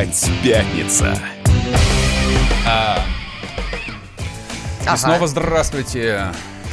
Опять 0.00 0.30
пятница. 0.42 1.14
А, 2.66 3.04
Ага. 4.86 4.94
И 4.94 4.96
снова 4.96 5.26
здравствуйте. 5.26 6.28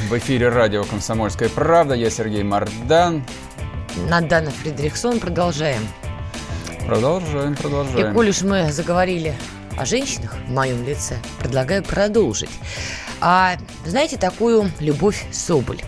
В 0.07 0.17
эфире 0.17 0.47
радио 0.47 0.85
«Комсомольская 0.85 1.49
правда». 1.49 1.93
Я 1.93 2.09
Сергей 2.09 2.43
Мардан. 2.43 3.25
Надана 4.07 4.49
Фридрихсон. 4.49 5.19
Продолжаем. 5.19 5.85
Продолжаем, 6.85 7.51
И 7.51 7.55
продолжаем. 7.57 8.13
коль 8.13 8.29
уж 8.29 8.43
мы 8.43 8.71
заговорили 8.71 9.35
о 9.77 9.83
женщинах 9.83 10.33
в 10.47 10.51
моем 10.53 10.85
лице, 10.85 11.17
предлагаю 11.39 11.83
продолжить. 11.83 12.49
А 13.19 13.57
знаете 13.85 14.15
такую 14.15 14.71
Любовь 14.79 15.25
Соболь? 15.33 15.81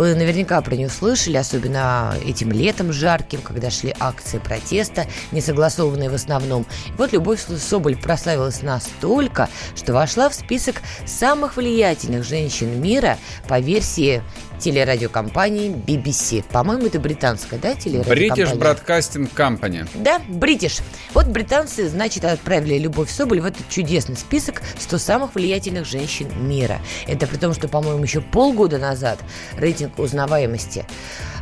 Вы 0.00 0.14
наверняка 0.14 0.62
про 0.62 0.76
нее 0.76 0.88
слышали, 0.88 1.36
особенно 1.36 2.14
этим 2.24 2.52
летом 2.52 2.90
жарким, 2.90 3.42
когда 3.42 3.68
шли 3.68 3.94
акции 4.00 4.38
протеста, 4.38 5.06
не 5.30 5.42
согласованные 5.42 6.08
в 6.08 6.14
основном. 6.14 6.64
И 6.86 6.92
вот 6.96 7.12
Любовь 7.12 7.44
Соболь 7.58 7.98
прославилась 7.98 8.62
настолько, 8.62 9.50
что 9.76 9.92
вошла 9.92 10.30
в 10.30 10.34
список 10.34 10.76
самых 11.04 11.58
влиятельных 11.58 12.24
женщин 12.24 12.80
мира 12.80 13.18
по 13.46 13.60
версии 13.60 14.22
телерадиокомпании 14.60 15.70
BBC. 15.70 16.44
По-моему, 16.52 16.86
это 16.86 17.00
британская, 17.00 17.58
да, 17.58 17.74
телерадиокомпания? 17.74 18.46
British 18.46 18.58
Broadcasting 18.58 19.34
Company. 19.34 19.88
Да, 19.94 20.20
бритиш. 20.28 20.78
Вот 21.14 21.26
британцы, 21.26 21.88
значит, 21.88 22.24
отправили 22.24 22.78
Любовь 22.78 23.10
Соболь 23.10 23.40
в 23.40 23.46
этот 23.46 23.68
чудесный 23.68 24.16
список 24.16 24.62
100 24.78 24.98
самых 24.98 25.34
влиятельных 25.34 25.86
женщин 25.86 26.28
мира. 26.46 26.78
Это 27.06 27.26
при 27.26 27.36
том, 27.36 27.54
что, 27.54 27.68
по-моему, 27.68 28.02
еще 28.02 28.20
полгода 28.20 28.78
назад 28.78 29.18
рейтинг 29.56 29.98
узнаваемости 29.98 30.84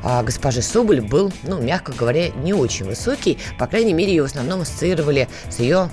а, 0.03 0.23
госпожи 0.23 0.63
Соболь 0.63 1.01
был, 1.01 1.33
ну, 1.43 1.61
мягко 1.61 1.93
говоря, 1.93 2.29
не 2.31 2.53
очень 2.53 2.87
высокий. 2.87 3.39
По 3.59 3.67
крайней 3.67 3.93
мере, 3.93 4.11
ее 4.11 4.23
в 4.23 4.27
основном 4.27 4.63
ассоциировали 4.63 5.29
с 5.51 5.59
ее 5.59 5.91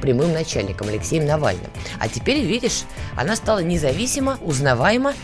прямым 0.00 0.32
начальником 0.32 0.88
Алексеем 0.88 1.26
Навальным. 1.26 1.70
А 1.98 2.08
теперь, 2.08 2.40
видишь, 2.44 2.84
она 3.16 3.36
стала 3.36 3.60
независима, 3.60 4.38
узнаваема. 4.40 5.14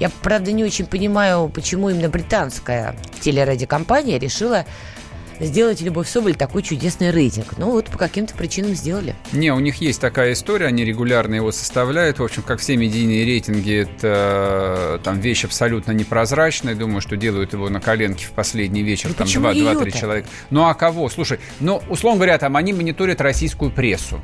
Я, 0.00 0.10
правда, 0.22 0.52
не 0.52 0.64
очень 0.64 0.86
понимаю, 0.86 1.48
почему 1.48 1.90
именно 1.90 2.08
британская 2.08 2.96
телерадиокомпания 3.20 4.18
решила 4.18 4.64
сделать 5.40 5.80
Любовь 5.80 6.08
Соболь 6.08 6.34
такой 6.34 6.62
чудесный 6.62 7.10
рейтинг. 7.10 7.58
Ну 7.58 7.70
вот 7.70 7.86
по 7.86 7.98
каким-то 7.98 8.34
причинам 8.34 8.74
сделали. 8.74 9.14
Не, 9.32 9.52
у 9.52 9.60
них 9.60 9.76
есть 9.76 10.00
такая 10.00 10.32
история, 10.32 10.66
они 10.66 10.84
регулярно 10.84 11.34
его 11.34 11.52
составляют. 11.52 12.18
В 12.18 12.24
общем, 12.24 12.42
как 12.42 12.60
все 12.60 12.76
медийные 12.76 13.24
рейтинги, 13.24 13.82
это 13.82 14.98
э, 15.00 15.04
там 15.04 15.20
вещь 15.20 15.44
абсолютно 15.44 15.92
непрозрачная. 15.92 16.74
Думаю, 16.74 17.00
что 17.00 17.16
делают 17.16 17.52
его 17.52 17.68
на 17.68 17.80
коленке 17.80 18.26
в 18.26 18.30
последний 18.30 18.82
вечер. 18.82 19.10
Ну 19.10 19.14
там 19.14 19.26
почему 19.26 19.48
2-3 19.48 19.54
её-то? 19.54 19.90
человека. 19.90 20.28
Ну 20.50 20.64
а 20.64 20.74
кого? 20.74 21.08
Слушай, 21.08 21.38
ну, 21.60 21.82
условно 21.88 22.18
говоря, 22.18 22.38
там 22.38 22.56
они 22.56 22.72
мониторят 22.72 23.20
российскую 23.20 23.70
прессу. 23.70 24.20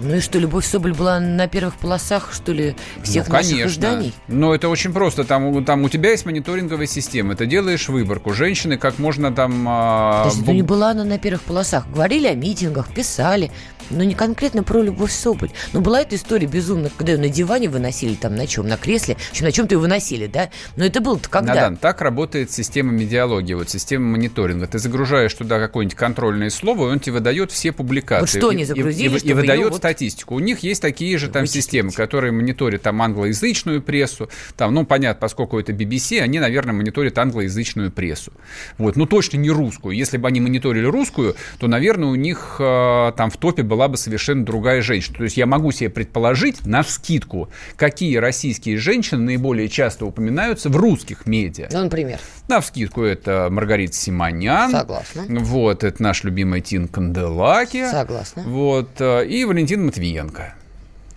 Ну 0.00 0.16
и 0.16 0.20
что, 0.20 0.38
Любовь 0.38 0.64
Соболь 0.66 0.94
была 0.94 1.18
на 1.18 1.48
первых 1.48 1.74
полосах, 1.76 2.32
что 2.32 2.52
ли, 2.52 2.76
всех 3.02 3.26
ну, 3.28 3.34
наших 3.34 3.50
конечно. 3.50 3.68
изданий? 3.78 4.14
Но 4.28 4.54
это 4.54 4.68
очень 4.68 4.92
просто. 4.92 5.24
Там, 5.24 5.46
у- 5.46 5.62
там 5.64 5.82
у 5.82 5.88
тебя 5.88 6.10
есть 6.10 6.24
мониторинговая 6.24 6.86
система. 6.86 7.34
Ты 7.34 7.46
делаешь 7.46 7.88
выборку. 7.88 8.32
Женщины 8.32 8.76
как 8.78 8.98
можно 8.98 9.32
там... 9.32 9.64
а, 9.68 10.24
Подожди, 10.24 10.42
бу- 10.42 10.46
ну 10.46 10.52
не 10.52 10.62
была 10.62 10.90
она 10.92 11.04
на 11.04 11.18
первых 11.18 11.42
полосах. 11.42 11.84
Говорили 11.90 12.28
о 12.28 12.34
митингах, 12.34 12.88
писали, 12.94 13.50
но 13.90 14.04
не 14.04 14.14
конкретно 14.14 14.62
про 14.62 14.82
Любовь 14.82 15.12
Соболь. 15.12 15.50
Но 15.72 15.80
была 15.80 16.00
эта 16.02 16.16
история 16.16 16.46
безумная, 16.46 16.90
когда 16.96 17.12
ее 17.12 17.18
на 17.18 17.28
диване 17.28 17.68
выносили, 17.68 18.14
там 18.14 18.34
на 18.36 18.46
чем, 18.46 18.66
на 18.68 18.76
кресле. 18.76 19.16
Общем, 19.30 19.44
на 19.46 19.52
чем-то 19.52 19.74
ее 19.74 19.78
выносили, 19.78 20.26
да? 20.26 20.50
Но 20.76 20.84
это 20.84 21.00
было-то 21.00 21.28
когда? 21.28 21.54
Надан, 21.54 21.76
так 21.76 22.00
работает 22.00 22.50
система 22.50 22.92
медиалогии, 22.92 23.54
вот 23.54 23.70
система 23.70 24.06
мониторинга. 24.06 24.66
Ты 24.66 24.78
загружаешь 24.78 25.32
туда 25.34 25.58
какое-нибудь 25.58 25.96
контрольное 25.96 26.50
слово, 26.50 26.88
и 26.88 26.92
он 26.92 27.00
тебе 27.00 27.14
выдает 27.14 27.50
все 27.52 27.72
публикации. 27.72 28.20
Вот 28.20 28.28
что 28.30 28.50
И- 28.50 28.54
они 28.54 28.62
и- 28.62 28.66
загрузили, 28.66 29.12
И, 29.12 29.16
и 29.16 29.18
чтобы 29.18 29.34
выдает 29.34 29.70
вот- 29.70 29.76
статистику. 29.78 30.34
У 30.34 30.40
них 30.40 30.60
есть 30.60 30.82
такие 30.82 31.16
же 31.18 31.28
там 31.28 31.42
Вычислить. 31.42 31.64
системы, 31.64 31.92
которые 31.92 32.32
мониторят 32.32 32.82
там 32.82 33.00
англоязычную 33.02 33.82
прессу. 33.82 34.28
Там, 34.56 34.74
ну, 34.74 34.84
понятно, 34.84 35.20
поскольку 35.20 35.58
это 35.58 35.72
BBC, 35.72 36.20
они, 36.20 36.38
наверное, 36.40 36.72
мониторят 36.74 37.16
англоязычную 37.18 37.90
прессу. 37.92 38.32
Вот, 38.78 38.96
ну, 38.96 39.06
точно 39.06 39.36
не 39.38 39.50
русскую. 39.50 39.94
Если 39.96 40.16
бы 40.16 40.26
они 40.28 40.40
мониторили 40.40 40.84
русскую, 40.86 41.36
то, 41.58 41.68
наверное, 41.68 42.08
у 42.08 42.14
них 42.16 42.56
э, 42.58 43.12
там 43.16 43.30
в 43.30 43.36
топе 43.36 43.62
была 43.62 43.77
бы 43.86 43.96
совершенно 43.96 44.44
другая 44.44 44.82
женщина. 44.82 45.18
То 45.18 45.24
есть 45.24 45.36
я 45.36 45.46
могу 45.46 45.70
себе 45.70 45.90
предположить, 45.90 46.66
на 46.66 46.82
скидку, 46.82 47.48
какие 47.76 48.16
российские 48.16 48.78
женщины 48.78 49.22
наиболее 49.22 49.68
часто 49.68 50.06
упоминаются 50.06 50.70
в 50.70 50.76
русских 50.76 51.26
медиа. 51.26 51.68
Ну, 51.70 51.84
например. 51.84 52.18
На 52.48 52.60
вскидку 52.60 53.02
это 53.02 53.48
Маргарита 53.50 53.94
Симонян. 53.94 54.72
Согласна. 54.72 55.26
Вот, 55.28 55.84
это 55.84 56.02
наш 56.02 56.24
любимый 56.24 56.62
Тин 56.62 56.88
Канделаки. 56.88 57.88
Согласна. 57.88 58.42
Вот, 58.42 59.00
э, 59.00 59.26
и 59.26 59.44
Валентин 59.44 59.86
Матвиенко. 59.86 60.54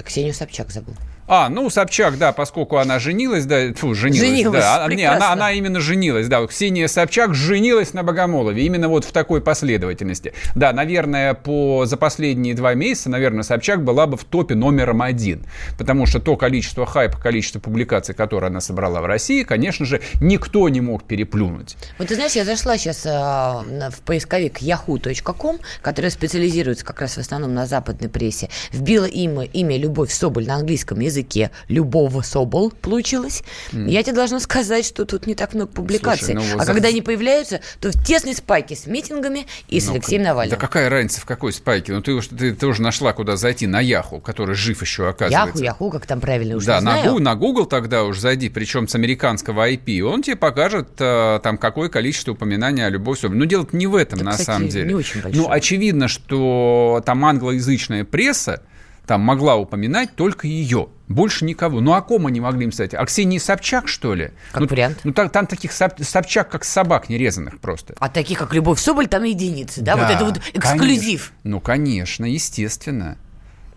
Ксению 0.04 0.34
Собчак 0.34 0.72
забыл. 0.72 0.94
А, 1.34 1.48
ну, 1.48 1.70
Собчак, 1.70 2.18
да, 2.18 2.34
поскольку 2.34 2.76
она 2.76 3.00
женилась, 3.00 3.46
да, 3.46 3.74
фу, 3.74 3.96
женилась, 3.96 4.28
Женилась, 4.28 4.62
да, 4.62 4.84
а, 4.84 4.90
не, 4.90 4.98
прекрасно. 4.98 5.26
она, 5.28 5.32
она 5.32 5.52
именно 5.54 5.80
женилась, 5.80 6.28
да, 6.28 6.46
Ксения 6.46 6.90
Собчак 6.90 7.34
женилась 7.34 7.94
на 7.94 8.04
Богомолове, 8.04 8.66
именно 8.66 8.90
вот 8.90 9.06
в 9.06 9.14
такой 9.14 9.40
последовательности. 9.40 10.34
Да, 10.56 10.74
наверное, 10.74 11.34
по, 11.34 11.86
за 11.86 11.96
последние 11.96 12.54
два 12.54 12.74
месяца, 12.74 13.10
наверное, 13.10 13.44
Собчак 13.44 13.82
была 13.82 14.08
бы 14.08 14.18
в 14.18 14.26
топе 14.26 14.56
номером 14.56 15.02
один, 15.02 15.46
потому 15.78 16.06
что 16.06 16.20
то 16.20 16.36
количество 16.36 16.86
хайпа, 16.86 17.18
количество 17.18 17.62
публикаций, 17.62 18.14
которые 18.14 18.50
она 18.50 18.60
собрала 18.60 19.00
в 19.00 19.06
России, 19.06 19.44
конечно 19.44 19.86
же, 19.86 20.02
никто 20.20 20.68
не 20.68 20.82
мог 20.82 21.06
переплюнуть. 21.06 21.78
Вот 21.98 22.10
ты 22.10 22.16
знаешь, 22.16 22.34
я 22.34 22.44
зашла 22.44 22.78
сейчас 22.78 23.06
а, 23.06 23.64
на- 23.64 23.90
в 23.90 24.02
поисковик 24.02 24.62
yahoo.com, 24.62 25.60
который 25.82 26.12
специализируется 26.12 26.84
как 26.84 27.00
раз 27.00 27.14
в 27.14 27.20
основном 27.20 27.54
на 27.54 27.66
западной 27.68 28.10
прессе, 28.10 28.50
вбила 28.74 29.06
имя, 29.06 29.44
имя 29.46 29.78
Любовь 29.78 30.12
Соболь 30.12 30.46
на 30.46 30.56
английском 30.56 31.00
языке. 31.00 31.21
Любовь 31.68 32.26
Собол 32.26 32.72
получилось. 32.72 33.44
Я 33.72 34.04
тебе 34.04 34.14
должна 34.16 34.40
сказать, 34.40 34.86
что 34.86 35.06
тут 35.06 35.28
не 35.28 35.36
так 35.36 35.54
много 35.54 35.72
публикаций. 35.72 36.34
Слушай, 36.34 36.36
ну 36.36 36.54
вот 36.54 36.62
а 36.62 36.66
за- 36.66 36.74
когда 36.74 36.90
они 36.90 37.02
появляются, 37.02 37.62
то 37.80 37.90
в 37.92 38.04
тесной 38.04 38.34
спайке 38.36 38.76
с 38.76 38.86
митингами 38.88 39.46
и 39.68 39.80
с 39.80 39.88
Ну, 39.88 39.94
Алексеем 39.94 40.24
Навальным. 40.24 40.52
Да 40.58 40.60
какая 40.60 40.90
разница, 40.90 41.22
в 41.22 41.26
какой 41.26 41.54
спайке? 41.54 41.94
Ну, 41.94 42.02
ты, 42.02 42.20
ты, 42.22 42.54
ты 42.54 42.68
уже 42.68 42.82
нашла, 42.82 43.14
куда 43.14 43.36
зайти, 43.36 43.68
на 43.68 43.80
Яху, 43.82 44.20
который 44.20 44.56
жив 44.56 44.82
еще, 44.82 45.04
Яху, 45.04 45.12
оказывается. 45.16 45.64
Яху, 45.64 45.90
как 45.92 46.06
там 46.06 46.20
правильно 46.22 46.56
уже 46.58 46.66
Да, 46.68 46.82
на. 46.82 47.02
Гу- 47.04 47.20
на 47.20 47.36
Google 47.36 47.66
тогда 47.66 48.04
уж 48.04 48.20
зайди, 48.20 48.50
причем 48.50 48.88
с 48.88 48.96
американского 48.96 49.70
IP, 49.72 50.02
он 50.02 50.22
тебе 50.24 50.36
покажет 50.36 50.90
э, 51.00 51.40
там 51.44 51.58
какое 51.58 51.90
количество 51.90 52.32
упоминаний 52.34 52.86
о 52.86 52.90
любой 52.90 53.14
особи. 53.14 53.36
Но 53.36 53.46
дело 53.46 53.68
не 53.72 53.88
в 53.88 53.96
этом, 53.96 54.20
Да, 54.20 54.26
на 54.26 54.32
кстати, 54.32 54.46
самом 54.48 54.68
деле. 54.70 54.88
не 54.88 54.94
очень 54.96 55.22
большое. 55.22 55.44
ну, 55.44 55.52
очевидно, 55.52 56.08
что 56.08 57.02
там 57.06 57.24
англоязычная 57.26 58.04
пресса 58.06 58.62
там 59.06 59.22
могла 59.22 59.56
упоминать 59.58 60.16
только 60.16 60.48
ее. 60.48 60.88
Больше 61.14 61.46
никого. 61.46 61.82
Ну, 61.82 61.94
о 61.94 62.02
ком 62.02 62.28
они 62.28 62.40
могли 62.40 62.66
им 62.66 62.72
сказать? 62.72 62.94
О 62.94 63.06
Ксении 63.06 63.38
Собчак, 63.38 63.88
что 63.88 64.14
ли? 64.14 64.32
Как 64.52 64.62
ну, 64.62 64.68
вариант. 64.68 65.00
Ну, 65.04 65.14
там, 65.14 65.30
там 65.30 65.48
таких 65.48 65.72
Соб- 65.72 66.04
Собчак, 66.04 66.50
как 66.50 66.64
собак 66.64 67.10
нерезанных 67.10 67.60
просто. 67.60 67.94
А 68.00 68.10
таких, 68.10 68.40
как 68.40 68.54
Любовь 68.54 68.80
Соболь, 68.80 69.08
там 69.08 69.24
единицы, 69.24 69.82
да? 69.82 69.96
вот 69.96 70.10
это 70.10 70.26
вот 70.26 70.40
эксклюзив. 70.54 71.32
конечно. 71.32 71.36
Ну, 71.44 71.60
конечно, 71.60 72.26
естественно. 72.26 73.18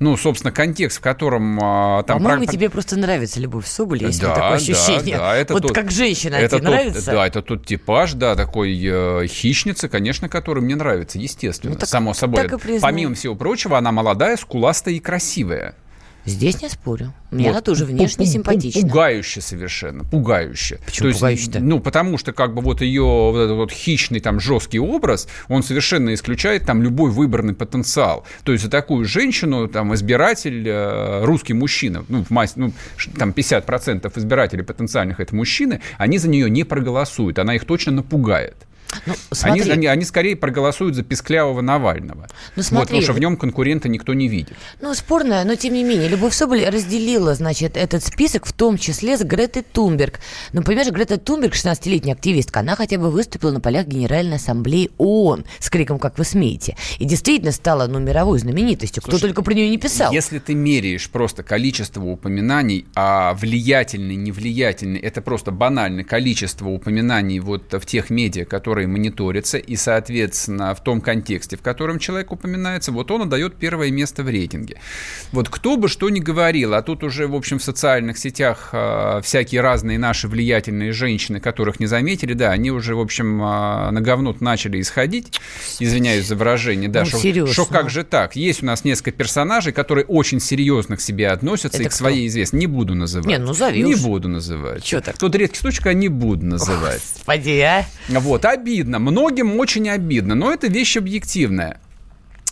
Ну, 0.01 0.17
собственно, 0.17 0.51
контекст, 0.53 0.99
в 0.99 1.01
котором 1.01 1.59
а, 1.63 2.03
там... 2.03 2.19
По-моему, 2.19 2.45
про- 2.45 2.53
тебе 2.53 2.69
просто 2.69 2.97
нравится 2.99 3.39
Любовь 3.41 3.65
Соболь, 3.67 4.03
есть 4.03 4.21
Да, 4.21 4.35
такое 4.35 4.51
да, 4.51 4.55
ощущение. 4.57 5.17
да, 5.17 5.37
это 5.37 5.55
вот 5.55 5.63
тот- 5.63 5.73
как 5.73 5.91
женщина 5.93 6.35
это 6.35 6.57
тебе 6.57 6.67
тот- 6.67 6.71
нравится? 6.75 7.11
Да, 7.13 7.27
это 7.27 7.43
тот 7.43 7.65
типаж, 7.65 8.13
да, 8.15 8.35
такой 8.35 8.77
э, 8.85 9.27
хищницы, 9.29 9.89
конечно, 9.89 10.29
который 10.29 10.63
мне 10.63 10.75
нравится, 10.75 11.19
естественно, 11.19 11.75
Ну, 11.75 11.79
так- 11.79 11.89
само 11.89 12.13
собой. 12.13 12.49
так. 12.49 12.61
Помимо 12.83 13.15
всего 13.15 13.37
прочего, 13.37 13.79
она 13.79 13.93
молодая, 13.93 14.37
скуластая 14.37 14.95
и 14.95 14.99
красивая. 15.01 15.77
Здесь 16.27 16.63
не 16.63 16.69
спорю. 16.69 17.13
Мне 17.31 17.45
Вот. 17.45 17.51
она 17.51 17.61
тоже 17.61 17.85
внешне 17.85 18.25
Пу- 18.25 18.29
пу- 18.29 18.33
симпатична. 18.33 18.81
Пугающе 18.81 19.41
совершенно, 19.41 20.05
пугающе. 20.05 20.79
Почему 20.85 21.13
пугающе-то? 21.13 21.61
Ну, 21.61 21.81
потому 21.81 22.17
что 22.17 22.33
как 22.33 22.55
бы 22.55 22.63
вот 22.63 22.81
ее 22.81 23.03
вот 23.03 23.39
этот 23.39 23.57
вот 23.57 23.71
хищный 23.73 24.21
там 24.21 24.41
жесткий 24.41 24.79
образ, 24.79 25.29
он 25.49 25.63
совершенно 25.63 26.15
исключает 26.15 26.65
там 26.65 26.83
любой 26.83 27.11
выборный 27.11 27.55
потенциал. 27.55 28.25
То 28.45 28.53
есть 28.53 28.65
за 28.65 28.71
такую 28.71 29.05
женщину 29.05 29.69
там 29.69 29.95
избиратель, 29.95 30.67
э, 30.67 31.25
русский 31.25 31.53
мужчина, 31.53 32.05
ну, 32.09 32.25
в 32.25 32.31
массе, 32.31 32.55
ну, 32.57 32.73
там 33.19 33.33
50% 33.33 34.17
избирателей 34.17 34.63
потенциальных 34.63 35.21
это 35.21 35.35
мужчины, 35.35 35.81
они 35.99 36.19
за 36.19 36.29
нее 36.29 36.49
не 36.49 36.65
проголосуют, 36.65 37.39
она 37.39 37.55
их 37.55 37.65
точно 37.65 37.93
напугает. 37.93 38.57
Ну, 39.07 39.15
Они, 39.43 39.61
смотри, 39.61 39.71
они, 39.71 39.87
они 39.87 40.05
скорее 40.05 40.37
проголосуют 40.37 40.95
за 40.95 41.03
писклявого 41.03 41.61
Навального. 41.61 42.23
Ну, 42.23 42.27
Вот, 42.57 42.65
смотри, 42.65 42.87
потому 42.87 43.03
что 43.03 43.13
в 43.13 43.15
вот- 43.17 43.21
нем 43.21 43.37
конкурента 43.37 43.89
никто 43.89 44.15
не 44.15 44.29
видит. 44.29 44.57
ну, 44.81 44.95
спорная, 44.95 45.45
но 45.45 45.55
тем 45.57 45.75
не 45.75 45.85
менее, 45.85 46.09
Любовь 46.09 46.35
Соболь 46.35 46.65
разделила, 46.65 47.35
значит, 47.35 47.77
этот 47.77 48.05
список, 48.05 48.47
в 48.47 48.53
том 48.53 48.79
числе 48.79 49.17
с 49.17 49.23
Гретой 49.23 49.63
Тунберг. 49.63 50.21
Ну, 50.53 50.63
понимаешь, 50.63 50.91
Грета 50.91 51.19
Тунберг, 51.19 51.55
16-летняя 51.55 52.15
активистка, 52.15 52.61
она 52.61 52.77
хотя 52.77 52.99
бы 52.99 53.11
выступила 53.11 53.51
на 53.51 53.61
полях 53.61 53.87
Генеральной 53.87 54.37
Ассамблеи 54.37 54.91
ООН 54.99 55.45
с 55.59 55.71
криком 55.71 55.99
«Как 55.99 56.19
вы 56.19 56.25
смеете?» 56.25 56.77
И 56.99 57.05
действительно 57.05 57.53
стала, 57.53 57.87
ну, 57.87 57.99
мировой 57.99 58.39
знаменитостью. 58.39 59.03
Кто 59.03 59.13
Слушай, 59.13 59.23
только 59.29 59.43
про 59.43 59.55
нее 59.55 59.69
не 59.69 59.79
писал. 59.79 60.13
Если 60.13 60.39
ты 60.39 60.55
меряешь 60.55 61.09
просто 61.11 61.43
количество 61.43 62.03
упоминаний, 62.05 62.87
а 62.95 63.35
влиятельный, 63.35 64.17
невлиятельный, 64.17 65.01
это 65.01 65.23
просто 65.23 65.51
банально 65.51 66.05
количество 66.05 66.69
упоминаний 66.69 67.39
вот 67.41 67.73
в 67.73 67.87
тех 67.87 68.11
медиа, 68.11 68.45
которые 68.45 68.84
которые 68.85 68.89
мониторятся, 68.89 69.59
и, 69.59 69.77
соответственно, 69.77 70.75
в 70.75 70.83
том 70.83 71.01
контексте, 71.01 71.57
в 71.57 71.63
котором 71.63 71.99
человек 71.99 72.33
упоминается, 72.33 72.93
вот 72.93 73.11
он 73.11 73.23
отдает 73.23 73.57
первое 73.57 73.91
место 73.91 74.23
в 74.23 74.29
рейтинге. 74.29 74.79
Вот 75.33 75.49
кто 75.49 75.77
бы 75.77 75.89
что 75.89 76.11
ни 76.11 76.21
говорил, 76.21 76.75
а 76.75 76.83
тут 76.83 77.05
уже, 77.05 77.27
в 77.27 77.35
общем, 77.35 77.59
в 77.59 77.63
социальных 77.63 78.19
сетях 78.19 78.71
э, 78.73 79.21
всякие 79.23 79.61
разные 79.61 79.99
наши 79.99 80.29
влиятельные 80.29 80.93
женщины, 80.93 81.41
которых 81.41 81.81
не 81.81 81.87
заметили, 81.87 82.35
да, 82.35 82.51
они 82.51 82.71
уже, 82.71 82.95
в 82.95 83.01
общем, 83.01 83.43
э, 83.43 83.91
на 83.91 84.01
говно 84.01 84.35
начали 84.41 84.81
исходить, 84.81 85.41
извиняюсь 85.81 86.27
за 86.27 86.37
выражение, 86.37 86.89
да, 86.89 87.05
ну, 87.13 87.47
что 87.47 87.65
как 87.67 87.91
же 87.91 88.05
так? 88.05 88.37
Есть 88.37 88.63
у 88.63 88.67
нас 88.67 88.85
несколько 88.85 89.13
персонажей, 89.13 89.73
которые 89.73 90.05
очень 90.05 90.41
серьезно 90.41 90.97
к 90.97 91.01
себе 91.01 91.29
относятся 91.29 91.79
Это 91.79 91.87
и 91.87 91.89
к 91.89 91.93
своей 91.93 92.27
известности. 92.27 92.67
Не 92.67 92.67
буду 92.67 92.95
называть. 92.95 93.29
Не, 93.29 93.39
ну 93.39 93.55
зови 93.55 93.83
Не 93.83 93.95
уж. 93.95 94.03
буду 94.03 94.29
называть. 94.29 94.85
Что 94.85 95.01
так? 95.01 95.19
Тот 95.19 95.35
редкий 95.35 95.59
случай, 95.59 95.79
когда 95.79 95.95
не 95.95 96.09
буду 96.09 96.45
называть. 96.45 97.03
Господи, 97.15 97.61
а? 97.61 97.85
Вот, 98.09 98.45
обидно. 98.65 98.99
Многим 98.99 99.61
очень 99.61 99.89
обидно, 99.91 100.35
но 100.35 100.51
это 100.51 100.69
вещь 100.69 100.97
объективная. 100.97 101.79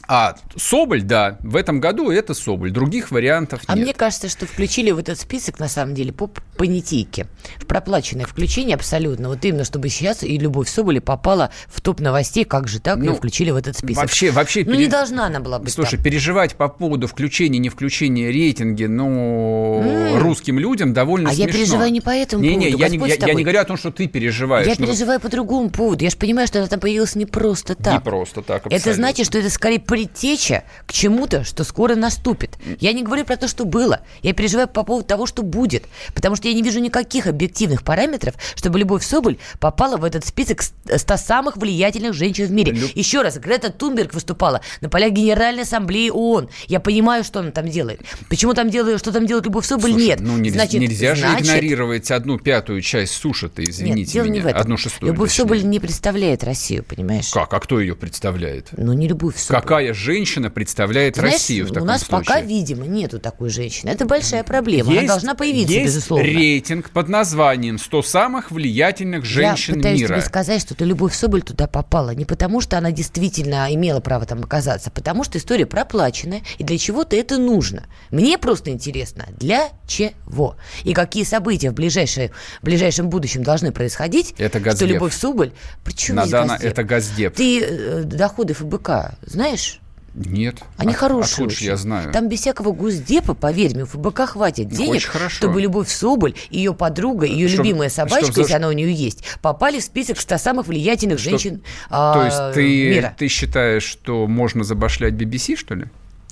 А 0.09 0.35
Соболь, 0.57 1.03
да, 1.03 1.39
в 1.41 1.57
этом 1.57 1.81
году 1.81 2.11
это 2.11 2.35
Соболь. 2.35 2.71
Других 2.71 3.11
вариантов 3.11 3.63
а 3.67 3.75
нет. 3.75 3.83
А 3.83 3.85
мне 3.85 3.95
кажется, 3.95 4.29
что 4.29 4.47
включили 4.47 4.91
в 4.91 4.99
этот 4.99 5.19
список, 5.19 5.59
на 5.59 5.69
самом 5.69 5.95
деле, 5.95 6.13
по 6.13 6.31
понятийке. 6.57 7.27
В 7.59 7.67
проплаченное 7.67 8.27
включение 8.27 8.75
абсолютно. 8.75 9.29
Вот 9.29 9.45
именно, 9.45 9.65
чтобы 9.65 9.89
сейчас 9.89 10.23
и 10.23 10.39
Любовь 10.39 10.69
Соболи 10.69 10.99
попала 10.99 11.51
в 11.67 11.81
топ 11.81 12.01
новостей, 12.01 12.45
как 12.45 12.69
же 12.69 12.81
так, 12.81 12.99
ну, 12.99 13.05
ее 13.05 13.15
включили 13.15 13.51
в 13.51 13.57
этот 13.57 13.77
список. 13.77 14.03
Вообще, 14.03 14.31
вообще... 14.31 14.61
Ну, 14.65 14.73
пере... 14.73 14.85
не 14.85 14.87
должна 14.87 15.27
она 15.27 15.41
была 15.41 15.59
быть 15.59 15.73
Слушай, 15.73 15.97
там. 15.97 16.05
переживать 16.05 16.57
по 16.57 16.69
поводу 16.69 17.07
включения, 17.07 17.59
не 17.59 17.69
включения 17.69 18.31
рейтинги, 18.31 18.85
ну, 18.85 19.83
mm. 19.83 20.19
русским 20.19 20.59
людям 20.59 20.93
довольно 20.93 21.31
а 21.31 21.33
смешно. 21.33 21.45
А 21.45 21.49
я 21.49 21.53
переживаю 21.53 21.93
не 21.93 22.01
по 22.01 22.11
этому 22.11 22.43
не, 22.43 22.51
поводу. 22.51 22.67
Не, 22.67 22.71
я 22.71 22.89
не, 22.89 22.99
я, 22.99 23.15
я 23.27 23.35
не 23.35 23.43
говорю 23.43 23.61
о 23.61 23.65
том, 23.65 23.77
что 23.77 23.91
ты 23.91 24.09
переживаешь. 24.09 24.67
Я 24.67 24.75
но... 24.79 24.87
переживаю 24.87 25.21
по 25.21 25.29
другому 25.29 25.71
поводу. 25.71 26.05
Я 26.05 26.11
же 26.11 26.17
понимаю, 26.17 26.47
что 26.47 26.59
она 26.59 26.69
там 26.69 26.81
появилась 26.81 27.15
не 27.15 27.27
просто 27.27 27.75
так. 27.75 27.95
Не 27.95 28.01
просто 28.01 28.43
так, 28.43 28.67
абсолютно. 28.67 28.91
Это 28.91 28.95
значит, 28.95 29.27
что 29.27 29.39
это 29.39 29.51
скорее 29.51 29.81
предтеча 29.93 30.65
к 30.87 30.93
чему-то, 30.95 31.45
что 31.45 31.65
скоро 31.65 31.95
наступит. 31.97 32.57
Я 32.81 32.95
не 32.95 33.03
говорю 33.03 33.27
про 33.27 33.37
то, 33.37 33.47
что 33.47 33.67
было. 33.67 34.01
Я 34.23 34.33
переживаю 34.33 34.67
по 34.67 34.85
поводу 34.85 35.07
того, 35.07 35.27
что 35.27 35.43
будет. 35.43 35.85
Потому 36.15 36.35
что 36.35 36.49
я 36.49 36.55
не 36.55 36.63
вижу 36.63 36.81
никаких 36.81 37.27
объективных 37.27 37.83
параметров, 37.83 38.37
чтобы 38.55 38.79
Любовь 38.79 39.05
Соболь 39.05 39.37
попала 39.61 39.99
в 39.99 40.05
этот 40.05 40.25
список 40.25 40.63
100 40.63 41.17
самых 41.19 41.59
влиятельных 41.59 42.15
женщин 42.15 42.47
в 42.47 42.53
мире. 42.53 42.73
Люб... 42.73 42.91
Еще 42.95 43.21
раз, 43.21 43.37
Грета 43.37 43.71
Тунберг 43.71 44.15
выступала 44.15 44.63
на 44.81 44.89
полях 44.89 45.13
Генеральной 45.13 45.65
Ассамблеи 45.65 46.09
ООН. 46.09 46.49
Я 46.69 46.81
понимаю, 46.81 47.23
что 47.23 47.41
она 47.41 47.51
там 47.51 47.69
делает. 47.69 48.01
Почему 48.31 48.55
там 48.55 48.71
делает, 48.71 48.99
что 48.99 49.13
там 49.13 49.27
делает 49.27 49.45
Любовь 49.45 49.67
Соболь, 49.67 49.91
Слушай, 49.91 50.07
нет. 50.07 50.21
Ну, 50.21 50.39
нельзя, 50.39 50.55
значит, 50.55 50.81
нельзя 50.81 51.15
же 51.15 51.21
значит... 51.21 51.49
игнорировать 51.49 52.11
одну 52.11 52.39
пятую 52.39 52.81
часть 52.81 53.13
суши-то, 53.13 53.63
извините 53.63 54.01
нет, 54.01 54.09
дело 54.09 54.25
меня. 54.25 54.35
Не 54.37 54.41
в 54.41 54.47
этом. 54.47 54.63
Одну 54.63 54.79
шестую. 54.79 55.13
Любовь 55.13 55.29
точнее. 55.29 55.43
Соболь 55.45 55.65
не 55.65 55.81
представляет 55.81 56.45
Россию, 56.45 56.83
понимаешь? 56.83 57.31
Как? 57.31 57.53
А 57.53 57.61
кто 57.61 57.79
ее 57.79 57.95
представляет? 57.95 58.69
Ну, 58.75 58.95
не 58.95 59.07
Любовь 59.07 59.37
Соболь. 59.37 59.61
Какая 59.61 59.82
женщина 59.93 60.51
представляет 60.51 61.17
Знаешь, 61.17 61.35
Россию 61.35 61.67
в 61.67 61.69
таком 61.69 61.83
У 61.83 61.87
нас 61.87 62.03
случае? 62.03 62.27
пока, 62.27 62.41
видимо, 62.41 62.87
нету 62.87 63.19
такой 63.19 63.51
женщины. 63.51 63.91
Это 63.91 64.05
большая 64.07 64.45
проблема. 64.45 64.91
Есть, 64.91 65.05
Она 65.05 65.09
должна 65.09 65.35
появиться, 65.35 65.73
есть 65.73 65.87
безусловно. 65.87 66.25
рейтинг 66.25 66.91
под 66.91 67.09
названием 67.09 67.77
«100 67.77 68.03
самых 68.03 68.51
влиятельных 68.51 69.25
женщин 69.25 69.75
Я 69.75 69.79
пытаюсь 69.81 70.01
мира». 70.01 70.15
тебе 70.15 70.23
сказать, 70.23 70.61
что 70.61 70.75
ты 70.75 70.85
Любовь 70.85 71.15
Соболь 71.15 71.43
туда 71.43 71.67
попала 71.67 72.11
не 72.15 72.25
потому, 72.25 72.61
что 72.61 72.79
она 72.79 72.93
действительно 72.93 73.67
имела 73.75 74.01
право 74.01 74.25
там 74.27 74.41
оказаться, 74.43 74.91
а 74.91 74.93
потому 74.93 75.25
что 75.25 75.39
история 75.39 75.67
проплаченная, 75.67 76.43
и 76.59 76.65
для 76.65 76.79
чего-то 76.79 77.17
это 77.17 77.39
нужно. 77.39 77.85
Мне 78.11 78.39
просто 78.39 78.71
интересно, 78.71 79.27
для 79.39 79.69
чего? 79.87 80.57
И 80.85 80.93
какие 80.95 81.25
события 81.25 81.71
в, 81.71 81.75
ближайшее, 81.75 82.31
в 82.61 82.65
ближайшем 82.65 83.09
будущем 83.09 83.43
должны 83.43 83.73
происходить, 83.73 84.35
это 84.39 84.61
Газдеп. 84.61 84.87
что 84.87 84.95
Любовь 84.95 85.15
Соболь... 85.15 85.53
Причем 85.85 86.17
Надана, 86.17 86.59
это 86.61 86.85
Газдеп. 86.85 87.35
Ты 87.35 87.61
э, 87.61 88.03
доходы 88.05 88.55
ФБК 88.55 89.15
знаешь? 89.23 89.72
Нет. 90.15 90.63
Они 90.77 90.93
а, 90.93 90.97
хорошие. 90.97 91.47
Откуда 91.47 91.65
я 91.65 91.77
знаю? 91.77 92.13
Там 92.13 92.29
без 92.29 92.41
всякого 92.41 92.73
гуздепа, 92.73 93.35
поверь 93.35 93.75
мне, 93.75 93.85
у 93.85 93.87
ФБК 93.87 94.27
хватит 94.31 94.69
денег, 94.69 95.11
чтобы 95.29 95.61
Любовь 95.61 95.89
Соболь, 95.89 96.35
ее 96.51 96.75
подруга, 96.75 97.25
ее 97.25 97.49
чтоб, 97.49 97.65
любимая 97.65 97.89
собачка, 97.89 98.27
чтоб, 98.27 98.39
если 98.39 98.53
она 98.55 98.69
у 98.69 98.73
нее 98.73 98.93
есть, 98.93 99.25
попали 99.41 99.81
в 99.81 99.85
список 99.85 100.21
100 100.21 100.39
самых 100.39 100.67
влиятельных 100.67 101.19
чтоб, 101.19 101.31
женщин 101.31 101.63
а, 101.89 102.15
То 102.15 102.25
есть 102.27 102.55
ты, 102.55 102.91
мира. 102.91 103.15
ты 103.17 103.29
считаешь, 103.29 103.85
что 103.85 104.27
можно 104.27 104.65
забашлять 104.65 105.15
BBC, 105.15 105.57
что 105.57 105.75
ли? 105.75 105.87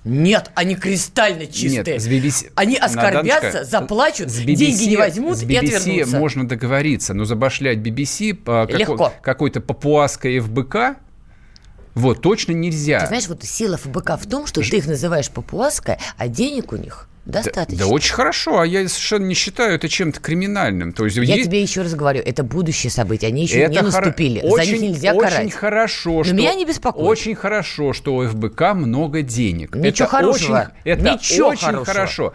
Нет, 0.04 0.50
они 0.54 0.76
кристально 0.76 1.46
чистые. 1.46 1.94
Нет, 1.94 2.02
с 2.02 2.08
BBC... 2.08 2.52
Они 2.54 2.76
оскорбятся, 2.76 3.46
Наданочка, 3.46 3.64
заплачут, 3.64 4.28
BBC, 4.28 4.54
деньги 4.56 4.84
не 4.84 4.96
возьмут 4.96 5.36
с 5.36 5.42
BBC 5.42 5.62
и 5.62 5.76
отвернутся. 5.76 6.18
можно 6.18 6.48
договориться, 6.48 7.14
но 7.14 7.24
забашлять 7.24 7.78
BBC 7.78 8.34
по 8.34 8.66
Легко. 8.70 9.12
какой-то 9.22 9.60
папуаской 9.60 10.38
ФБК 10.40 10.96
вот, 11.94 12.22
точно 12.22 12.52
нельзя. 12.52 13.00
Ты 13.00 13.06
знаешь, 13.06 13.28
вот 13.28 13.42
сила 13.44 13.76
ФБК 13.76 14.19
в 14.20 14.28
том, 14.28 14.46
что 14.46 14.62
Ж... 14.62 14.70
ты 14.70 14.76
их 14.78 14.87
называешь 14.87 15.31
папуаской, 15.31 15.96
а 16.16 16.28
денег 16.28 16.72
у 16.72 16.76
них 16.76 17.06
Достаточно. 17.26 17.78
Да, 17.78 17.84
да 17.84 17.90
очень 17.90 18.14
хорошо, 18.14 18.60
а 18.60 18.66
я 18.66 18.88
совершенно 18.88 19.26
не 19.26 19.34
считаю 19.34 19.75
это 19.75 19.88
чем-то 19.88 20.20
криминальным. 20.20 20.92
То 20.92 21.04
есть, 21.04 21.16
я 21.16 21.22
есть... 21.22 21.44
тебе 21.44 21.60
еще 21.62 21.82
раз 21.82 21.94
говорю, 21.94 22.22
это 22.25 22.42
будущее 22.42 22.90
событие, 22.90 23.28
они 23.28 23.42
еще 23.42 23.60
это 23.60 23.72
не 23.72 23.82
наступили, 23.82 24.40
хор... 24.40 24.64
за 24.64 24.70
них 24.70 24.81
нельзя 24.81 25.12
очень 25.12 25.20
карать. 25.20 25.46
Очень 25.46 25.50
хорошо, 25.50 26.10
Но 26.10 26.25
что... 26.25 26.34
меня 26.34 26.54
не 26.54 26.64
беспокоит. 26.64 27.06
Очень 27.06 27.34
хорошо, 27.34 27.92
что 27.92 28.16
у 28.16 28.26
ФБК 28.26 28.75
много 28.75 29.22
денег. 29.22 29.76
Ничего 29.76 29.88
это 29.88 30.06
хорошего. 30.06 30.72
Очень... 30.82 30.92
Это 30.92 31.02
Ничего 31.02 31.48
очень 31.48 31.60
хорошего. 31.60 31.84
хорошо 31.84 32.34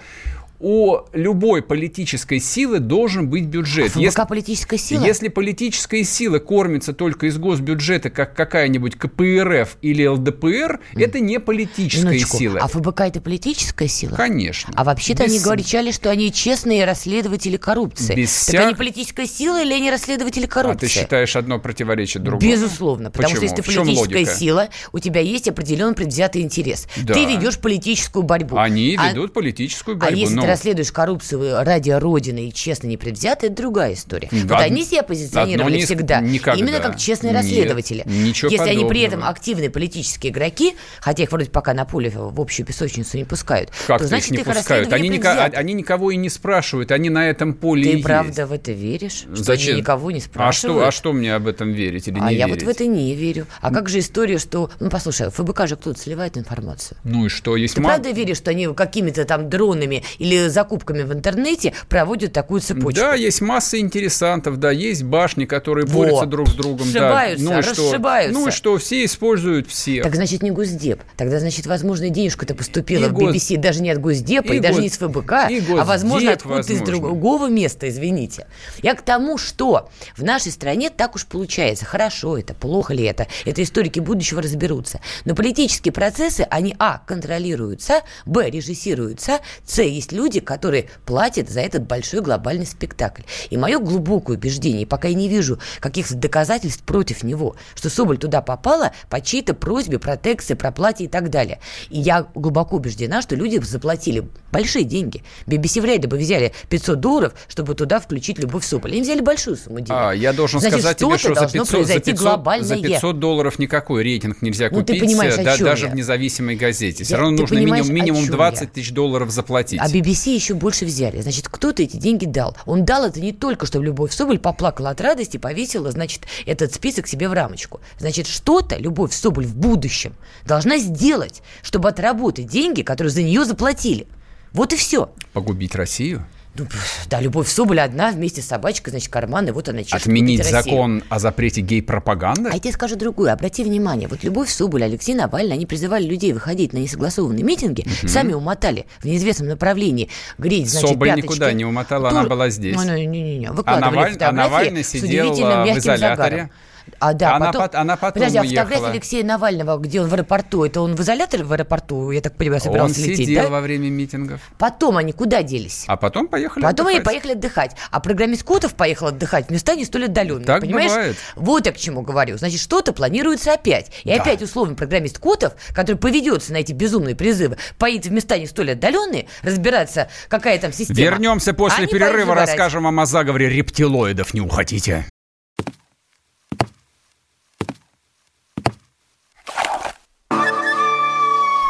у 0.59 0.99
любой 1.13 1.61
политической 1.61 2.39
силы 2.39 2.79
должен 2.79 3.29
быть 3.29 3.45
бюджет. 3.45 3.91
А 3.95 3.99
если, 3.99 4.23
политическая 4.27 4.77
сила? 4.77 5.03
Если 5.03 5.27
политическая 5.27 6.03
сила 6.03 6.39
кормится 6.39 6.93
только 6.93 7.27
из 7.27 7.37
госбюджета, 7.37 8.09
как 8.09 8.35
какая-нибудь 8.35 8.95
КПРФ 8.95 9.77
или 9.81 10.05
ЛДПР, 10.05 10.79
mm. 10.93 11.03
это 11.03 11.19
не 11.19 11.39
политическая 11.39 12.07
Минуточку. 12.07 12.37
сила. 12.37 12.59
А 12.61 12.67
ФБК 12.67 13.01
это 13.01 13.21
политическая 13.21 13.87
сила? 13.87 14.15
Конечно. 14.15 14.73
А 14.75 14.83
вообще-то 14.83 15.23
Без... 15.23 15.31
они 15.31 15.39
говорили, 15.41 15.91
что 15.91 16.09
они 16.09 16.31
честные 16.31 16.85
расследователи 16.85 17.57
коррупции. 17.57 18.15
Без 18.15 18.29
так 18.45 18.55
вся... 18.55 18.67
они 18.67 18.75
политическая 18.75 19.27
сила 19.27 19.61
или 19.61 19.73
они 19.73 19.91
расследователи 19.91 20.45
коррупции? 20.45 20.85
А 20.85 20.89
ты 20.89 20.93
считаешь 20.93 21.35
одно 21.35 21.59
противоречит 21.59 22.23
другому? 22.23 22.51
Безусловно. 22.51 23.11
Потому 23.11 23.33
Почему? 23.33 23.47
что 23.47 23.61
если 23.61 23.71
ты 23.71 23.77
политическая 23.77 24.25
сила, 24.25 24.69
у 24.93 24.99
тебя 24.99 25.21
есть 25.21 25.47
определенный 25.47 25.95
предвзятый 25.95 26.41
интерес. 26.41 26.87
Да. 26.97 27.13
Ты 27.13 27.25
ведешь 27.25 27.59
политическую 27.59 28.23
борьбу. 28.23 28.57
Они 28.57 28.95
а... 28.97 29.09
ведут 29.09 29.33
политическую 29.33 29.97
борьбу. 29.97 30.15
А 30.15 30.17
если 30.17 30.35
но... 30.35 30.44
ты 30.45 30.51
расследуешь 30.51 30.91
коррупцию 30.91 31.63
ради 31.63 31.91
Родины 31.91 32.47
и 32.47 32.53
честно 32.53 32.87
не 32.87 32.97
предвзято, 32.97 33.47
это 33.47 33.55
другая 33.55 33.93
история. 33.93 34.29
Да, 34.31 34.55
вот 34.55 34.63
они 34.63 34.83
себя 34.83 35.03
позиционировали 35.03 35.77
не, 35.77 35.85
всегда 35.85 36.21
никогда. 36.21 36.59
именно 36.59 36.79
как 36.79 36.97
честные 36.97 37.33
Нет, 37.33 37.41
расследователи. 37.41 38.03
Ничего 38.05 38.49
Если 38.49 38.57
подобного. 38.57 38.79
они 38.85 38.89
при 38.89 39.01
этом 39.01 39.23
активные 39.23 39.69
политические 39.69 40.31
игроки, 40.31 40.75
хотя 40.99 41.23
их 41.23 41.31
вроде 41.31 41.49
пока 41.49 41.73
на 41.73 41.85
поле 41.85 42.09
в 42.13 42.39
общую 42.39 42.65
песочницу 42.65 43.17
не 43.17 43.25
пускают, 43.25 43.71
как 43.87 43.99
то 44.01 44.07
значит 44.07 44.31
их 44.31 44.31
не 44.31 44.37
их 44.39 44.45
пускают? 44.45 44.93
Они, 44.93 45.09
нико, 45.09 45.45
они 45.45 45.73
никого 45.73 46.11
и 46.11 46.15
не 46.15 46.29
спрашивают, 46.29 46.91
они 46.91 47.09
на 47.09 47.29
этом 47.29 47.53
поле 47.53 47.83
Ты 47.83 47.99
и 47.99 48.03
правда 48.03 48.41
есть. 48.41 48.51
в 48.51 48.53
это 48.53 48.71
веришь? 48.71 49.25
Что 49.33 49.43
Зачем? 49.43 49.73
они 49.73 49.81
никого 49.81 50.11
не 50.11 50.19
спрашивают? 50.19 50.77
А 50.77 50.81
что, 50.81 50.87
а 50.87 50.91
что 50.91 51.13
мне 51.13 51.33
об 51.35 51.47
этом 51.47 51.71
верить 51.71 52.07
или 52.07 52.15
не 52.15 52.21
а 52.21 52.29
верить? 52.29 52.43
А 52.43 52.47
я 52.47 52.53
вот 52.53 52.61
в 52.63 52.67
это 52.69 52.85
не 52.85 53.15
верю. 53.15 53.47
А 53.61 53.71
как 53.71 53.89
же 53.89 53.99
история, 53.99 54.37
что... 54.37 54.69
Ну, 54.79 54.89
послушай, 54.89 55.29
ФБК 55.29 55.67
же 55.67 55.75
кто-то 55.75 55.99
сливает 55.99 56.37
информацию. 56.37 56.97
Ну 57.03 57.25
и 57.25 57.29
что? 57.29 57.55
Есть 57.55 57.75
Ты 57.75 57.81
ма... 57.81 57.89
правда 57.89 58.11
веришь, 58.11 58.37
что 58.37 58.51
они 58.51 58.67
какими-то 58.73 59.25
там 59.25 59.49
дронами 59.49 60.03
или 60.19 60.34
закупками 60.49 61.03
в 61.03 61.13
интернете 61.13 61.73
проводят 61.89 62.33
такую 62.33 62.61
цепочку. 62.61 62.93
Да, 62.93 63.13
есть 63.13 63.41
масса 63.41 63.79
интересантов, 63.79 64.57
да, 64.57 64.71
есть 64.71 65.03
башни, 65.03 65.45
которые 65.45 65.85
вот. 65.85 66.05
борются 66.05 66.25
друг 66.25 66.49
с 66.49 66.53
другом. 66.53 66.87
Сшибаются, 66.87 67.45
да. 67.45 67.51
ну, 67.51 67.57
расшибаются. 67.57 68.31
Что, 68.31 68.39
ну 68.39 68.47
и 68.47 68.51
что, 68.51 68.77
все 68.77 69.05
используют 69.05 69.67
всех. 69.67 70.03
Так 70.03 70.15
значит 70.15 70.43
не 70.43 70.51
Госдеп. 70.51 71.01
Тогда, 71.17 71.39
значит, 71.39 71.65
возможно, 71.65 72.09
денежка-то 72.09 72.55
поступила 72.55 73.05
и 73.05 73.09
в 73.09 73.13
BBC 73.13 73.55
гос... 73.55 73.63
даже 73.63 73.81
не 73.81 73.89
от 73.89 73.99
Госдепа 73.99 74.53
и, 74.53 74.57
и 74.57 74.59
даже 74.59 74.75
гос... 74.75 74.81
не 74.81 74.87
из 74.87 74.97
ФБК, 74.97 75.31
а, 75.31 75.85
возможно, 75.85 76.33
откуда-то 76.33 76.73
из 76.73 76.81
другого 76.81 77.49
места, 77.49 77.89
извините. 77.89 78.47
Я 78.81 78.95
к 78.95 79.01
тому, 79.01 79.37
что 79.37 79.89
в 80.15 80.23
нашей 80.23 80.51
стране 80.51 80.89
так 80.89 81.15
уж 81.15 81.25
получается. 81.25 81.85
Хорошо 81.85 82.37
это, 82.37 82.53
плохо 82.53 82.93
ли 82.93 83.03
это. 83.03 83.27
Это 83.45 83.63
историки 83.63 83.99
будущего 83.99 84.41
разберутся. 84.41 84.99
Но 85.25 85.35
политические 85.35 85.91
процессы, 85.91 86.47
они, 86.49 86.75
а, 86.79 87.01
контролируются, 87.05 88.01
б, 88.25 88.49
режиссируются, 88.49 89.39
с, 89.65 89.81
есть 89.81 90.11
люди, 90.11 90.24
которые 90.29 90.89
платят 91.05 91.49
за 91.49 91.61
этот 91.61 91.87
большой 91.87 92.21
глобальный 92.21 92.65
спектакль. 92.65 93.23
И 93.49 93.57
мое 93.57 93.79
глубокое 93.79 94.37
убеждение, 94.37 94.85
пока 94.85 95.07
я 95.07 95.13
не 95.13 95.27
вижу 95.27 95.59
каких-то 95.79 96.15
доказательств 96.15 96.83
против 96.83 97.23
него, 97.23 97.55
что 97.75 97.89
Соболь 97.89 98.17
туда 98.17 98.41
попала 98.41 98.91
по 99.09 99.21
чьей-то 99.21 99.53
просьбе, 99.53 99.99
протекции, 99.99 100.53
проплате 100.53 101.05
и 101.05 101.07
так 101.07 101.29
далее. 101.29 101.59
И 101.89 101.99
я 101.99 102.27
глубоко 102.35 102.77
убеждена, 102.77 103.21
что 103.21 103.35
люди 103.35 103.57
заплатили 103.59 104.27
большие 104.51 104.83
деньги. 104.83 105.23
BBC 105.47 105.81
вряд 105.81 106.01
ли 106.01 106.07
бы 106.07 106.17
взяли 106.17 106.53
500 106.69 106.99
долларов, 106.99 107.33
чтобы 107.47 107.75
туда 107.75 107.99
включить 107.99 108.39
Любовь 108.39 108.65
Соболь. 108.65 108.91
Они 108.91 109.01
взяли 109.01 109.21
большую 109.21 109.57
сумму 109.57 109.79
денег. 109.79 109.91
А, 109.91 110.11
я 110.11 110.33
должен 110.33 110.59
Значит, 110.59 110.79
сказать 110.79 110.97
тебе, 110.97 111.17
что 111.17 111.35
за 111.35 111.47
500, 111.47 111.87
за, 111.87 111.99
500, 111.99 112.63
за 112.63 112.77
500 112.77 113.19
долларов 113.19 113.59
никакой 113.59 114.03
рейтинг 114.03 114.41
нельзя 114.41 114.69
купить, 114.69 114.87
ну, 114.87 114.93
ты 114.93 114.99
понимаешь, 114.99 115.35
да, 115.35 115.57
даже 115.57 115.85
я? 115.85 115.91
в 115.91 115.95
независимой 115.95 116.55
газете. 116.55 117.03
Все 117.03 117.15
я, 117.15 117.21
равно 117.21 117.41
нужно 117.41 117.55
минимум, 117.55 117.93
минимум 117.93 118.27
20 118.27 118.71
тысяч 118.71 118.91
долларов 118.91 119.29
заплатить. 119.29 119.79
А 119.81 119.87
BBC 119.87 120.14
BBC 120.15 120.33
еще 120.33 120.53
больше 120.53 120.85
взяли. 120.85 121.21
Значит, 121.21 121.49
кто-то 121.49 121.83
эти 121.83 121.97
деньги 121.97 122.25
дал. 122.25 122.55
Он 122.65 122.85
дал 122.85 123.05
это 123.05 123.19
не 123.19 123.33
только, 123.33 123.65
чтобы 123.65 123.85
Любовь 123.85 124.13
Соболь 124.13 124.39
поплакала 124.39 124.89
от 124.91 125.01
радости, 125.01 125.37
повесила, 125.37 125.91
значит, 125.91 126.21
этот 126.45 126.73
список 126.73 127.07
себе 127.07 127.27
в 127.27 127.33
рамочку. 127.33 127.81
Значит, 127.99 128.27
что-то 128.27 128.77
Любовь 128.77 129.13
Соболь 129.13 129.45
в 129.45 129.55
будущем 129.55 130.15
должна 130.45 130.77
сделать, 130.77 131.41
чтобы 131.61 131.89
отработать 131.89 132.47
деньги, 132.47 132.81
которые 132.81 133.11
за 133.11 133.23
нее 133.23 133.45
заплатили. 133.45 134.07
Вот 134.53 134.71
и 134.71 134.77
все. 134.77 135.11
Погубить 135.33 135.75
Россию? 135.75 136.25
Ну, 136.57 136.67
да, 137.09 137.19
Любовь 137.19 137.49
Соболь 137.49 137.81
одна 137.81 138.11
вместе 138.11 138.41
с 138.41 138.45
собачкой, 138.47 138.91
значит, 138.91 139.09
карманы, 139.09 139.51
вот 139.51 139.67
она 139.67 139.83
чешет. 139.83 140.01
Отменить 140.01 140.45
закон 140.45 141.03
о 141.09 141.19
запрете 141.19 141.61
гей-пропаганды? 141.61 142.49
А 142.49 142.53
я 142.53 142.59
тебе 142.59 142.71
скажу 142.71 142.95
другое. 142.95 143.33
Обрати 143.33 143.63
внимание, 143.63 144.07
вот 144.07 144.23
Любовь 144.23 144.49
Соболь, 144.49 144.83
Алексей 144.83 145.15
Навальный, 145.15 145.55
они 145.55 145.65
призывали 145.65 146.05
людей 146.05 146.31
выходить 146.33 146.71
на 146.73 146.77
несогласованные 146.77 147.43
митинги, 147.43 147.81
угу. 147.81 148.07
сами 148.07 148.33
умотали 148.33 148.85
в 148.99 149.05
неизвестном 149.05 149.49
направлении, 149.49 150.09
греть, 150.37 150.69
значит, 150.69 150.89
Соболь 150.89 151.09
пяточки. 151.09 151.27
никуда 151.27 151.53
не 151.53 151.65
умотала, 151.65 152.09
Тур... 152.09 152.19
она 152.19 152.29
была 152.29 152.49
здесь. 152.49 152.75
Ну, 152.75 152.95
не, 152.95 153.05
не, 153.05 153.37
не. 153.37 153.51
Выкладывали 153.51 153.87
а, 153.87 153.91
Наваль... 153.91 154.17
а 154.19 154.31
Навальный 154.31 154.83
сидел 154.83 155.33
в 155.33 155.77
изоляторе. 155.77 156.15
Загаром. 156.15 156.51
А, 156.99 157.13
да, 157.13 157.35
она, 157.35 157.47
потом, 157.47 157.69
по, 157.69 157.79
она 157.79 157.95
потом 157.97 158.13
Подожди, 158.13 158.39
уехала. 158.39 158.61
а 158.61 158.65
фотография 158.65 158.91
Алексея 158.91 159.23
Навального, 159.23 159.77
где 159.77 160.01
он 160.01 160.07
в 160.07 160.13
аэропорту, 160.13 160.63
это 160.63 160.81
он 160.81 160.95
в 160.95 161.01
изоляторе 161.01 161.43
в 161.43 161.51
аэропорту, 161.51 162.11
я 162.11 162.21
так 162.21 162.35
понимаю, 162.35 162.61
собирался 162.61 162.99
он 162.99 163.07
лететь, 163.07 163.27
сидел 163.27 163.43
да? 163.43 163.49
во 163.49 163.61
время 163.61 163.89
митингов. 163.89 164.41
Потом 164.57 164.97
они 164.97 165.11
куда 165.11 165.43
делись? 165.43 165.85
А 165.87 165.97
потом 165.97 166.27
поехали 166.27 166.63
Потом 166.63 166.87
отдыхать. 166.87 166.95
они 166.95 167.05
поехали 167.05 167.31
отдыхать. 167.33 167.75
А 167.91 167.99
программист 167.99 168.43
Котов 168.43 168.75
поехал 168.75 169.07
отдыхать 169.07 169.47
в 169.47 169.49
места 169.51 169.75
не 169.75 169.85
столь 169.85 170.05
отдаленные, 170.05 170.45
так 170.45 170.61
понимаешь? 170.61 170.91
Бывает. 170.91 171.15
Вот 171.35 171.65
я 171.65 171.71
к 171.71 171.77
чему 171.77 172.01
говорю. 172.01 172.37
Значит, 172.37 172.59
что-то 172.59 172.93
планируется 172.93 173.53
опять. 173.53 173.91
И 174.03 174.09
да. 174.09 174.21
опять 174.21 174.41
условно 174.41 174.75
программист 174.75 175.19
Котов, 175.19 175.53
который 175.73 175.97
поведется 175.97 176.53
на 176.53 176.57
эти 176.57 176.71
безумные 176.71 177.15
призывы, 177.15 177.57
поедет 177.77 178.07
в 178.07 178.11
места 178.11 178.37
не 178.37 178.47
столь 178.47 178.71
отдаленные, 178.71 179.27
разбираться, 179.43 180.09
какая 180.29 180.59
там 180.59 180.71
система. 180.71 180.99
Вернемся 180.99 181.53
после 181.53 181.85
они 181.85 181.93
перерыва, 181.93 182.35
расскажем 182.35 182.83
вам 182.83 182.99
о 182.99 183.05
заговоре 183.05 183.49
рептилоидов. 183.49 184.33
Не 184.33 184.41
уходите. 184.41 185.05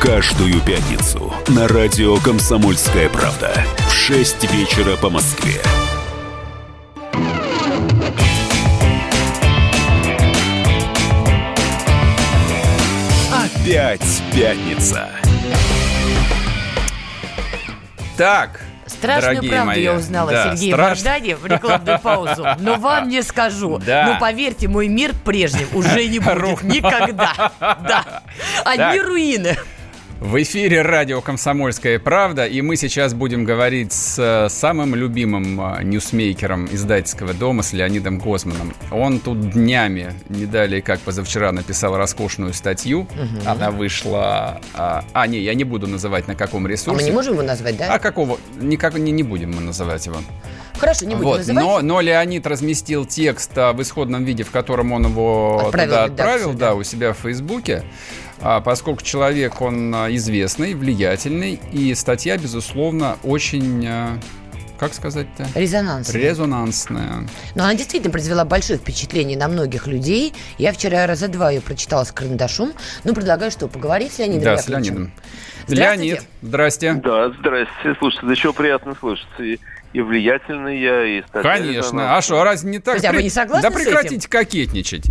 Каждую 0.00 0.60
пятницу 0.60 1.32
на 1.48 1.66
радио 1.66 2.16
«Комсомольская 2.18 3.08
правда» 3.08 3.50
в 3.88 3.92
6 3.92 4.52
вечера 4.52 4.94
по 4.96 5.08
Москве. 5.08 5.60
Опять 13.32 14.22
пятница. 14.34 15.08
Так, 18.18 18.60
Страшную 18.86 19.34
Дорогие 19.36 19.50
правду 19.50 19.66
мои. 19.66 19.82
я 19.82 19.94
узнала 19.94 20.30
да, 20.30 20.56
Сергея 20.56 20.74
страш... 20.74 21.00
В 21.40 21.46
рекламную 21.46 21.98
паузу. 21.98 22.46
Но 22.60 22.76
вам 22.76 23.08
не 23.08 23.22
скажу. 23.22 23.78
Да. 23.84 24.06
Но 24.06 24.20
поверьте, 24.20 24.68
мой 24.68 24.88
мир 24.88 25.12
прежним 25.24 25.68
уже 25.74 26.06
не 26.06 26.18
будет. 26.20 26.62
Никогда. 26.62 27.52
Да. 27.60 28.22
Одни 28.64 29.00
руины. 29.00 29.56
В 30.20 30.42
эфире 30.42 30.80
радио 30.80 31.20
«Комсомольская 31.20 31.98
правда», 31.98 32.46
и 32.46 32.62
мы 32.62 32.76
сейчас 32.76 33.12
будем 33.12 33.44
говорить 33.44 33.92
с 33.92 34.48
самым 34.48 34.94
любимым 34.94 35.60
а, 35.60 35.82
ньюсмейкером 35.82 36.66
издательского 36.72 37.34
дома, 37.34 37.62
с 37.62 37.74
Леонидом 37.74 38.18
Гозманом. 38.18 38.72
Он 38.90 39.20
тут 39.20 39.50
днями, 39.50 40.14
не 40.30 40.46
далее 40.46 40.80
как 40.80 41.00
позавчера, 41.00 41.52
написал 41.52 41.98
роскошную 41.98 42.54
статью. 42.54 43.00
Угу. 43.00 43.46
Она 43.46 43.70
вышла... 43.70 44.62
А, 44.72 45.04
а, 45.12 45.26
не, 45.26 45.38
я 45.40 45.52
не 45.52 45.64
буду 45.64 45.86
называть 45.86 46.26
на 46.28 46.34
каком 46.34 46.66
ресурсе. 46.66 46.92
А 46.92 46.94
мы 46.94 47.02
не 47.02 47.14
можем 47.14 47.34
его 47.34 47.42
назвать, 47.42 47.76
да? 47.76 47.92
А 47.92 47.98
какого? 47.98 48.38
Никак 48.58 48.94
не, 48.94 49.12
не 49.12 49.22
будем 49.22 49.54
мы 49.54 49.60
называть 49.60 50.06
его. 50.06 50.16
Хорошо, 50.78 51.04
не 51.04 51.14
будем 51.14 51.28
вот, 51.28 51.38
называть. 51.38 51.62
Но, 51.62 51.80
но 51.82 52.00
Леонид 52.00 52.46
разместил 52.46 53.04
текст 53.04 53.50
а, 53.56 53.74
в 53.74 53.82
исходном 53.82 54.24
виде, 54.24 54.44
в 54.44 54.50
котором 54.50 54.92
он 54.92 55.08
его 55.08 55.66
отправил 55.66 55.92
туда 55.92 56.04
отправил, 56.04 56.52
да, 56.54 56.68
да, 56.70 56.74
у 56.74 56.82
себя 56.84 57.12
в 57.12 57.18
Фейсбуке. 57.18 57.84
А, 58.40 58.60
поскольку 58.60 59.02
человек, 59.02 59.60
он 59.60 59.94
известный, 60.14 60.74
влиятельный, 60.74 61.60
и 61.72 61.94
статья, 61.94 62.36
безусловно, 62.36 63.16
очень 63.22 63.86
как 64.78 64.92
сказать-то? 64.92 65.46
Резонансная. 65.54 66.20
Резонансная. 66.20 67.28
Но 67.54 67.64
она 67.64 67.74
действительно 67.74 68.12
произвела 68.12 68.44
большое 68.44 68.78
впечатление 68.78 69.38
на 69.38 69.48
многих 69.48 69.86
людей. 69.86 70.34
Я 70.58 70.72
вчера 70.72 71.06
раза 71.06 71.28
два 71.28 71.50
ее 71.50 71.60
прочитала 71.60 72.04
с 72.04 72.12
карандашом. 72.12 72.72
Ну, 73.04 73.14
предлагаю, 73.14 73.50
что, 73.50 73.68
поговорить 73.68 74.12
с 74.12 74.18
Леонидом 74.18 74.44
Да, 74.44 74.58
с 74.58 74.68
Леонидом. 74.68 75.12
Леонид, 75.68 76.22
здрасте. 76.42 76.94
Да, 76.94 77.30
здрасте. 77.30 77.94
Слушайте, 77.98 78.26
еще 78.30 78.52
приятно 78.52 78.94
слышать. 78.94 79.26
И, 79.38 79.58
и 79.92 80.00
влиятельный 80.00 80.80
я, 80.80 81.04
и 81.04 81.22
Конечно. 81.32 82.16
А 82.16 82.22
что, 82.22 82.42
разве 82.44 82.70
не 82.70 82.78
так? 82.78 82.96
Хотя 82.96 83.12
вы 83.12 83.22
не 83.22 83.30
согласны 83.30 83.68
Да 83.68 83.74
прекратите 83.74 84.28
кокетничать. 84.28 85.06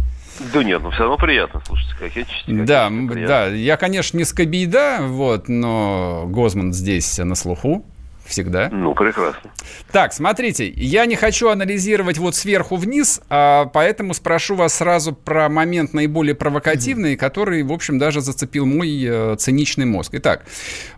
Да 0.53 0.63
нет, 0.63 0.81
но 0.81 0.91
все 0.91 1.01
равно 1.01 1.17
приятно 1.17 1.61
слушать, 1.65 1.89
как 1.99 2.15
я 2.15 2.23
читаю. 2.25 2.65
Да, 2.65 2.89
да, 3.27 3.47
я, 3.47 3.77
конечно, 3.77 4.17
не 4.17 4.25
скобида, 4.25 4.99
вот, 5.01 5.47
но 5.47 6.25
Гозман 6.27 6.73
здесь 6.73 7.17
на 7.17 7.35
слуху 7.35 7.85
всегда. 8.25 8.69
Ну, 8.71 8.93
прекрасно. 8.93 9.51
Так, 9.91 10.13
смотрите, 10.13 10.67
я 10.67 11.05
не 11.05 11.15
хочу 11.15 11.49
анализировать 11.49 12.17
вот 12.17 12.35
сверху 12.35 12.75
вниз, 12.75 13.21
а 13.29 13.65
поэтому 13.65 14.13
спрошу 14.13 14.55
вас 14.55 14.75
сразу 14.75 15.13
про 15.13 15.47
момент 15.47 15.93
наиболее 15.93 16.35
провокативный, 16.35 17.13
mm-hmm. 17.13 17.17
который, 17.17 17.63
в 17.63 17.71
общем, 17.71 17.99
даже 17.99 18.21
зацепил 18.21 18.65
мой 18.65 19.03
э, 19.03 19.35
циничный 19.37 19.85
мозг. 19.85 20.11
Итак, 20.15 20.45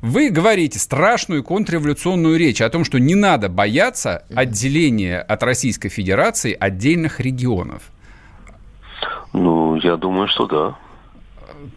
вы 0.01 0.29
говорите 0.29 0.79
страшную 0.79 1.44
контрреволюционную 1.44 2.38
речь 2.38 2.62
о 2.62 2.70
том, 2.70 2.86
что 2.86 2.98
не 2.98 3.15
надо 3.15 3.50
бояться 3.50 4.24
отделения 4.34 5.20
от 5.20 5.44
Российской 5.44 5.89
Федерации 5.89 6.56
отдельных 6.58 7.20
регионов. 7.20 7.84
Ну, 9.38 9.75
я 9.75 9.98
думаю, 9.98 10.27
что 10.27 10.48
да. 10.48 10.75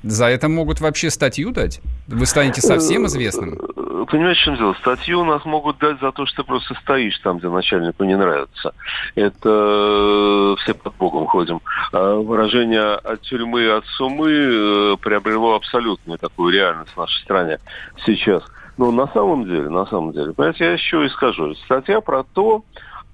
За 0.02 0.26
это 0.26 0.48
могут 0.48 0.80
вообще 0.80 1.10
статью 1.10 1.52
дать? 1.52 1.80
Вы 2.08 2.26
станете 2.26 2.60
совсем 2.60 3.06
известным? 3.06 3.58
Понимаете, 4.06 4.40
в 4.40 4.44
чем 4.44 4.56
дело? 4.56 4.74
Статью 4.80 5.20
у 5.20 5.24
нас 5.24 5.44
могут 5.44 5.78
дать 5.78 6.00
за 6.00 6.10
то, 6.12 6.26
что 6.26 6.42
ты 6.42 6.46
просто 6.46 6.74
стоишь 6.82 7.18
там, 7.18 7.38
где 7.38 7.48
начальнику 7.48 8.04
не 8.04 8.16
нравится. 8.16 8.72
Это 9.14 10.56
все 10.58 10.74
под 10.74 10.94
Богом 10.96 11.26
ходим. 11.26 11.60
А 11.92 12.14
выражение 12.16 12.94
от 12.94 13.20
тюрьмы, 13.22 13.70
от 13.70 13.84
сумы 13.96 14.96
приобрело 15.02 15.54
абсолютную 15.54 16.18
такую 16.18 16.52
реальность 16.52 16.92
в 16.92 16.96
нашей 16.96 17.22
стране 17.22 17.58
сейчас. 18.04 18.42
Но 18.78 18.90
на 18.90 19.06
самом 19.08 19.44
деле, 19.44 19.68
на 19.68 19.84
самом 19.86 20.12
деле, 20.12 20.32
понимаете, 20.32 20.64
я 20.64 20.72
еще 20.72 21.04
и 21.04 21.10
скажу. 21.10 21.54
Статья 21.66 22.00
про 22.00 22.22
то, 22.22 22.64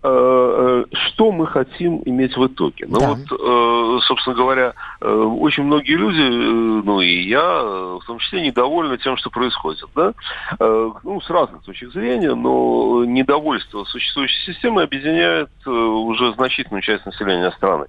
что 0.07 1.33
мы 1.33 1.47
хотим 1.47 2.01
иметь 2.05 2.37
в 2.37 2.47
итоге. 2.47 2.87
Ну 2.89 3.01
да. 3.01 3.09
вот, 3.09 4.03
собственно 4.05 4.37
говоря, 4.37 4.73
очень 5.01 5.65
многие 5.65 5.97
люди, 5.97 6.85
ну 6.87 7.01
и 7.01 7.23
я, 7.23 7.63
в 7.63 8.05
том 8.07 8.19
числе, 8.19 8.43
недовольны 8.43 8.99
тем, 8.99 9.17
что 9.17 9.31
происходит. 9.31 9.89
Да? 9.97 10.13
Ну, 10.61 11.21
с 11.21 11.29
разных 11.29 11.63
точек 11.65 11.93
зрения, 11.93 12.35
но 12.35 13.05
недовольство 13.05 13.85
существующей 13.85 14.53
системой 14.53 14.85
объединяет 14.85 15.51
уже 15.67 16.33
значительную 16.35 16.83
часть 16.83 17.05
населения 17.05 17.51
страны. 17.53 17.87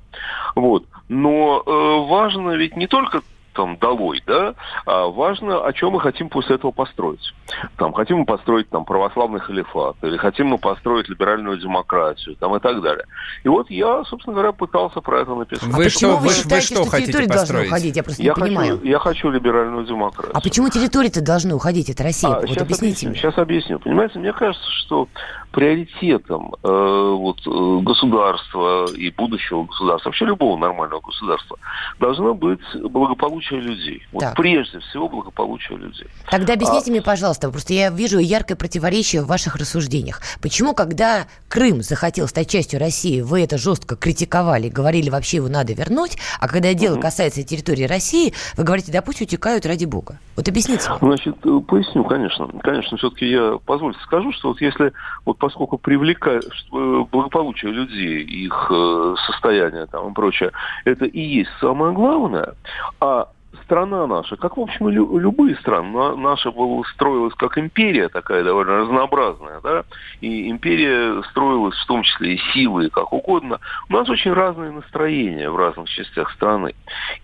Вот. 0.55 0.85
Но 1.09 1.61
важно 2.07 2.51
ведь 2.51 2.75
не 2.75 2.87
только 2.87 3.21
там 3.57 3.77
долой, 3.77 4.21
да, 4.25 4.53
а 4.85 5.07
важно, 5.07 5.65
о 5.65 5.73
чем 5.73 5.93
мы 5.93 5.99
хотим 5.99 6.29
после 6.29 6.55
этого 6.55 6.71
построить. 6.71 7.33
Там, 7.77 7.91
хотим 7.91 8.19
мы 8.19 8.25
построить 8.25 8.69
там 8.69 8.85
православный 8.85 9.39
халифат, 9.39 9.95
или 10.03 10.15
хотим 10.17 10.47
мы 10.47 10.57
построить 10.59 11.09
либеральную 11.09 11.57
демократию, 11.57 12.35
там 12.35 12.55
и 12.55 12.59
так 12.59 12.81
далее. 12.81 13.05
И 13.43 13.49
вот 13.49 13.69
я, 13.71 14.03
собственно 14.05 14.35
говоря, 14.35 14.51
пытался 14.51 15.01
про 15.01 15.21
это 15.21 15.33
написать. 15.33 15.67
Вы 15.69 15.85
а 15.85 15.89
что, 15.89 16.17
вы, 16.17 16.29
считаете, 16.29 16.55
вы 16.55 16.61
что, 16.61 16.75
что 16.75 16.85
хотите 16.85 17.27
построить? 17.27 17.67
уходить? 17.67 17.95
Я 17.95 18.03
просто 18.03 18.21
я 18.21 18.29
не 18.29 18.33
хочу, 18.33 18.45
понимаю. 18.45 18.79
Я 18.83 18.99
хочу 18.99 19.29
либеральную 19.29 19.85
демократию. 19.85 20.37
А 20.37 20.41
почему 20.41 20.69
территории-то 20.69 21.21
должны 21.21 21.55
уходить 21.55 21.89
от 21.89 21.99
России? 21.99 22.27
А, 22.27 22.39
вот 22.39 22.49
сейчас 22.49 22.61
объясните 22.61 22.85
объясню, 22.85 23.09
мне. 23.09 23.19
Сейчас 23.19 23.37
объясню. 23.37 23.79
Понимаете, 23.79 24.19
мне 24.19 24.33
кажется, 24.33 24.69
что 24.71 25.07
приоритетом 25.51 26.55
э, 26.63 27.15
вот, 27.17 27.39
э, 27.45 27.79
государства 27.83 28.85
и 28.93 29.09
будущего 29.11 29.63
государства, 29.63 30.09
вообще 30.09 30.25
любого 30.25 30.57
нормального 30.57 31.01
государства, 31.01 31.57
должно 31.99 32.33
быть 32.33 32.59
благополучие 32.75 33.61
людей. 33.61 34.03
Вот 34.11 34.19
так. 34.21 34.35
прежде 34.35 34.79
всего 34.79 35.09
благополучие 35.09 35.77
людей. 35.77 36.07
Тогда 36.29 36.53
объясните 36.53 36.89
а... 36.89 36.91
мне, 36.91 37.01
пожалуйста, 37.01 37.49
просто 37.49 37.73
я 37.73 37.89
вижу 37.89 38.19
яркое 38.19 38.57
противоречие 38.57 39.23
в 39.23 39.27
ваших 39.27 39.55
рассуждениях. 39.55 40.21
Почему, 40.41 40.73
когда 40.73 41.27
Крым 41.47 41.81
захотел 41.81 42.27
стать 42.27 42.49
частью 42.49 42.79
России, 42.79 43.21
вы 43.21 43.43
это 43.43 43.57
жестко 43.57 43.95
критиковали, 43.95 44.69
говорили, 44.69 45.09
вообще 45.09 45.37
его 45.37 45.47
надо 45.47 45.73
вернуть, 45.73 46.17
а 46.39 46.47
когда 46.47 46.73
дело 46.73 46.95
угу. 46.95 47.01
касается 47.01 47.43
территории 47.43 47.85
России, 47.85 48.33
вы 48.57 48.63
говорите, 48.63 48.91
да 48.91 49.01
пусть 49.01 49.21
утекают 49.21 49.65
ради 49.65 49.85
бога. 49.85 50.19
Вот 50.35 50.47
объясните. 50.47 50.83
Значит, 51.01 51.35
э, 51.43 51.59
поясню, 51.67 52.03
конечно. 52.03 52.47
Конечно, 52.61 52.97
все-таки 52.97 53.27
я, 53.29 53.57
позвольте 53.65 53.99
скажу, 54.01 54.31
что 54.33 54.49
вот 54.49 54.61
если, 54.61 54.93
вот 55.25 55.36
поскольку 55.39 55.77
привлекает 55.77 56.45
э, 56.45 57.05
благополучие 57.11 57.71
людей, 57.71 58.23
их 58.23 58.67
э, 58.69 59.15
состояние 59.25 59.85
там 59.87 60.11
и 60.11 60.13
прочее, 60.13 60.51
это 60.85 61.05
и 61.05 61.19
есть 61.19 61.51
самое 61.59 61.93
главное, 61.93 62.55
а 62.99 63.29
страна 63.63 64.07
наша, 64.07 64.35
как, 64.37 64.57
в 64.57 64.61
общем, 64.61 64.89
и 64.89 64.93
любые 64.93 65.55
страны, 65.57 66.15
наша 66.15 66.51
была, 66.51 66.83
строилась 66.93 67.33
как 67.35 67.57
империя 67.57 68.07
такая 68.07 68.43
довольно 68.43 68.77
разнообразная, 68.77 69.59
да, 69.61 69.83
и 70.21 70.49
империя 70.49 71.21
строилась 71.31 71.77
в 71.77 71.85
том 71.85 72.03
числе 72.03 72.35
и 72.35 72.41
силой, 72.53 72.89
как 72.89 73.11
угодно. 73.11 73.59
У 73.89 73.93
нас 73.93 74.09
очень 74.09 74.33
разные 74.33 74.71
настроения 74.71 75.49
в 75.49 75.57
разных 75.57 75.89
частях 75.89 76.31
страны. 76.31 76.73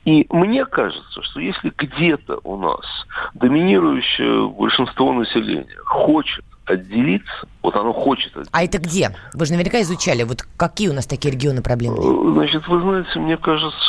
И 0.06 0.26
мне 0.30 0.66
кажется, 0.66 1.22
что 1.22 1.40
если 1.40 1.72
где-то 1.78 2.40
у 2.44 2.58
нас 2.58 2.86
доминирующее 3.34 4.50
большинство 4.50 5.14
населения 5.14 5.78
хочет 5.86 6.44
отделиться, 6.66 7.48
вот 7.64 7.76
оно 7.76 7.94
хочет. 7.94 8.34
А 8.52 8.64
это 8.64 8.78
где? 8.78 9.16
Вы 9.34 9.46
же 9.46 9.54
наверняка 9.54 9.82
изучали, 9.82 10.24
вот 10.24 10.44
какие 10.58 10.90
у 10.90 10.94
нас 10.94 11.08
такие 11.08 11.34
регионы 11.34 11.62
проблемные? 11.62 12.04
Э, 12.04 12.34
значит, 12.34 12.68
вы 12.68 12.82
знаете, 12.82 13.20
мне 13.20 13.38
кажется, 13.38 13.80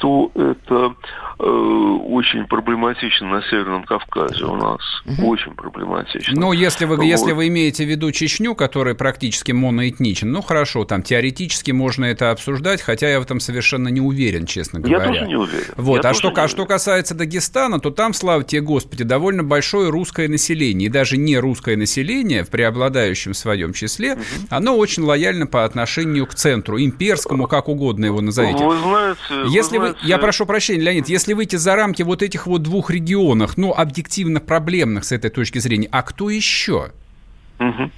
что 0.00 0.30
это 0.34 0.94
э, 1.38 1.44
очень 1.44 2.46
проблематично 2.46 3.28
на 3.28 3.42
Северном 3.42 3.84
Кавказе 3.84 4.44
у 4.44 4.56
нас. 4.56 4.80
Угу. 5.04 5.26
Очень 5.28 5.54
проблематично. 5.54 6.40
Ну, 6.40 6.52
если 6.52 6.86
вы, 6.86 6.96
вот. 6.96 7.02
если 7.02 7.32
вы 7.32 7.48
имеете 7.48 7.84
в 7.84 7.88
виду 7.88 8.10
Чечню, 8.10 8.54
которая 8.54 8.94
практически 8.94 9.52
моноэтничен, 9.52 10.30
ну, 10.32 10.40
хорошо, 10.40 10.84
там 10.84 11.02
теоретически 11.02 11.70
можно 11.72 12.06
это 12.06 12.30
обсуждать, 12.30 12.80
хотя 12.80 13.10
я 13.10 13.20
в 13.20 13.24
этом 13.24 13.40
совершенно 13.40 13.88
не 13.88 14.00
уверен, 14.00 14.46
честно 14.46 14.80
говоря. 14.80 15.04
Я 15.04 15.06
тоже 15.06 15.26
не 15.26 15.36
уверен. 15.36 15.74
Вот. 15.76 16.04
Я 16.04 16.10
а, 16.10 16.14
что, 16.14 16.32
а 16.34 16.48
что 16.48 16.64
касается 16.64 17.14
Дагестана, 17.14 17.78
то 17.78 17.90
там, 17.90 18.14
слава 18.14 18.42
тебе, 18.42 18.62
Господи, 18.62 19.04
довольно 19.04 19.44
большое 19.44 19.90
русское 19.90 20.28
население. 20.28 20.86
И 20.86 20.90
даже 20.90 21.18
не 21.18 21.36
русское 21.38 21.76
население 21.76 22.44
в 22.44 22.48
преобладающем 22.48 23.09
своем 23.14 23.72
числе, 23.72 24.14
угу. 24.14 24.22
оно 24.48 24.76
очень 24.76 25.02
лояльно 25.02 25.46
по 25.46 25.64
отношению 25.64 26.26
к 26.26 26.34
центру, 26.34 26.80
имперскому, 26.80 27.46
как 27.46 27.68
угодно 27.68 28.06
его 28.06 28.20
назовите. 28.20 28.64
Вы 28.64 28.78
знаете, 28.78 29.20
если 29.48 29.78
вы, 29.78 29.96
я 30.02 30.18
прошу 30.18 30.46
прощения, 30.46 30.82
Леонид, 30.82 31.08
если 31.08 31.32
выйти 31.32 31.56
за 31.56 31.76
рамки 31.76 32.02
вот 32.02 32.22
этих 32.22 32.46
вот 32.46 32.62
двух 32.62 32.90
регионов, 32.90 33.56
ну, 33.56 33.72
объективно 33.72 34.40
проблемных 34.40 35.04
с 35.04 35.12
этой 35.12 35.30
точки 35.30 35.58
зрения, 35.58 35.88
а 35.90 36.02
кто 36.02 36.30
еще? 36.30 36.92
Угу. 37.60 37.90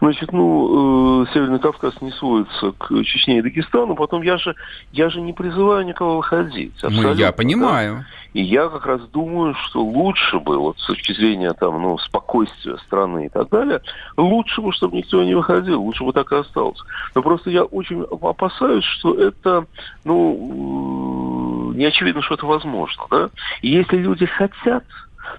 Значит, 0.00 0.32
ну, 0.32 1.24
э, 1.24 1.26
Северный 1.34 1.58
Кавказ 1.58 2.00
не 2.00 2.10
сводится 2.12 2.72
к 2.72 2.88
Чечне 3.04 3.38
и 3.38 3.42
Дагестану. 3.42 3.94
Потом 3.94 4.22
я 4.22 4.38
же, 4.38 4.54
я 4.92 5.10
же 5.10 5.20
не 5.20 5.34
призываю 5.34 5.84
никого 5.84 6.16
выходить. 6.16 6.72
Ну, 6.82 7.12
я 7.12 7.30
понимаю. 7.30 7.96
Да? 7.96 8.06
И 8.32 8.42
я 8.42 8.68
как 8.68 8.86
раз 8.86 9.02
думаю, 9.08 9.54
что 9.54 9.82
лучше 9.82 10.38
бы, 10.38 10.56
вот 10.56 10.78
с 10.78 10.86
точки 10.86 11.12
зрения 11.12 11.52
там, 11.52 11.82
ну, 11.82 11.98
спокойствия 11.98 12.78
страны 12.78 13.26
и 13.26 13.28
так 13.28 13.50
далее, 13.50 13.82
лучше 14.16 14.62
бы, 14.62 14.72
чтобы 14.72 14.96
никто 14.96 15.22
не 15.22 15.34
выходил, 15.34 15.82
лучше 15.82 16.04
бы 16.04 16.12
так 16.14 16.32
и 16.32 16.36
осталось. 16.36 16.78
Но 17.14 17.22
просто 17.22 17.50
я 17.50 17.64
очень 17.64 18.02
опасаюсь, 18.02 18.84
что 18.84 19.14
это, 19.14 19.66
ну, 20.04 21.72
не 21.74 21.84
очевидно, 21.84 22.22
что 22.22 22.36
это 22.36 22.46
возможно, 22.46 23.04
да. 23.10 23.30
И 23.60 23.68
если 23.68 23.96
люди 23.96 24.24
хотят 24.24 24.84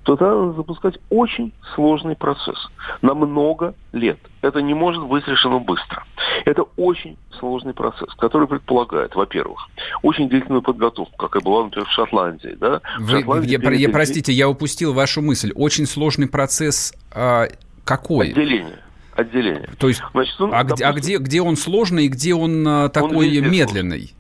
то 0.04 0.18
надо 0.20 0.54
запускать 0.54 1.00
очень 1.10 1.54
сложный 1.76 2.16
процесс 2.16 2.58
на 3.02 3.14
много 3.14 3.76
лет. 3.92 4.20
Это 4.42 4.62
не 4.62 4.74
может 4.74 5.04
быть 5.04 5.28
решено 5.28 5.60
быстро. 5.60 6.04
Это 6.46 6.64
очень 6.78 7.18
сложный 7.40 7.74
процесс, 7.74 8.10
который 8.18 8.48
предполагает, 8.48 9.16
во-первых, 9.16 9.68
очень 10.02 10.30
длительную 10.30 10.62
подготовку, 10.62 11.16
как 11.18 11.36
и 11.36 11.44
была, 11.44 11.66
например, 11.66 11.88
в 11.88 11.92
Шотландии. 11.92 12.58
Да? 12.60 12.82
В 13.00 13.04
Вы, 13.04 13.20
Шотландии 13.20 13.52
я, 13.52 13.60
перед... 13.60 13.80
я, 13.80 13.90
простите, 13.90 14.34
я 14.34 14.50
упустил 14.50 14.94
вашу 14.94 15.22
мысль. 15.22 15.52
Очень 15.56 15.86
сложный 15.86 16.28
процесс 16.28 16.94
а, 17.12 17.48
какой? 17.84 18.30
Отделение 18.30 18.80
отделение. 19.14 19.70
То 19.78 19.88
есть, 19.88 20.02
Значит, 20.14 20.40
он, 20.40 20.54
а, 20.54 20.64
допустим, 20.64 20.88
а 20.88 20.94
где, 20.94 21.18
где 21.18 21.42
он 21.42 21.58
сложный 21.58 22.06
и 22.06 22.08
где 22.08 22.34
он 22.34 22.68
а, 22.68 22.90
такой 22.90 23.40
он 23.40 23.52
медленный? 23.52 24.14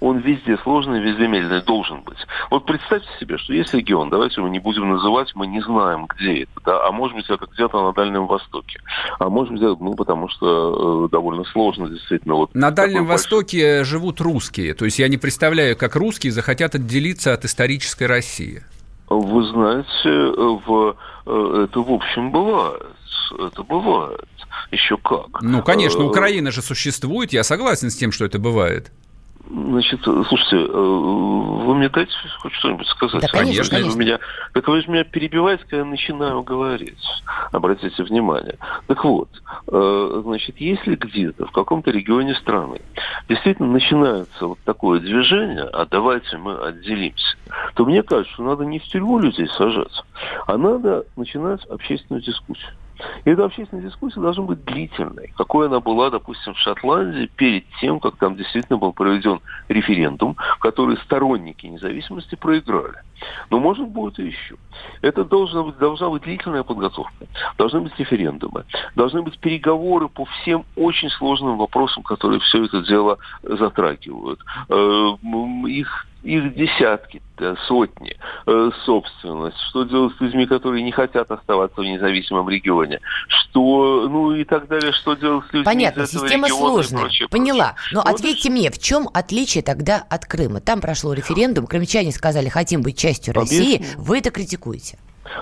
Он 0.00 0.18
везде 0.18 0.56
сложный, 0.58 1.00
везде 1.00 1.26
медленный 1.26 1.62
должен 1.62 2.02
быть. 2.02 2.18
Вот 2.50 2.66
представьте 2.66 3.08
себе, 3.18 3.36
что 3.38 3.52
есть 3.52 3.74
регион, 3.74 4.10
давайте 4.10 4.40
мы 4.40 4.50
не 4.50 4.58
будем 4.58 4.88
называть, 4.88 5.32
мы 5.34 5.46
не 5.46 5.60
знаем, 5.60 6.06
где 6.06 6.42
это, 6.42 6.60
да, 6.64 6.86
а 6.86 6.92
может 6.92 7.16
быть 7.16 7.28
это 7.28 7.46
где-то 7.46 7.82
на 7.82 7.92
Дальнем 7.92 8.26
Востоке, 8.26 8.80
а 9.18 9.28
может 9.28 9.52
быть, 9.52 9.62
ну, 9.62 9.94
потому 9.94 10.28
что 10.28 11.06
э, 11.06 11.08
довольно 11.10 11.44
сложно 11.44 11.88
действительно. 11.88 12.34
Вот 12.34 12.54
на 12.54 12.70
Дальнем 12.70 13.06
Востоке 13.06 13.84
живут 13.84 14.20
русские, 14.20 14.74
то 14.74 14.84
есть 14.84 14.98
я 14.98 15.08
не 15.08 15.16
представляю, 15.16 15.76
как 15.76 15.96
русские 15.96 16.32
захотят 16.32 16.74
отделиться 16.74 17.32
от 17.32 17.44
исторической 17.44 18.04
России. 18.04 18.62
Вы 19.08 19.42
знаете, 19.44 19.88
в, 20.66 20.96
э, 21.26 21.64
это 21.64 21.80
в 21.80 21.90
общем 21.90 22.30
бывает. 22.30 22.82
Это 23.38 23.62
бывает. 23.62 24.26
Еще 24.70 24.96
как. 24.98 25.42
Ну, 25.42 25.62
конечно, 25.62 26.02
э, 26.02 26.04
Украина 26.04 26.50
же 26.50 26.62
существует, 26.62 27.32
я 27.32 27.42
согласен 27.42 27.90
с 27.90 27.96
тем, 27.96 28.12
что 28.12 28.24
это 28.24 28.38
бывает. 28.38 28.92
Значит, 29.50 30.00
слушайте, 30.02 30.56
э, 30.56 30.76
вы 30.76 31.74
мне 31.74 31.88
дайте 31.88 32.12
хоть 32.40 32.52
что-нибудь 32.52 32.86
сказать? 32.88 33.22
Да, 33.22 33.28
конечно, 33.28 33.64
вы 33.64 33.70
конечно. 33.70 33.98
Меня, 33.98 34.18
так 34.52 34.68
вы 34.68 34.82
же 34.82 34.90
меня 34.90 35.04
перебиваете, 35.04 35.62
когда 35.62 35.78
я 35.78 35.84
начинаю 35.84 36.42
говорить. 36.42 37.02
Обратите 37.52 38.02
внимание. 38.02 38.58
Так 38.86 39.04
вот, 39.04 39.30
э, 39.68 40.22
значит, 40.24 40.56
если 40.58 40.96
где-то 40.96 41.46
в 41.46 41.52
каком-то 41.52 41.90
регионе 41.90 42.34
страны 42.34 42.80
действительно 43.28 43.68
начинается 43.68 44.46
вот 44.46 44.58
такое 44.64 45.00
движение, 45.00 45.64
а 45.64 45.86
давайте 45.86 46.36
мы 46.36 46.54
отделимся, 46.58 47.36
то 47.74 47.86
мне 47.86 48.02
кажется, 48.02 48.34
что 48.34 48.42
надо 48.42 48.64
не 48.64 48.78
в 48.78 48.84
тюрьму 48.84 49.18
людей 49.18 49.48
сажать, 49.56 50.02
а 50.46 50.58
надо 50.58 51.06
начинать 51.16 51.64
общественную 51.66 52.22
дискуссию. 52.22 52.72
И 53.24 53.30
эта 53.30 53.44
общественная 53.44 53.84
дискуссия 53.84 54.20
должна 54.20 54.44
быть 54.44 54.64
длительной, 54.64 55.32
какой 55.36 55.66
она 55.66 55.80
была, 55.80 56.10
допустим, 56.10 56.54
в 56.54 56.58
Шотландии 56.58 57.30
перед 57.36 57.64
тем, 57.80 58.00
как 58.00 58.16
там 58.16 58.36
действительно 58.36 58.78
был 58.78 58.92
проведен 58.92 59.40
референдум, 59.68 60.36
который 60.60 60.96
сторонники 60.98 61.66
независимости 61.66 62.34
проиграли. 62.34 63.02
Но 63.50 63.58
может 63.60 63.88
будет 63.88 64.18
и 64.18 64.26
еще. 64.26 64.56
Это 65.02 65.24
должна 65.24 65.62
быть, 65.62 65.78
должна 65.78 66.08
быть 66.08 66.22
длительная 66.22 66.62
подготовка, 66.62 67.26
должны 67.56 67.80
быть 67.80 67.98
референдумы, 67.98 68.64
должны 68.94 69.22
быть 69.22 69.38
переговоры 69.38 70.08
по 70.08 70.24
всем 70.24 70.64
очень 70.76 71.10
сложным 71.10 71.56
вопросам, 71.56 72.02
которые 72.02 72.40
все 72.40 72.64
это 72.64 72.82
дело 72.82 73.18
затрагивают. 73.42 74.40
Э, 74.68 75.16
их 75.68 76.06
их 76.22 76.54
десятки, 76.54 77.22
сотни, 77.66 78.16
э, 78.46 78.70
собственность, 78.84 79.58
что 79.70 79.84
делать 79.84 80.16
с 80.16 80.20
людьми, 80.20 80.46
которые 80.46 80.82
не 80.82 80.90
хотят 80.90 81.30
оставаться 81.30 81.80
в 81.80 81.84
независимом 81.84 82.48
регионе, 82.48 83.00
что, 83.28 84.08
ну 84.10 84.32
и 84.32 84.44
так 84.44 84.66
далее, 84.66 84.92
что 84.92 85.14
делать 85.14 85.44
с 85.46 85.52
людьми 85.52 85.64
Понятно, 85.64 86.02
из 86.02 86.08
этого 86.08 86.28
система 86.28 86.48
региона 86.48 86.72
сложная, 86.72 87.00
прочее, 87.02 87.28
поняла. 87.28 87.74
Прочее. 87.74 87.90
Но 87.92 88.02
вот 88.04 88.14
ответьте 88.14 88.50
мне, 88.50 88.70
в 88.70 88.78
чем 88.78 89.08
отличие 89.14 89.62
тогда 89.62 90.04
от 90.10 90.26
Крыма? 90.26 90.60
Там 90.60 90.80
прошло 90.80 91.12
референдум, 91.12 91.66
крымчане 91.66 92.12
сказали, 92.12 92.48
хотим 92.48 92.82
быть 92.82 92.98
частью 92.98 93.34
России, 93.34 93.76
Объясню. 93.76 94.02
вы 94.02 94.18
это 94.18 94.30
критикуете. 94.30 94.98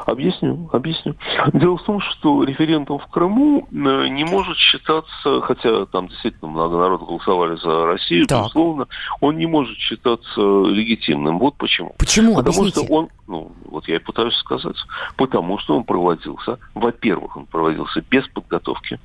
Объясню, 0.07 0.69
объясню. 0.73 1.15
Дело 1.53 1.77
в 1.77 1.83
том, 1.83 2.01
что 2.01 2.45
референдум 2.45 2.99
в 2.99 3.07
Крыму 3.07 3.67
э, 3.71 4.09
не 4.09 4.25
может 4.25 4.57
считаться, 4.57 5.41
хотя 5.43 5.87
там 5.87 6.09
действительно 6.09 6.51
много 6.51 6.79
народу 6.79 7.07
голосовали 7.07 7.57
за 7.57 7.87
Россию, 7.87 8.27
так. 8.27 8.41
безусловно, 8.41 8.87
он 9.21 9.37
не 9.39 9.47
может 9.47 9.77
считаться 9.79 10.41
легитимным. 10.41 11.39
Вот 11.39 11.57
почему. 11.57 11.95
Почему? 11.99 12.37
Потому 12.37 12.61
Объясните. 12.61 12.87
что 12.87 12.95
он, 12.95 13.09
ну, 13.27 13.53
вот 13.67 13.89
я 13.89 13.97
и 13.97 13.99
пытаюсь 13.99 14.35
сказать, 14.37 14.77
потому 15.17 15.59
что 15.59 15.77
он 15.77 15.85
проводился, 15.85 16.59
во-первых, 16.75 17.37
он 17.37 17.47
проводился 17.47 18.03
без 18.11 18.27
подготовки, 18.29 18.99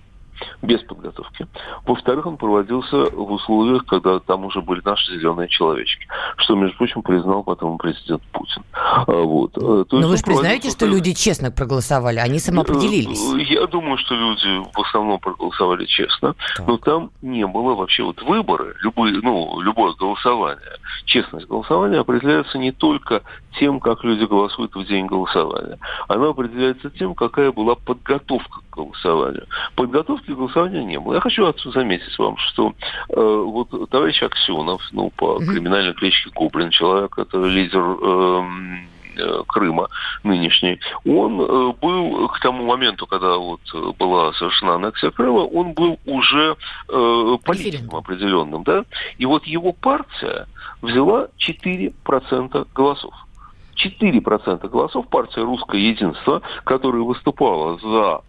без 0.61 0.81
подготовки. 0.81 1.47
Во-вторых, 1.85 2.25
он 2.25 2.37
проводился 2.37 3.05
в 3.11 3.31
условиях, 3.31 3.85
когда 3.85 4.19
там 4.19 4.45
уже 4.45 4.61
были 4.61 4.81
наши 4.83 5.11
зеленые 5.13 5.47
человечки, 5.49 6.07
что, 6.37 6.55
между 6.55 6.77
прочим, 6.77 7.01
признал 7.01 7.43
потом 7.43 7.77
президент 7.77 8.21
Путин. 8.31 8.63
А, 8.73 9.03
вот. 9.05 9.57
Э, 9.57 9.85
то 9.87 9.99
Но 9.99 10.07
вы 10.07 10.17
же 10.17 10.23
признаете, 10.23 10.69
что 10.69 10.85
люди 10.85 11.13
честно 11.13 11.51
проголосовали, 11.51 12.19
они 12.19 12.39
самоопределились? 12.39 13.21
Э, 13.33 13.41
я 13.41 13.67
думаю, 13.67 13.97
что 13.97 14.15
люди 14.15 14.63
в 14.73 14.79
основном 14.79 15.19
проголосовали 15.19 15.85
честно, 15.85 16.35
так. 16.57 16.67
но 16.67 16.77
там 16.77 17.11
не 17.21 17.45
было 17.45 17.75
вообще 17.75 18.03
вот 18.03 18.21
выборы, 18.21 18.75
любые, 18.81 19.19
ну, 19.21 19.59
любое 19.61 19.93
голосование. 19.93 20.77
честность 21.05 21.47
голосования 21.47 21.99
определяется 21.99 22.57
не 22.57 22.71
только 22.71 23.21
тем, 23.59 23.79
как 23.79 24.03
люди 24.03 24.25
голосуют 24.25 24.75
в 24.75 24.85
день 24.85 25.05
голосования. 25.05 25.77
Она 26.07 26.29
определяется 26.29 26.89
тем, 26.89 27.15
какая 27.15 27.51
была 27.51 27.75
подготовка 27.75 28.59
к 28.69 28.75
голосованию. 28.75 29.45
Подготовки 29.75 30.30
к 30.35 30.37
голосованию 30.37 30.85
не 30.85 30.99
было. 30.99 31.15
Я 31.15 31.19
хочу 31.21 31.45
отсюда 31.45 31.79
заметить 31.79 32.17
вам, 32.17 32.37
что 32.37 32.73
э, 33.09 33.15
вот 33.15 33.89
товарищ 33.89 34.21
Аксенов, 34.23 34.81
ну, 34.91 35.09
по 35.11 35.39
криминальной 35.39 35.93
кличке 35.93 36.29
Гоблин, 36.33 36.69
человек, 36.69 37.17
это 37.17 37.37
лидер 37.43 37.81
э, 37.81 38.43
Э, 39.17 39.43
Крыма 39.47 39.89
нынешний, 40.23 40.79
он 41.05 41.41
э, 41.41 41.73
был 41.81 42.29
к 42.29 42.39
тому 42.39 42.65
моменту, 42.65 43.05
когда 43.07 43.35
вот 43.35 43.59
была 43.97 44.31
совершена 44.33 44.75
аннексия 44.75 45.11
Крыма, 45.11 45.39
он 45.39 45.73
был 45.73 45.99
уже 46.05 46.55
э, 46.87 47.37
политиком 47.43 47.97
определенным, 47.97 48.63
да, 48.63 48.85
и 49.17 49.25
вот 49.25 49.45
его 49.45 49.73
партия 49.73 50.47
взяла 50.81 51.27
4% 51.37 52.67
голосов. 52.73 53.13
4% 53.75 54.69
голосов 54.69 55.07
партия 55.07 55.41
«Русское 55.41 55.81
единство», 55.81 56.41
которая 56.63 57.01
выступала 57.01 57.79
за 57.79 58.21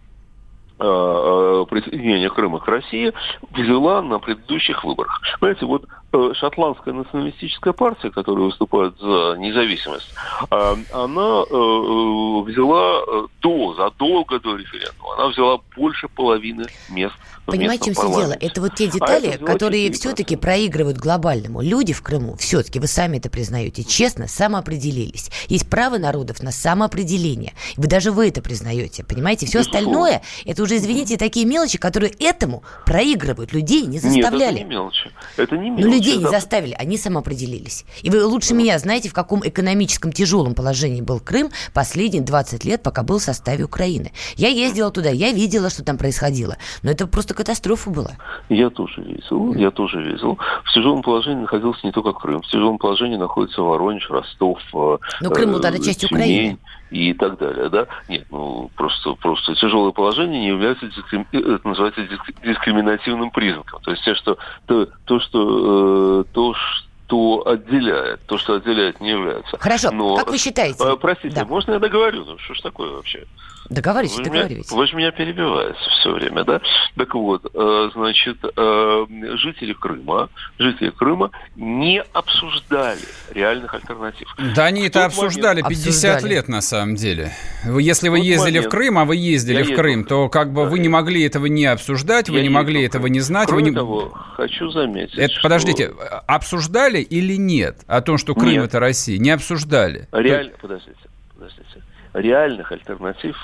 присоединение 0.77 2.29
Крыма 2.29 2.59
к 2.59 2.67
России, 2.67 3.13
взяла 3.51 4.01
на 4.01 4.19
предыдущих 4.19 4.83
выборах. 4.83 5.21
Понимаете, 5.39 5.65
вот 5.65 5.85
Э, 5.85 6.02
шотландская 6.33 6.93
националистическая 6.93 7.73
партия, 7.73 8.11
которая 8.11 8.45
выступает 8.45 8.97
за 8.99 9.35
независимость, 9.37 10.13
а, 10.49 10.75
она 10.93 11.43
э, 11.49 11.53
э, 11.53 12.41
взяла 12.43 13.27
до, 13.41 13.73
задолго 13.75 14.39
до 14.39 14.55
референдума, 14.55 15.13
она 15.17 15.27
взяла 15.29 15.59
больше 15.75 16.07
половины 16.07 16.65
мест 16.89 17.15
Понимаете, 17.45 17.85
чем 17.85 17.93
все 17.95 18.21
дело? 18.21 18.37
Это 18.39 18.61
вот 18.61 18.75
те 18.75 18.87
а 18.87 18.91
детали, 18.91 19.37
а 19.41 19.45
которые 19.45 19.91
все-таки 19.91 20.35
проигрывают 20.35 20.97
глобальному. 20.97 21.61
Люди 21.61 21.91
в 21.93 22.01
Крыму 22.01 22.35
все-таки, 22.37 22.79
вы 22.79 22.87
сами 22.87 23.17
это 23.17 23.29
признаете, 23.29 23.83
честно, 23.83 24.27
самоопределились. 24.27 25.29
Есть 25.49 25.69
право 25.69 25.97
народов 25.97 26.41
на 26.41 26.51
самоопределение. 26.51 27.53
Вы 27.75 27.87
даже 27.87 28.11
вы 28.11 28.29
это 28.29 28.41
признаете, 28.41 29.03
понимаете? 29.03 29.45
Все 29.45 29.59
остальное, 29.59 30.21
это 30.45 30.63
уже, 30.63 30.77
извините, 30.77 31.17
такие 31.17 31.45
мелочи, 31.45 31.77
которые 31.77 32.13
этому 32.19 32.63
проигрывают. 32.85 33.51
Людей 33.51 33.85
не 33.87 33.99
заставляли. 33.99 34.59
Нет, 34.59 34.61
это 34.61 34.63
не 34.63 34.63
мелочи. 34.63 35.11
Это 35.35 35.57
не 35.57 35.69
мелочи. 35.69 35.83
Людей 36.03 36.17
не 36.17 36.29
заставили, 36.29 36.75
они 36.77 36.97
самоопределились. 36.97 37.85
И 38.01 38.09
вы 38.09 38.25
лучше 38.25 38.53
меня 38.53 38.77
знаете, 38.79 39.09
в 39.09 39.13
каком 39.13 39.41
экономическом 39.47 40.11
тяжелом 40.11 40.53
положении 40.53 41.01
был 41.01 41.19
Крым 41.19 41.49
последние 41.73 42.21
20 42.21 42.65
лет, 42.65 42.83
пока 42.83 43.03
был 43.03 43.19
в 43.19 43.23
составе 43.23 43.63
Украины. 43.63 44.11
Я 44.35 44.49
ездила 44.49 44.91
туда, 44.91 45.09
я 45.09 45.31
видела, 45.31 45.69
что 45.69 45.83
там 45.83 45.97
происходило. 45.97 46.57
Но 46.81 46.91
это 46.91 47.07
просто 47.07 47.33
катастрофа 47.33 47.89
была. 47.89 48.11
Я 48.49 48.69
тоже 48.69 49.01
видел, 49.01 49.53
я 49.53 49.71
тоже 49.71 50.01
видел. 50.03 50.37
В 50.63 50.73
тяжелом 50.73 51.01
положении 51.01 51.41
находился 51.41 51.85
не 51.85 51.91
только 51.91 52.11
Крым. 52.11 52.41
В 52.41 52.47
тяжелом 52.47 52.77
положении 52.77 53.17
находится 53.17 53.61
Воронеж, 53.61 54.09
Ростов, 54.09 54.59
э, 54.73 54.97
Но 55.21 55.29
Крым 55.29 55.53
был 55.53 55.59
тогда 55.59 55.79
часть 55.79 56.03
Украины 56.03 56.57
и 56.93 57.13
так 57.13 57.37
далее, 57.39 57.69
да? 57.69 57.87
Нет, 58.07 58.25
ну 58.29 58.69
просто 58.75 59.15
просто 59.15 59.55
тяжелое 59.55 59.91
положение 59.91 60.39
не 60.39 60.47
является 60.49 60.87
дискрим... 60.87 61.27
Э, 61.31 61.55
это 61.55 61.67
называется 61.67 62.07
дискриминативным 62.43 63.31
признаком. 63.31 63.81
То 63.81 63.91
есть 63.91 64.03
то, 64.05 64.15
что 64.15 64.37
то, 64.67 64.87
то 65.05 65.19
что 65.19 66.21
э, 66.21 66.23
то, 66.33 66.53
что 66.53 67.47
отделяет, 67.47 68.21
то, 68.27 68.37
что 68.37 68.55
отделяет, 68.55 69.01
не 69.01 69.09
является. 69.09 69.57
Хорошо. 69.57 69.91
Но, 69.91 70.15
как 70.15 70.29
вы 70.29 70.37
считаете? 70.37 70.83
Э, 70.83 70.95
простите, 70.99 71.35
да. 71.35 71.45
можно 71.45 71.73
я 71.73 71.79
договорю? 71.79 72.25
Ну 72.25 72.37
что 72.37 72.53
ж 72.53 72.61
такое 72.61 72.91
вообще? 72.91 73.25
Договаривайтесь, 73.69 74.17
вы 74.17 74.23
договаривайтесь. 74.25 74.71
Меня, 74.71 74.79
вы 74.79 74.87
же 74.87 74.95
меня 74.95 75.11
перебиваете 75.11 75.77
все 75.99 76.11
время, 76.11 76.43
да? 76.43 76.61
Так 76.97 77.13
вот, 77.15 77.45
э, 77.53 77.89
значит, 77.93 78.37
э, 78.43 79.05
жители 79.37 79.73
Крыма, 79.73 80.29
жители 80.59 80.89
Крыма 80.89 81.31
не 81.55 82.01
обсуждали 82.01 82.99
реальных 83.31 83.73
альтернатив. 83.73 84.27
Да 84.55 84.65
они 84.65 84.87
это 84.87 85.05
обсуждали 85.05 85.61
момент... 85.61 85.83
50 85.83 86.15
обсуждали. 86.15 86.33
лет 86.33 86.47
на 86.47 86.61
самом 86.61 86.95
деле. 86.95 87.31
Если 87.65 88.09
вы 88.09 88.19
ездили 88.19 88.57
момент... 88.57 88.65
в 88.65 88.69
Крым, 88.69 88.97
а 88.97 89.05
вы 89.05 89.15
ездили 89.15 89.59
Я 89.59 89.63
в 89.63 89.75
Крым, 89.75 89.99
ездил. 89.99 90.07
то 90.07 90.29
как 90.29 90.51
бы 90.51 90.63
да. 90.63 90.69
вы 90.69 90.79
не 90.79 90.89
могли 90.89 91.23
этого 91.23 91.45
не 91.45 91.65
обсуждать, 91.65 92.29
вы 92.29 92.41
не 92.41 92.49
могли 92.49 92.83
этого 92.83 93.07
не 93.07 93.21
знать. 93.21 93.47
Кроме 93.47 93.63
вы 93.63 93.69
не... 93.69 93.75
того, 93.75 94.09
хочу 94.35 94.69
заметить, 94.71 95.17
это, 95.17 95.33
что... 95.33 95.43
Подождите, 95.43 95.93
обсуждали 96.27 96.99
или 96.99 97.35
нет? 97.35 97.79
О 97.87 98.01
том, 98.01 98.17
что 98.17 98.35
Крым 98.35 98.53
нет. 98.53 98.65
это 98.65 98.79
Россия? 98.79 99.17
Не 99.17 99.31
обсуждали? 99.31 100.07
Реально, 100.11 100.51
то... 100.51 100.59
подождите, 100.59 100.97
подождите. 101.33 101.83
Реальных 102.13 102.71
альтернатив 102.71 103.37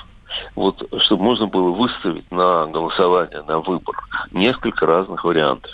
вот, 0.54 0.82
чтобы 1.02 1.24
можно 1.24 1.46
было 1.46 1.70
выставить 1.70 2.30
на 2.30 2.66
голосование, 2.66 3.42
на 3.42 3.60
выбор 3.60 3.96
несколько 4.30 4.86
разных 4.86 5.24
вариантов. 5.24 5.70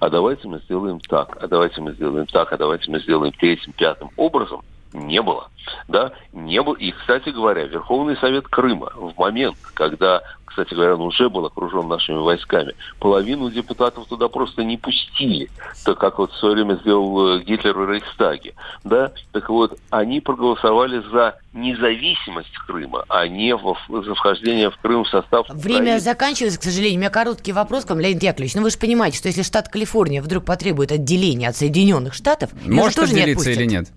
А 0.00 0.10
давайте 0.10 0.48
мы 0.48 0.58
сделаем 0.60 1.00
так, 1.00 1.36
а 1.40 1.46
давайте 1.46 1.80
мы 1.80 1.92
сделаем 1.92 2.26
так, 2.26 2.52
а 2.52 2.56
давайте 2.56 2.90
мы 2.90 3.00
сделаем 3.00 3.32
третьим, 3.32 3.72
пятым 3.72 4.10
образом, 4.16 4.62
не 4.92 5.22
было. 5.22 5.48
Да, 5.88 6.12
не 6.32 6.60
было. 6.62 6.74
И, 6.74 6.92
кстати 6.92 7.30
говоря, 7.30 7.64
Верховный 7.64 8.16
Совет 8.16 8.48
Крыма 8.48 8.92
в 8.94 9.16
момент, 9.18 9.56
когда 9.74 10.22
кстати 10.50 10.74
говоря, 10.74 10.94
он 10.94 11.02
уже 11.02 11.30
был 11.30 11.46
окружен 11.46 11.86
нашими 11.86 12.18
войсками. 12.18 12.74
Половину 12.98 13.50
депутатов 13.50 14.08
туда 14.08 14.28
просто 14.28 14.64
не 14.64 14.76
пустили, 14.76 15.48
так 15.84 15.98
как 15.98 16.18
вот 16.18 16.32
в 16.32 16.38
свое 16.38 16.54
время 16.54 16.74
сделал 16.74 17.36
э, 17.36 17.42
Гитлер 17.44 17.72
в 17.72 17.88
Рейхстаге. 17.88 18.54
Да? 18.82 19.12
Так 19.30 19.48
вот, 19.48 19.78
они 19.90 20.20
проголосовали 20.20 21.02
за 21.12 21.38
независимость 21.52 22.52
Крыма, 22.66 23.04
а 23.08 23.28
не 23.28 23.54
во, 23.54 23.76
за 23.88 24.14
вхождение 24.14 24.70
в 24.70 24.76
Крым 24.78 25.04
в 25.04 25.08
состав... 25.08 25.48
Время 25.50 25.78
правительства. 25.78 26.10
заканчивается, 26.12 26.60
к 26.60 26.64
сожалению. 26.64 26.96
У 26.96 27.00
меня 27.00 27.10
короткий 27.10 27.52
вопрос 27.52 27.84
к 27.84 27.90
вам, 27.90 28.00
Леонид 28.00 28.22
Яковлевич. 28.22 28.54
Ну 28.56 28.62
вы 28.62 28.70
же 28.70 28.78
понимаете, 28.78 29.18
что 29.18 29.28
если 29.28 29.42
штат 29.42 29.68
Калифорния 29.68 30.20
вдруг 30.20 30.44
потребует 30.44 30.90
отделения 30.90 31.48
от 31.48 31.56
Соединенных 31.56 32.12
Штатов... 32.12 32.50
Может 32.66 32.98
отделиться 32.98 33.50
или 33.52 33.66
нет? 33.66 33.88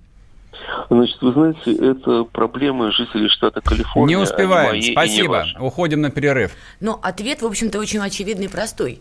Значит, 0.89 1.21
вы 1.21 1.34
знаете, 1.34 1.73
это 1.73 2.23
проблемы 2.26 2.91
жителей 2.91 3.30
штата 3.30 3.62
Калифорния. 3.62 4.17
Не 4.17 4.21
успеваем. 4.21 4.82
Спасибо. 4.82 5.45
Уходим 5.60 6.02
на 6.02 6.12
перерыв. 6.12 6.52
Но 6.80 6.99
ответ, 7.02 7.41
в 7.41 7.45
общем-то, 7.45 7.80
очень 7.80 7.99
очевидный 7.99 8.45
и 8.45 8.49
простой. 8.49 8.99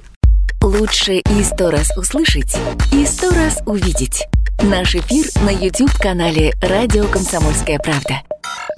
Лучше 0.62 1.14
и 1.14 1.42
сто 1.42 1.70
раз 1.70 1.90
услышать, 1.96 2.56
и 2.92 3.04
сто 3.04 3.30
раз 3.30 3.60
увидеть. 3.66 4.28
Наш 4.62 4.94
эфир 4.94 5.26
на 5.44 5.50
YouTube-канале 5.50 6.52
«Радио 6.62 7.04
Комсомольская 7.06 7.80
правда». 7.80 8.22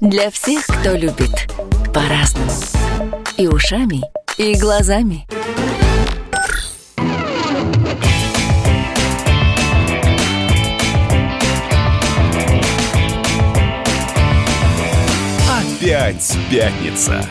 Для 0.01 0.31
всех, 0.31 0.65
кто 0.65 0.93
любит 0.93 1.47
по-разному. 1.93 2.51
И 3.37 3.47
ушами, 3.47 4.01
и 4.37 4.59
глазами. 4.59 5.27
Опять 15.85 16.35
пятница. 16.49 17.23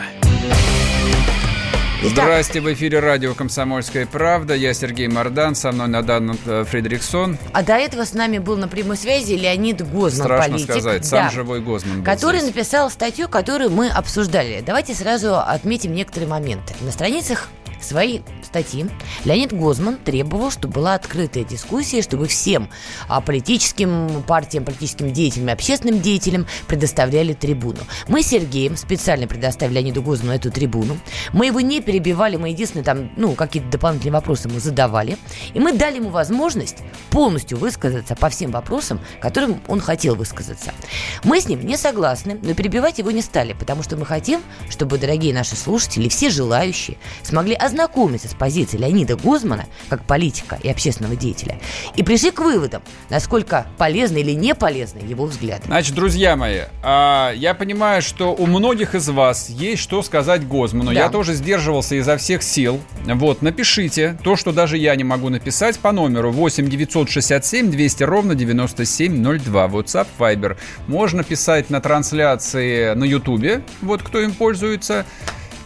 Здрасте, 2.01 2.61
в 2.61 2.71
эфире 2.71 3.01
радио 3.01 3.33
«Комсомольская 3.33 4.05
правда». 4.05 4.55
Я 4.55 4.73
Сергей 4.73 5.09
Мордан, 5.09 5.55
со 5.55 5.73
мной 5.73 5.89
Надан 5.89 6.39
э, 6.45 6.63
Фредериксон. 6.63 7.37
А 7.51 7.63
до 7.63 7.73
этого 7.73 8.05
с 8.05 8.13
нами 8.13 8.37
был 8.37 8.55
на 8.55 8.69
прямой 8.69 8.95
связи 8.95 9.33
Леонид 9.33 9.81
Гозман, 9.81 10.25
Страшно 10.27 10.51
политик. 10.53 10.71
сказать, 10.71 11.05
сам 11.05 11.25
да, 11.25 11.31
живой 11.31 11.59
Гозман 11.59 12.01
Который 12.05 12.39
здесь. 12.39 12.55
написал 12.55 12.89
статью, 12.89 13.27
которую 13.27 13.71
мы 13.71 13.89
обсуждали. 13.89 14.63
Давайте 14.65 14.93
сразу 14.93 15.37
отметим 15.37 15.93
некоторые 15.93 16.29
моменты. 16.29 16.75
На 16.79 16.91
страницах 16.91 17.49
своей 17.85 18.23
статьи 18.43 18.85
Леонид 19.23 19.53
Гозман 19.53 19.97
требовал, 19.97 20.51
чтобы 20.51 20.75
была 20.75 20.95
открытая 20.95 21.43
дискуссия, 21.43 22.01
чтобы 22.01 22.27
всем 22.27 22.69
а, 23.07 23.21
политическим 23.21 24.23
партиям, 24.23 24.65
политическим 24.65 25.13
деятелям, 25.13 25.49
общественным 25.49 26.01
деятелям 26.01 26.45
предоставляли 26.67 27.33
трибуну. 27.33 27.79
Мы 28.07 28.23
с 28.23 28.27
Сергеем 28.27 28.75
специально 28.75 29.27
предоставили 29.27 29.75
Леониду 29.75 30.01
Гозману 30.01 30.33
эту 30.33 30.51
трибуну. 30.51 30.97
Мы 31.33 31.47
его 31.47 31.61
не 31.61 31.81
перебивали, 31.81 32.35
мы 32.35 32.49
единственное 32.49 32.83
там, 32.83 33.11
ну, 33.15 33.33
какие-то 33.33 33.69
дополнительные 33.69 34.13
вопросы 34.13 34.49
мы 34.49 34.59
задавали. 34.59 35.17
И 35.53 35.59
мы 35.59 35.73
дали 35.73 35.97
ему 35.97 36.09
возможность 36.09 36.77
полностью 37.09 37.57
высказаться 37.57 38.15
по 38.15 38.29
всем 38.29 38.51
вопросам, 38.51 38.99
которым 39.21 39.61
он 39.67 39.79
хотел 39.79 40.15
высказаться. 40.15 40.73
Мы 41.23 41.39
с 41.39 41.47
ним 41.47 41.65
не 41.65 41.77
согласны, 41.77 42.39
но 42.41 42.53
перебивать 42.53 42.99
его 42.99 43.11
не 43.11 43.21
стали, 43.21 43.53
потому 43.53 43.83
что 43.83 43.95
мы 43.95 44.05
хотим, 44.05 44.41
чтобы, 44.69 44.97
дорогие 44.97 45.33
наши 45.33 45.55
слушатели, 45.55 46.09
все 46.09 46.29
желающие 46.29 46.97
смогли 47.23 47.53
ознакомиться 47.53 47.74
с 47.75 48.33
позицией 48.33 48.81
Леонида 48.81 49.15
Гозмана 49.15 49.65
как 49.89 50.05
политика 50.05 50.57
и 50.61 50.69
общественного 50.69 51.15
деятеля 51.15 51.59
и 51.95 52.03
пришли 52.03 52.31
к 52.31 52.39
выводам, 52.39 52.81
насколько 53.09 53.67
полезны 53.77 54.19
или 54.19 54.31
не 54.31 54.55
полезны 54.55 54.99
его 54.99 55.25
взгляды. 55.25 55.63
Значит, 55.65 55.95
друзья 55.95 56.35
мои, 56.35 56.61
а, 56.83 57.31
я 57.33 57.53
понимаю, 57.53 58.01
что 58.01 58.33
у 58.33 58.45
многих 58.45 58.95
из 58.95 59.09
вас 59.09 59.49
есть 59.49 59.81
что 59.81 60.01
сказать 60.01 60.47
Гозману. 60.47 60.93
Да. 60.93 60.99
Я 60.99 61.09
тоже 61.09 61.33
сдерживался 61.33 61.95
изо 61.95 62.17
всех 62.17 62.43
сил. 62.43 62.79
Вот, 63.05 63.41
напишите 63.41 64.17
то, 64.23 64.35
что 64.35 64.51
даже 64.51 64.77
я 64.77 64.95
не 64.95 65.03
могу 65.03 65.29
написать 65.29 65.79
по 65.79 65.91
номеру 65.91 66.31
8 66.31 66.69
967 66.69 67.71
200 67.71 68.03
ровно 68.03 68.35
9702. 68.35 69.65
WhatsApp, 69.67 70.07
Viber. 70.17 70.57
Можно 70.87 71.23
писать 71.23 71.69
на 71.69 71.81
трансляции 71.81 72.93
на 72.93 73.03
Ютубе, 73.03 73.61
вот 73.81 74.01
кто 74.03 74.19
им 74.21 74.33
пользуется. 74.33 75.05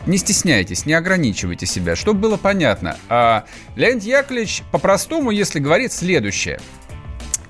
Не 0.05 0.17
стесняйтесь, 0.17 0.85
не 0.85 0.93
ограничивайте 0.93 1.65
себя, 1.65 1.95
чтобы 1.95 2.21
было 2.21 2.37
понятно. 2.37 2.97
А 3.09 3.45
Леонид 3.75 4.03
Яковлевич 4.03 4.63
по-простому, 4.71 5.31
если 5.31 5.59
говорит 5.59 5.91
следующее. 5.91 6.59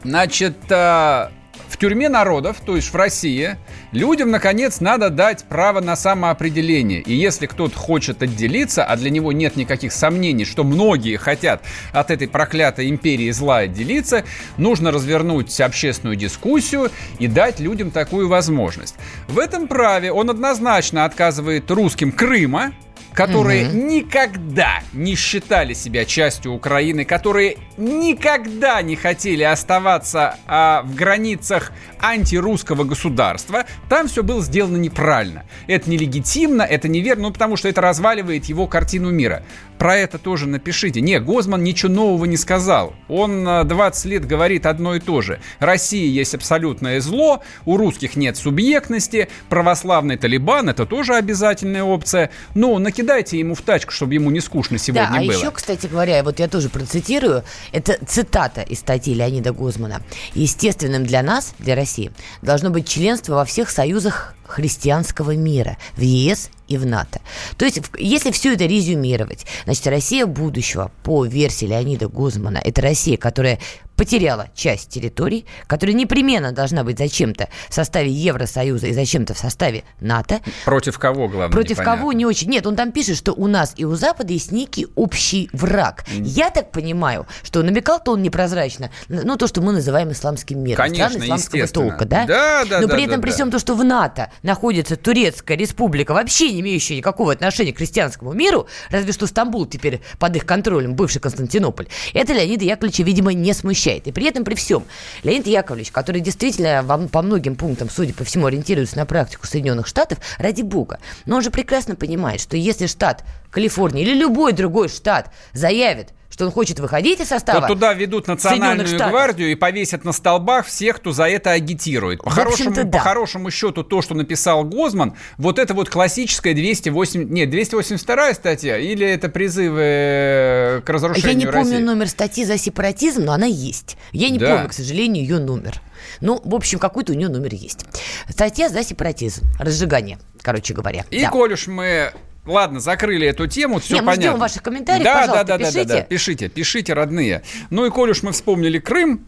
Значит, 0.04 0.58
э, 0.70 1.30
в 1.68 1.78
тюрьме 1.78 2.10
народов, 2.10 2.58
то 2.66 2.76
есть 2.76 2.92
в 2.92 2.96
России, 2.96 3.58
людям, 3.92 4.32
наконец, 4.32 4.80
надо 4.80 5.10
дать 5.10 5.46
право 5.46 5.80
на 5.80 5.96
самоопределение. 5.96 7.02
И 7.02 7.14
если 7.14 7.46
кто-то 7.46 7.78
хочет 7.78 8.22
отделиться, 8.22 8.84
а 8.84 8.96
для 8.96 9.10
него 9.10 9.32
нет 9.32 9.56
никаких 9.56 9.92
сомнений, 9.92 10.46
что 10.46 10.64
многие 10.64 11.18
хотят 11.18 11.62
от 11.92 12.12
этой 12.12 12.28
проклятой 12.28 12.90
империи 12.90 13.32
зла 13.32 13.58
отделиться, 13.60 14.24
нужно 14.58 14.92
развернуть 14.92 15.60
общественную 15.60 16.16
дискуссию 16.16 16.92
и 17.20 17.28
дать 17.28 17.60
людям 17.60 17.92
такую 17.92 18.28
возможность. 18.28 18.96
В 19.28 19.40
этом 19.40 19.68
праве 19.68 20.12
он 20.12 20.30
однозначно 20.30 21.06
отказывает 21.06 21.70
русским 21.72 22.12
Крыма, 22.12 22.74
которые 23.14 23.68
угу. 23.68 23.78
никогда 23.78 24.82
не 24.94 25.16
считали 25.16 25.74
себя 25.74 26.06
частью 26.06 26.54
Украины, 26.54 27.06
которые 27.06 27.58
никогда 27.78 28.82
не 28.82 28.96
хотели 28.96 29.44
оставаться 29.44 30.38
а, 30.48 30.84
в 30.84 30.96
границах 30.96 31.72
антирусского 32.00 32.84
государства, 32.84 33.66
там 33.90 34.08
все 34.08 34.24
было 34.24 34.42
сделано 34.42 34.78
неправильно. 34.78 35.46
Это 35.68 35.90
нелегитимно, 35.90 36.64
это 36.64 36.88
неверно, 36.88 37.24
ну 37.24 37.34
потому 37.34 37.58
что 37.58 37.68
это 37.68 37.82
разваливает 37.82 38.46
его 38.46 38.68
картину 38.68 39.12
мира 39.12 39.44
про 39.80 39.96
это 39.96 40.20
тоже 40.20 40.46
напишите. 40.46 41.02
Не, 41.02 41.20
Гозман 41.20 41.64
ничего 41.64 41.92
нового 41.92 42.26
не 42.26 42.38
сказал. 42.38 42.94
Он 43.08 43.46
20 43.66 44.06
лет 44.06 44.28
говорит 44.28 44.66
одно 44.66 44.96
и 44.96 45.00
то 45.00 45.22
же. 45.22 45.40
Россия 45.60 46.06
есть 46.06 46.36
абсолютное 46.36 47.00
зло, 47.00 47.42
у 47.66 47.78
русских 47.78 48.16
нет 48.18 48.36
субъектности, 48.38 49.30
православный 49.48 50.18
Талибан 50.18 50.70
это 50.70 50.86
тоже 50.86 51.16
обязательная 51.16 51.84
опция. 51.84 52.30
Но 52.54 52.78
накидайте 53.00 53.40
ему 53.40 53.56
в 53.56 53.62
тачку, 53.62 53.92
чтобы 53.92 54.14
ему 54.14 54.30
не 54.30 54.42
скучно 54.42 54.78
сегодня 54.78 55.10
да, 55.10 55.18
а 55.20 55.22
было. 55.22 55.32
еще, 55.32 55.52
кстати 55.52 55.88
говоря, 55.88 56.24
вот 56.24 56.40
я 56.40 56.48
тоже 56.48 56.70
процитирую, 56.70 57.44
это 57.72 57.98
цитата 58.06 58.62
из 58.62 58.80
статьи 58.80 59.14
Леонида 59.14 59.54
Гозмана. 59.54 60.02
Естественным 60.34 61.06
для 61.06 61.24
нас, 61.24 61.54
для 61.60 61.76
России, 61.76 62.12
должно 62.42 62.70
быть 62.70 62.88
членство 62.88 63.36
во 63.36 63.46
всех 63.46 63.70
союзах 63.70 64.34
христианского 64.46 65.36
мира 65.36 65.78
в 65.96 66.02
ЕС 66.02 66.50
и 66.70 66.78
в 66.78 66.86
НАТО. 66.86 67.20
То 67.58 67.66
есть, 67.66 67.82
если 67.98 68.32
все 68.32 68.54
это 68.54 68.66
резюмировать, 68.66 69.46
значит, 69.66 69.86
Россия 69.88 70.26
будущего 70.26 70.92
по 71.04 71.26
версии 71.26 71.66
Леонида 71.66 72.08
Гузмана– 72.08 72.62
это 72.64 72.82
Россия, 72.82 73.18
которая 73.18 73.60
потеряла 74.00 74.48
часть 74.56 74.88
территорий, 74.88 75.46
которая 75.68 75.94
непременно 75.94 76.54
должна 76.54 76.86
быть 76.86 76.98
зачем-то 76.98 77.50
в 77.68 77.74
составе 77.74 78.10
Евросоюза 78.10 78.88
и 78.88 78.94
зачем-то 78.94 79.34
в 79.34 79.38
составе 79.38 79.84
НАТО. 80.00 80.40
Против 80.64 80.98
кого, 80.98 81.28
главное, 81.28 81.52
Против 81.52 81.72
непонятно. 81.72 81.98
кого 81.98 82.14
не 82.14 82.26
очень. 82.26 82.50
Нет, 82.50 82.66
он 82.66 82.78
там 82.78 82.94
пишет, 82.94 83.18
что 83.18 83.34
у 83.34 83.48
нас 83.48 83.74
и 83.76 83.84
у 83.84 83.96
Запада 83.96 84.32
есть 84.32 84.54
некий 84.54 84.88
общий 84.96 85.50
враг. 85.52 86.06
Mm. 86.08 86.24
Я 86.24 86.50
так 86.50 86.72
понимаю, 86.72 87.28
что 87.44 87.62
намекал-то 87.62 88.14
он 88.14 88.24
непрозрачно, 88.24 88.90
ну, 89.10 89.36
то, 89.36 89.48
что 89.48 89.62
мы 89.62 89.74
называем 89.74 90.14
исламским 90.14 90.64
миром. 90.64 90.78
Конечно, 90.78 91.10
Страны 91.10 91.26
исламского 91.26 91.68
толка, 91.68 92.06
да? 92.06 92.26
Да, 92.26 92.64
да, 92.70 92.80
Но 92.80 92.88
да, 92.88 92.94
при 92.94 93.04
этом, 93.04 93.18
да, 93.18 93.22
при 93.22 93.32
да. 93.32 93.36
всем 93.36 93.52
то, 93.52 93.60
что 93.60 93.76
в 93.76 93.84
НАТО 93.84 94.32
находится 94.44 94.96
Турецкая 94.96 95.58
республика, 95.58 96.14
вообще 96.14 96.58
не 96.60 96.70
имеющая 96.70 96.98
никакого 96.98 97.32
отношения 97.32 97.74
к 97.74 97.78
христианскому 97.78 98.34
миру, 98.34 98.68
разве 98.90 99.14
что 99.14 99.28
Стамбул 99.28 99.66
теперь 99.66 100.02
под 100.20 100.36
их 100.36 100.46
контролем, 100.46 100.96
бывший 100.96 101.20
Константинополь, 101.20 101.88
это 102.14 102.34
Леонида 102.34 102.66
Яковлевича, 102.66 103.04
видимо, 103.04 103.34
не 103.34 103.54
смущает. 103.54 104.08
И 104.08 104.12
при 104.12 104.26
этом, 104.26 104.44
при 104.44 104.56
всем, 104.56 104.84
Леонид 105.24 105.48
Яковлевич, 105.48 105.92
который 105.92 106.22
действительно 106.22 106.84
по 107.12 107.22
многим 107.22 107.56
пунктам, 107.56 107.90
судя 107.90 108.14
по 108.14 108.24
всему, 108.24 108.48
ориентируется 108.48 108.98
на 108.98 109.06
практику 109.06 109.48
Соединенных 109.48 109.88
Штатов, 109.88 110.20
ради 110.38 110.62
бога, 110.62 111.00
но 111.26 111.38
он 111.38 111.42
же 111.42 111.52
прекрасно 111.52 111.96
понимает, 111.96 112.42
что 112.42 112.58
если 112.58 112.88
штат 112.88 113.24
Калифорния 113.52 114.04
или 114.04 114.14
любой 114.14 114.54
другой 114.54 114.90
штат 114.90 115.32
заявит, 115.54 116.10
что 116.40 116.46
он 116.46 116.54
хочет 116.54 116.80
выходить 116.80 117.20
из 117.20 117.28
состава. 117.28 117.60
То 117.60 117.68
туда 117.68 117.94
ведут 117.94 118.28
национальную 118.28 118.98
гвардию 118.98 119.52
и 119.52 119.56
повесят 119.56 120.06
на 120.06 120.14
столбах 120.14 120.68
всех, 120.68 120.96
кто 120.96 121.12
за 121.12 121.26
это 121.26 121.52
агитирует. 121.52 122.24
По, 122.24 122.30
хорошему, 122.30 122.74
да. 122.74 122.86
по 122.86 123.00
хорошему 123.00 123.52
счету, 123.52 123.84
то, 123.84 124.02
что 124.02 124.16
написал 124.16 124.64
Гозман, 124.64 125.16
вот 125.38 125.60
это 125.60 125.74
вот 125.74 125.90
классическая 125.90 126.54
208, 126.54 127.30
нет, 127.30 127.50
282 127.50 128.34
статья, 128.36 128.78
или 128.78 129.06
это 129.06 129.28
призывы 129.28 130.82
к 130.86 130.90
разрушению 130.90 131.30
Я 131.30 131.34
не 131.34 131.46
России? 131.46 131.72
помню 131.72 131.86
номер 131.86 132.08
статьи 132.08 132.46
за 132.46 132.58
сепаратизм, 132.58 133.26
но 133.26 133.34
она 133.34 133.46
есть. 133.46 133.98
Я 134.14 134.30
не 134.30 134.40
да. 134.40 134.56
помню, 134.56 134.70
к 134.70 134.74
сожалению, 134.74 135.22
ее 135.22 135.40
номер. 135.40 135.82
Ну, 136.22 136.40
в 136.42 136.56
общем, 136.56 136.80
какой-то 136.80 137.12
у 137.12 137.16
нее 137.18 137.28
номер 137.28 137.54
есть. 137.54 137.86
Статья 138.30 138.70
за 138.70 138.86
сепаратизм, 138.86 139.46
разжигание, 139.60 140.20
короче 140.42 140.74
говоря. 140.74 141.04
И 141.12 141.20
да. 141.22 141.30
коль 141.32 141.52
уж 141.52 141.68
мы 141.68 142.14
Ладно, 142.50 142.80
закрыли 142.80 143.28
эту 143.28 143.48
тему, 143.48 143.80
все 143.80 143.96
Не, 143.96 144.00
понятно. 144.00 144.16
Мы 144.16 144.22
ждем 144.30 144.40
ваших 144.40 144.64
комментариев, 144.64 145.04
да, 145.04 145.22
пожалуйста, 145.22 145.46
да, 145.46 145.58
да, 145.58 145.66
пишите. 145.66 145.84
Да, 145.86 145.94
да, 145.94 146.00
да, 146.00 146.06
пишите, 146.06 146.50
пишите, 146.50 146.94
родные. 146.94 147.44
Ну 147.70 147.86
и 147.86 147.90
коль 147.92 148.10
уж 148.10 148.24
мы 148.24 148.32
вспомнили 148.32 148.80
Крым, 148.80 149.26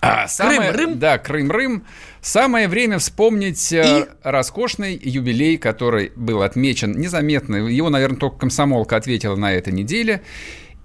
а, 0.00 0.26
самое, 0.28 0.72
Крым-Рым? 0.72 0.98
Да, 0.98 1.18
Крым-Рым. 1.18 1.84
Самое 2.22 2.68
время 2.68 2.98
вспомнить 2.98 3.72
э, 3.72 4.00
И? 4.00 4.06
роскошный 4.22 4.98
юбилей, 5.02 5.58
который 5.58 6.12
был 6.16 6.42
отмечен 6.42 6.92
незаметно. 6.92 7.56
Его, 7.56 7.90
наверное, 7.90 8.18
только 8.18 8.38
комсомолка 8.38 8.96
ответила 8.96 9.36
на 9.36 9.52
этой 9.52 9.72
неделе. 9.74 10.22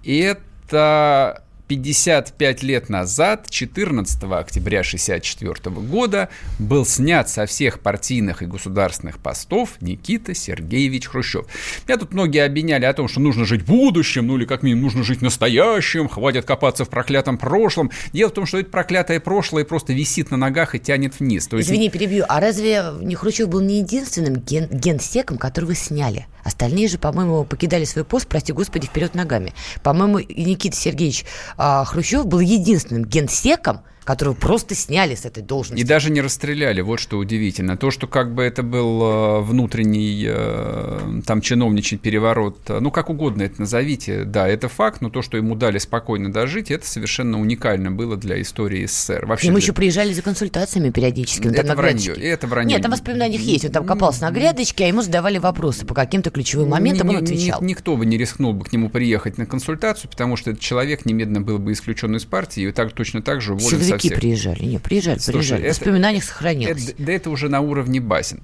И 0.02 0.18
это 0.18 1.44
55 1.68 2.62
лет 2.62 2.88
назад, 2.88 3.46
14 3.50 4.22
октября 4.22 4.80
1964 4.80 5.74
года, 5.76 6.28
был 6.58 6.86
снят 6.86 7.28
со 7.28 7.46
всех 7.46 7.80
партийных 7.80 8.42
и 8.42 8.46
государственных 8.46 9.18
постов 9.18 9.70
Никита 9.80 10.34
Сергеевич 10.34 11.08
Хрущев. 11.08 11.46
Меня 11.88 11.98
тут 11.98 12.12
многие 12.12 12.44
обвиняли 12.44 12.84
о 12.84 12.92
том, 12.92 13.08
что 13.08 13.20
нужно 13.20 13.44
жить 13.44 13.64
будущим, 13.64 14.28
ну 14.28 14.36
или 14.36 14.44
как 14.44 14.62
минимум 14.62 14.84
нужно 14.84 15.02
жить 15.02 15.22
настоящим, 15.22 16.08
хватит 16.08 16.44
копаться 16.44 16.84
в 16.84 16.88
проклятом 16.88 17.36
прошлом. 17.36 17.90
Дело 18.12 18.28
в 18.30 18.34
том, 18.34 18.46
что 18.46 18.58
это 18.58 18.70
проклятое 18.70 19.18
прошлое 19.18 19.64
просто 19.64 19.92
висит 19.92 20.30
на 20.30 20.36
ногах 20.36 20.74
и 20.74 20.78
тянет 20.78 21.18
вниз. 21.18 21.48
То 21.48 21.56
есть... 21.56 21.68
Извини, 21.68 21.90
перебью. 21.90 22.24
А 22.28 22.40
разве 22.40 22.84
не 23.00 23.14
Хрущев 23.16 23.48
был 23.48 23.60
не 23.60 23.78
единственным 23.78 24.36
ген- 24.36 24.68
генсеком, 24.70 25.36
которого 25.36 25.74
сняли? 25.74 26.26
Остальные 26.46 26.86
же, 26.86 26.96
по-моему, 26.96 27.42
покидали 27.42 27.84
свой 27.84 28.04
пост, 28.04 28.28
прости 28.28 28.52
господи, 28.52 28.86
вперед 28.86 29.16
ногами. 29.16 29.52
По-моему, 29.82 30.20
Никита 30.20 30.76
Сергеевич 30.76 31.24
а, 31.56 31.84
Хрущев 31.84 32.24
был 32.24 32.38
единственным 32.38 33.04
генсеком, 33.04 33.80
которого 34.06 34.34
просто 34.34 34.74
сняли 34.74 35.16
с 35.16 35.26
этой 35.26 35.42
должности. 35.42 35.82
И 35.82 35.84
даже 35.84 36.10
не 36.10 36.20
расстреляли, 36.20 36.80
вот 36.80 37.00
что 37.00 37.18
удивительно. 37.18 37.76
То, 37.76 37.90
что 37.90 38.06
как 38.06 38.32
бы 38.32 38.44
это 38.44 38.62
был 38.62 39.02
э, 39.02 39.40
внутренний 39.40 40.24
э, 40.26 41.20
там 41.26 41.40
чиновничий 41.40 41.98
переворот, 41.98 42.58
э, 42.68 42.78
ну 42.78 42.92
как 42.92 43.10
угодно 43.10 43.42
это 43.42 43.60
назовите, 43.60 44.24
да, 44.24 44.46
это 44.46 44.68
факт, 44.68 45.00
но 45.00 45.10
то, 45.10 45.22
что 45.22 45.36
ему 45.36 45.56
дали 45.56 45.78
спокойно 45.78 46.32
дожить, 46.32 46.70
это 46.70 46.86
совершенно 46.86 47.40
уникально 47.40 47.90
было 47.90 48.16
для 48.16 48.40
истории 48.40 48.86
СССР. 48.86 49.26
Вообще, 49.26 49.48
мы 49.48 49.54
для... 49.54 49.64
еще 49.64 49.72
приезжали 49.72 50.12
за 50.12 50.22
консультациями 50.22 50.90
периодически. 50.90 51.48
Это 51.48 51.74
вранье, 51.74 52.14
это 52.14 52.46
вранье. 52.46 52.74
Нет, 52.74 52.82
там 52.82 52.92
воспоминания 52.92 53.38
есть, 53.38 53.64
он 53.64 53.72
там 53.72 53.84
копался 53.84 54.22
на 54.22 54.30
грядочке, 54.30 54.84
а 54.84 54.86
ему 54.86 55.02
задавали 55.02 55.38
вопросы 55.38 55.84
по 55.84 55.94
каким-то 55.94 56.30
ключевым 56.30 56.68
моментам, 56.70 57.08
он 57.08 57.16
отвечал. 57.16 57.60
Никто 57.60 57.96
бы 57.96 58.06
не 58.06 58.16
рискнул 58.16 58.52
бы 58.52 58.64
к 58.64 58.72
нему 58.72 58.88
приехать 58.88 59.36
на 59.36 59.46
консультацию, 59.46 60.08
потому 60.08 60.36
что 60.36 60.52
этот 60.52 60.62
человек 60.62 61.06
немедленно 61.06 61.40
был 61.40 61.58
бы 61.58 61.72
исключен 61.72 62.14
из 62.14 62.24
партии 62.24 62.68
и 62.68 62.70
так, 62.70 62.92
точно 62.92 63.20
так 63.20 63.40
же 63.40 63.54
Силовики 64.02 64.20
приезжали. 64.20 64.64
Не, 64.64 64.78
приезжали, 64.78 65.18
Слушай, 65.18 65.36
приезжали. 65.36 65.62
Это, 65.64 65.74
в 65.74 65.78
воспоминаниях 65.78 66.24
сохранилось. 66.24 66.88
Это, 66.90 67.02
да 67.02 67.12
это 67.12 67.30
уже 67.30 67.48
на 67.48 67.60
уровне 67.60 68.00
басен. 68.00 68.42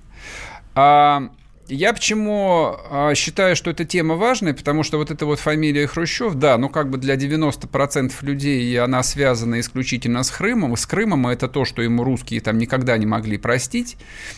А, 0.75 1.31
я 1.69 1.93
почему 1.93 2.77
а, 2.91 3.15
считаю, 3.15 3.55
что 3.55 3.71
эта 3.71 3.85
тема 3.85 4.17
важная, 4.17 4.53
потому 4.53 4.83
что 4.83 4.99
вот 4.99 5.11
эта 5.11 5.25
вот 5.27 5.39
фамилия 5.39 5.87
Хрущев, 5.87 6.35
да, 6.35 6.59
ну 6.59 6.69
как 6.69 6.91
бы 6.91 6.99
для 6.99 7.15
90% 7.15 8.13
людей 8.23 8.79
она 8.81 9.03
связана 9.03 9.61
исключительно 9.61 10.25
с 10.25 10.31
Крымом, 10.31 10.77
с 10.77 10.87
Крымом, 10.87 11.29
это 11.29 11.49
то, 11.49 11.65
что 11.65 11.81
ему 11.81 12.03
русские 12.03 12.41
там 12.41 12.59
никогда 12.59 12.97
не 12.99 13.07
могли 13.07 13.39
простить, 13.39 13.97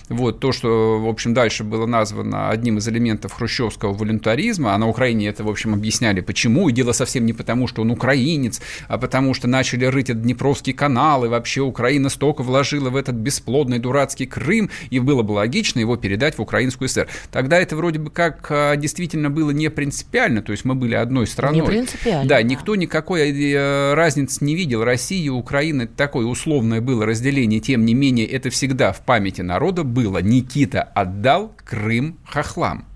вот 0.09 0.39
то, 0.41 0.53
что, 0.53 1.01
в 1.01 1.09
общем, 1.09 1.33
дальше 1.33 1.65
было 1.65 1.87
названо 1.87 2.51
одним 2.51 2.79
из 2.79 2.89
элементов 2.89 3.33
хрущевского 3.33 3.95
волюнтаризма, 3.95 4.75
а 4.75 4.79
на 4.79 4.87
Украине 4.87 5.29
это, 5.29 5.45
в 5.45 5.49
общем, 5.49 5.73
объясняли 5.73 6.21
почему, 6.21 6.69
и 6.69 6.73
дело 6.73 6.93
совсем 6.93 7.25
не 7.25 7.33
потому, 7.33 7.67
что 7.67 7.83
он 7.83 7.91
украинец, 7.91 8.61
а 8.87 8.99
потому 8.99 9.33
что 9.33 9.49
начали 9.49 9.87
рыть 9.87 10.11
этот 10.11 10.23
Днепровский 10.23 10.75
канал, 10.75 11.25
и 11.25 11.29
вообще 11.29 11.63
Украина 11.63 12.11
столько 12.11 12.43
вложила 12.43 12.91
в 12.91 12.97
этот 12.97 13.15
бесплодный 13.15 13.79
дурацкий 13.79 14.27
Крым, 14.27 14.71
и 14.91 14.99
было 14.99 15.23
бы 15.23 15.33
логично 15.33 15.81
его 15.81 15.97
передать 15.97 16.37
в 16.37 16.43
Украинскую 16.43 16.89
ССР. 16.89 17.09
Тогда 17.31 17.59
это 17.59 17.77
вроде 17.77 17.99
бы 17.99 18.11
как 18.11 18.47
а, 18.51 18.77
действительно 18.77 19.31
было 19.31 19.51
не 19.51 19.71
принципиально, 19.71 20.43
то 20.43 20.53
есть 20.53 20.65
мы 20.65 20.75
были 20.75 20.95
одной 20.95 21.27
страной. 21.27 21.61
Не 21.61 21.67
принципиально. 21.67 22.29
Да, 22.29 22.43
никто 22.43 22.77
никакой 22.77 23.31
э, 23.31 23.95
разницы 23.95 24.45
не 24.45 24.55
видел. 24.55 24.85
Россия 24.85 25.25
и 25.25 25.29
Украина, 25.29 25.83
это 25.83 25.95
такое 25.95 26.27
условное 26.27 26.81
было 26.81 27.07
разделение, 27.07 27.61
тем 27.61 27.85
не 27.85 27.95
менее 27.95 28.27
это 28.27 28.51
всегда 28.51 28.93
в 28.93 29.05
памяти 29.05 29.43
народа 29.43 29.85
было. 29.85 30.19
Никита 30.19 30.83
отдал 30.83 31.53
Крым 31.65 32.19
хохлам. 32.27 32.87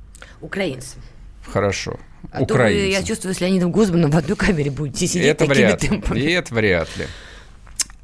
Украинцам. 0.40 1.02
Хорошо. 1.44 1.98
А 2.32 2.42
Украинцам. 2.42 2.90
то 2.90 2.98
я 2.98 3.02
чувствую, 3.02 3.34
с 3.34 3.40
Леонидом 3.40 3.72
Гузманом 3.72 4.10
в 4.10 4.16
одной 4.16 4.36
камере 4.36 4.70
будете 4.70 5.06
сидеть 5.06 5.26
это 5.26 5.46
такими 5.46 5.66
вряд 5.66 5.80
темпами. 5.80 6.18
Ли. 6.18 6.32
Это 6.32 6.54
вряд 6.54 6.88
ли. 6.96 7.06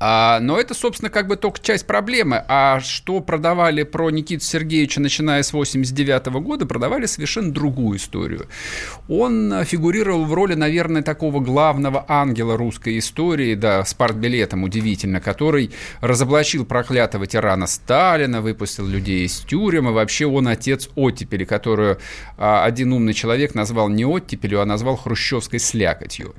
А, 0.07 0.39
но 0.41 0.61
это, 0.61 0.75
собственно, 0.75 1.09
как 1.09 1.29
бы 1.29 1.37
только 1.37 1.59
часть 1.63 1.87
проблемы. 1.87 2.45
А 2.47 2.79
что 2.81 3.21
продавали 3.21 3.85
про 3.85 4.11
Никиту 4.11 4.45
Сергеевича, 4.45 5.01
начиная 5.01 5.43
с 5.43 5.55
89 5.55 6.27
года, 6.43 6.67
продавали 6.67 7.07
совершенно 7.07 7.51
другую 7.51 7.97
историю. 7.97 8.47
Он 9.09 9.65
фигурировал 9.65 10.27
в 10.27 10.35
роли, 10.35 10.53
наверное, 10.53 11.01
такого 11.01 11.41
главного 11.41 12.05
ангела 12.07 12.59
русской 12.59 12.99
истории, 12.99 13.55
да, 13.55 13.83
с 13.83 13.95
партбилетом 13.95 14.65
удивительно, 14.65 15.23
который 15.23 15.71
разоблачил 16.03 16.67
проклятого 16.67 17.27
тирана 17.27 17.67
Сталина, 17.67 18.43
выпустил 18.43 18.87
людей 18.87 19.25
из 19.25 19.39
тюрем, 19.39 19.89
и 19.89 19.93
вообще 19.93 20.27
он 20.27 20.49
отец 20.49 20.91
оттепели, 20.97 21.47
которую 21.47 21.97
а, 22.37 22.63
один 22.67 22.93
умный 22.93 23.15
человек 23.15 23.55
назвал 23.55 23.89
не 23.89 24.05
оттепелью, 24.05 24.61
а 24.61 24.67
назвал 24.67 24.97
хрущевской 24.97 25.61
слякотью. 25.61 26.35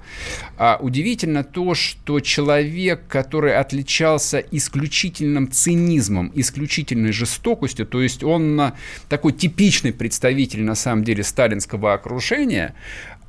А, 0.60 0.78
удивительно 0.80 1.43
то, 1.43 1.73
что 1.73 2.19
человек, 2.19 3.08
который 3.08 3.54
который 3.55 3.59
отличался 3.59 4.39
исключительным 4.51 5.51
цинизмом, 5.51 6.31
исключительной 6.35 7.11
жестокостью, 7.11 7.85
то 7.85 8.01
есть 8.01 8.23
он 8.23 8.59
а, 8.59 8.73
такой 9.09 9.33
типичный 9.33 9.93
представитель, 9.93 10.63
на 10.63 10.75
самом 10.75 11.03
деле, 11.03 11.23
сталинского 11.23 11.93
окружения, 11.93 12.73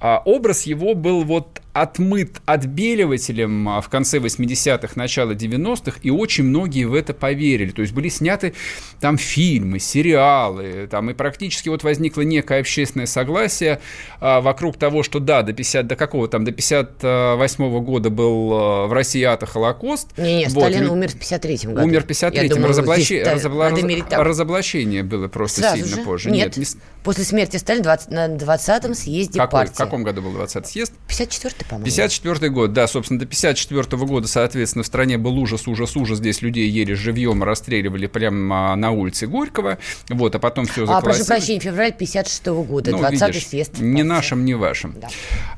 а 0.01 0.23
образ 0.25 0.67
его 0.67 0.95
был 0.95 1.25
вот 1.25 1.63
отмыт 1.81 2.41
отбеливателем 2.47 3.69
а, 3.69 3.81
в 3.83 3.89
конце 3.91 4.19
80-х, 4.19 4.93
начало 4.95 5.33
90-х, 5.33 5.99
и 6.03 6.11
очень 6.11 6.45
многие 6.45 6.85
в 6.85 6.95
это 6.95 7.13
поверили. 7.13 7.71
То 7.71 7.83
есть 7.83 7.93
были 7.93 8.09
сняты 8.09 8.55
там 8.99 9.19
фильмы, 9.19 9.79
сериалы, 9.79 10.89
там, 10.91 11.11
и 11.11 11.15
практически 11.15 11.69
вот 11.69 11.85
возникло 11.85 12.23
некое 12.23 12.61
общественное 12.61 13.07
согласие 13.07 13.81
а, 14.21 14.41
вокруг 14.41 14.79
того, 14.79 15.03
что 15.03 15.21
да, 15.21 15.43
до 15.43 15.53
50, 15.53 15.87
до 15.87 15.97
какого 15.97 16.29
там, 16.29 16.45
до 16.45 16.53
58 16.53 17.65
-го 17.65 17.81
года 17.81 18.09
был 18.09 18.53
а, 18.53 18.87
в 18.87 18.93
России 18.95 19.23
ата 19.23 19.45
Холокост. 19.45 20.17
Не, 20.17 20.37
не, 20.37 20.49
вот, 20.49 20.73
Сталин 20.73 20.89
умер 20.89 21.11
в 21.11 21.15
53 21.15 21.57
году. 21.65 21.83
Умер 21.83 22.05
в 22.05 22.07
53-м. 22.07 22.65
Разоблачи... 22.65 23.23
Разобла... 23.23 23.71
Разоблачение 24.11 25.03
было 25.03 25.29
просто 25.29 25.61
Сразу 25.61 25.77
сильно 25.77 25.97
же? 25.97 26.03
позже. 26.03 26.31
Нет, 26.31 26.57
не... 26.57 26.65
после 27.03 27.25
смерти 27.25 27.59
Сталина 27.59 27.85
20... 27.85 28.11
на 28.11 28.29
20-м 28.29 28.95
съезде 28.95 29.39
Какой? 29.39 29.61
партии. 29.61 29.75
В 29.75 29.79
каком 29.79 30.05
году 30.05 30.23
был 30.23 30.33
20 30.33 30.67
съезд? 30.67 30.95
54-й, 31.09 31.66
по-моему. 31.66 31.66
54 31.69 32.49
год, 32.51 32.73
да, 32.73 32.87
собственно, 32.87 33.21
до 33.21 33.27
54 33.27 34.05
года, 34.05 34.29
соответственно, 34.29 34.83
в 34.83 34.87
стране 34.87 35.19
был 35.19 35.39
ужас, 35.39 35.67
ужас, 35.67 35.97
ужас. 35.97 36.19
Здесь 36.19 36.43
людей 36.43 36.69
ели 36.69 36.95
живьем, 36.95 37.43
расстреливали 37.43 38.07
прямо 38.07 38.75
на 38.77 38.91
улице 38.91 39.27
Горького. 39.27 39.79
Вот, 40.09 40.35
а 40.35 40.39
потом 40.39 40.67
все 40.67 40.85
А, 40.85 40.87
заколосили. 40.87 41.25
прошу 41.25 41.27
прощения, 41.27 41.61
февраль 41.61 41.93
56 41.93 42.47
года, 42.47 42.91
Ну, 42.93 42.99
20-й 42.99 43.27
видишь, 43.27 43.47
съезд. 43.47 43.73
Партии. 43.73 44.03
нашим, 44.03 44.45
ни 44.45 44.55
вашим. 44.55 44.95
Да. 45.01 45.09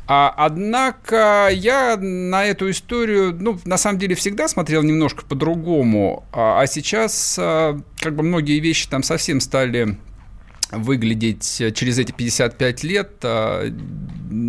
А, 0.07 0.35
однако 0.37 1.49
я 1.53 1.97
на 1.99 2.45
эту 2.47 2.71
историю, 2.71 3.37
ну, 3.39 3.59
на 3.65 3.77
самом 3.77 3.99
деле, 3.99 4.15
всегда 4.15 4.49
смотрел 4.49 4.83
немножко 4.83 5.25
по-другому. 5.25 6.25
А, 6.33 6.61
а 6.61 6.67
сейчас, 6.67 7.37
а, 7.39 7.79
как 8.01 8.15
бы, 8.17 8.23
многие 8.23 8.59
вещи 8.61 8.89
там 8.89 9.03
совсем 9.03 9.41
стали 9.41 9.99
выглядеть 10.71 11.63
через 11.75 11.99
эти 11.99 12.13
55 12.13 12.85
лет 12.85 13.11
а, 13.23 13.65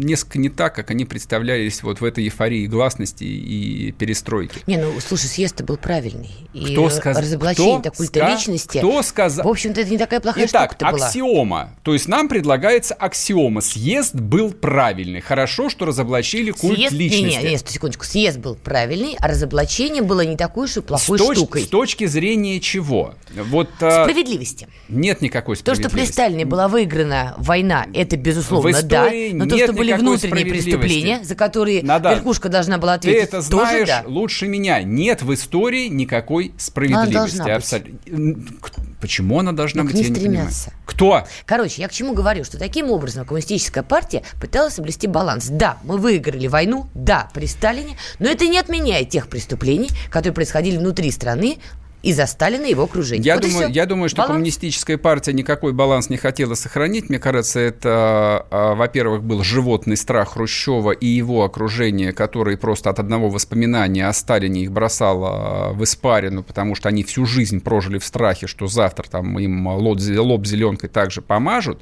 несколько 0.04 0.40
не 0.40 0.50
так, 0.50 0.74
как 0.76 0.92
они 0.92 1.06
представлялись 1.06 1.84
вот 1.84 2.02
в 2.02 2.04
этой 2.06 2.24
эйфории 2.26 2.66
гласности 2.68 3.24
и 3.24 3.92
перестройки. 3.92 4.60
Не, 4.68 4.78
ну, 4.78 4.94
слушай, 5.00 5.26
съезд 5.28 5.62
был 5.62 5.78
правильный. 5.78 6.30
И 6.54 6.74
Кто 6.74 6.90
сказал? 6.90 7.22
разоблачение 7.22 7.80
кто 7.80 7.92
культа 7.92 8.20
ска- 8.20 8.32
личности. 8.32 8.78
Кто 8.80 9.02
сказал? 9.04 9.46
В 9.46 9.50
общем-то, 9.50 9.82
это 9.82 9.90
не 9.90 9.98
такая 9.98 10.20
плохая 10.20 10.46
Итак, 10.48 10.72
штука-то 10.72 10.96
была. 10.96 11.06
аксиома. 11.08 11.76
То 11.84 11.94
есть 11.94 12.08
нам 12.08 12.28
предлагается 12.28 12.94
аксиома. 12.94 13.62
Съезд 13.62 14.16
был 14.16 14.52
правильный. 14.52 15.22
Хорошо, 15.22 15.70
что 15.70 15.86
разоблачили 15.86 16.52
культ 16.52 16.78
Съезд, 16.78 16.94
личности. 16.94 17.38
Не, 17.38 17.44
не, 17.44 17.52
не, 17.52 17.58
секундочку. 17.58 18.06
Съезд 18.06 18.40
был 18.40 18.56
правильный, 18.56 19.16
а 19.20 19.28
разоблачение 19.28 20.02
было 20.04 20.22
не 20.22 20.38
такой 20.38 20.66
уж 20.66 20.78
и 20.78 20.80
с, 20.80 20.84
плохой 20.84 21.20
точ- 21.20 21.36
штукой. 21.36 21.64
с 21.64 21.68
точки 21.68 22.06
зрения 22.06 22.60
чего? 22.60 23.14
Вот 23.36 23.70
а, 23.82 24.04
Справедливости. 24.06 24.68
нет 24.88 25.22
никакой 25.22 25.56
То, 25.58 25.62
что 25.62 25.74
при 25.76 25.78
справедливости. 26.06 26.12
Сталине 26.14 26.46
была 26.46 26.68
выиграна 26.68 27.36
война, 27.38 27.86
это 27.94 28.18
безусловно 28.18 28.82
да. 28.84 29.10
Но 29.34 29.46
то, 29.46 29.56
нет 29.56 29.66
что 29.66 29.74
были 29.74 29.89
никакой 29.98 30.18
внутренние 30.18 30.46
преступления, 30.46 31.24
за 31.24 31.36
которые 31.36 31.84
Надан, 31.84 32.16
верхушка 32.16 32.50
должна 32.50 32.78
была 32.78 32.98
Ты 32.98 33.10
ответить, 33.10 33.30
это 33.30 33.50
тоже 33.50 33.70
знаешь 33.70 33.88
да. 33.88 34.04
лучше 34.06 34.48
меня. 34.48 34.82
Нет 34.84 35.22
в 35.22 35.34
истории 35.34 35.88
никакой 35.88 36.54
справедливости. 36.58 37.50
Абсолютно. 37.50 38.44
К- 38.62 38.72
Почему 39.02 39.40
она 39.40 39.54
должна 39.54 39.84
к 39.84 39.86
быть? 39.88 39.96
ней 39.96 40.04
я 40.04 40.10
не 40.10 40.16
стремятся. 40.16 40.74
Кто? 40.86 41.26
Короче, 41.46 41.82
я 41.82 41.88
к 41.88 41.92
чему 41.92 42.14
говорю, 42.14 42.44
что 42.44 42.58
таким 42.58 42.92
образом 42.92 43.26
коммунистическая 43.26 43.84
партия 43.84 44.24
пыталась 44.42 44.74
соблюсти 44.74 45.08
баланс. 45.08 45.48
Да, 45.50 45.78
мы 45.84 45.98
выиграли 45.98 46.48
войну, 46.48 46.88
да, 46.94 47.30
при 47.34 47.46
Сталине, 47.46 47.98
но 48.20 48.30
это 48.30 48.48
не 48.48 48.58
отменяет 48.58 49.10
тех 49.10 49.28
преступлений, 49.30 49.90
которые 50.10 50.34
происходили 50.34 50.78
внутри 50.78 51.12
страны 51.12 51.58
из-за 52.02 52.26
Сталина 52.28 52.64
и 52.66 52.70
его 52.72 52.84
окружения. 52.84 53.24
Я 53.24 53.36
Вот 53.36 53.46
и 53.46 53.50
думаю, 53.50 53.72
я 53.72 53.86
думаю, 53.86 54.10
что 54.10 54.18
Баланс. 54.18 54.32
коммунистическая 54.32 54.98
партия 54.98 55.34
никакой 55.34 55.74
баланс 55.74 56.10
не 56.10 56.18
хотела 56.18 56.54
сохранить. 56.54 57.10
Мне 57.10 57.20
кажется, 57.20 57.60
это, 57.60 58.46
а, 58.50 58.76
во-первых, 58.76 59.24
был 59.24 59.44
животный 59.44 59.98
страх 59.98 60.34
Хрущева 60.34 60.92
и 60.92 61.06
его 61.06 61.44
окружения, 61.44 62.14
которые 62.14 62.58
просто 62.58 62.90
от 62.90 63.00
одного 63.00 63.30
воспоминания 63.30 64.08
о 64.08 64.14
Сталине 64.14 64.64
их 64.64 64.72
бросало 64.72 65.74
в 65.74 65.84
испарину, 65.84 66.44
потому 66.44 66.76
что 66.76 66.88
они 66.88 67.04
всю 67.04 67.26
жизнь 67.26 67.60
прожили 67.60 67.98
в 67.98 68.06
страхе, 68.06 68.48
что 68.48 68.68
завтра 68.68 69.06
там 69.10 69.38
им 69.38 69.68
лоб, 69.68 70.00
лоб 70.00 70.46
зеленкой 70.46 70.90
также 70.90 71.22
помажут. 71.22 71.82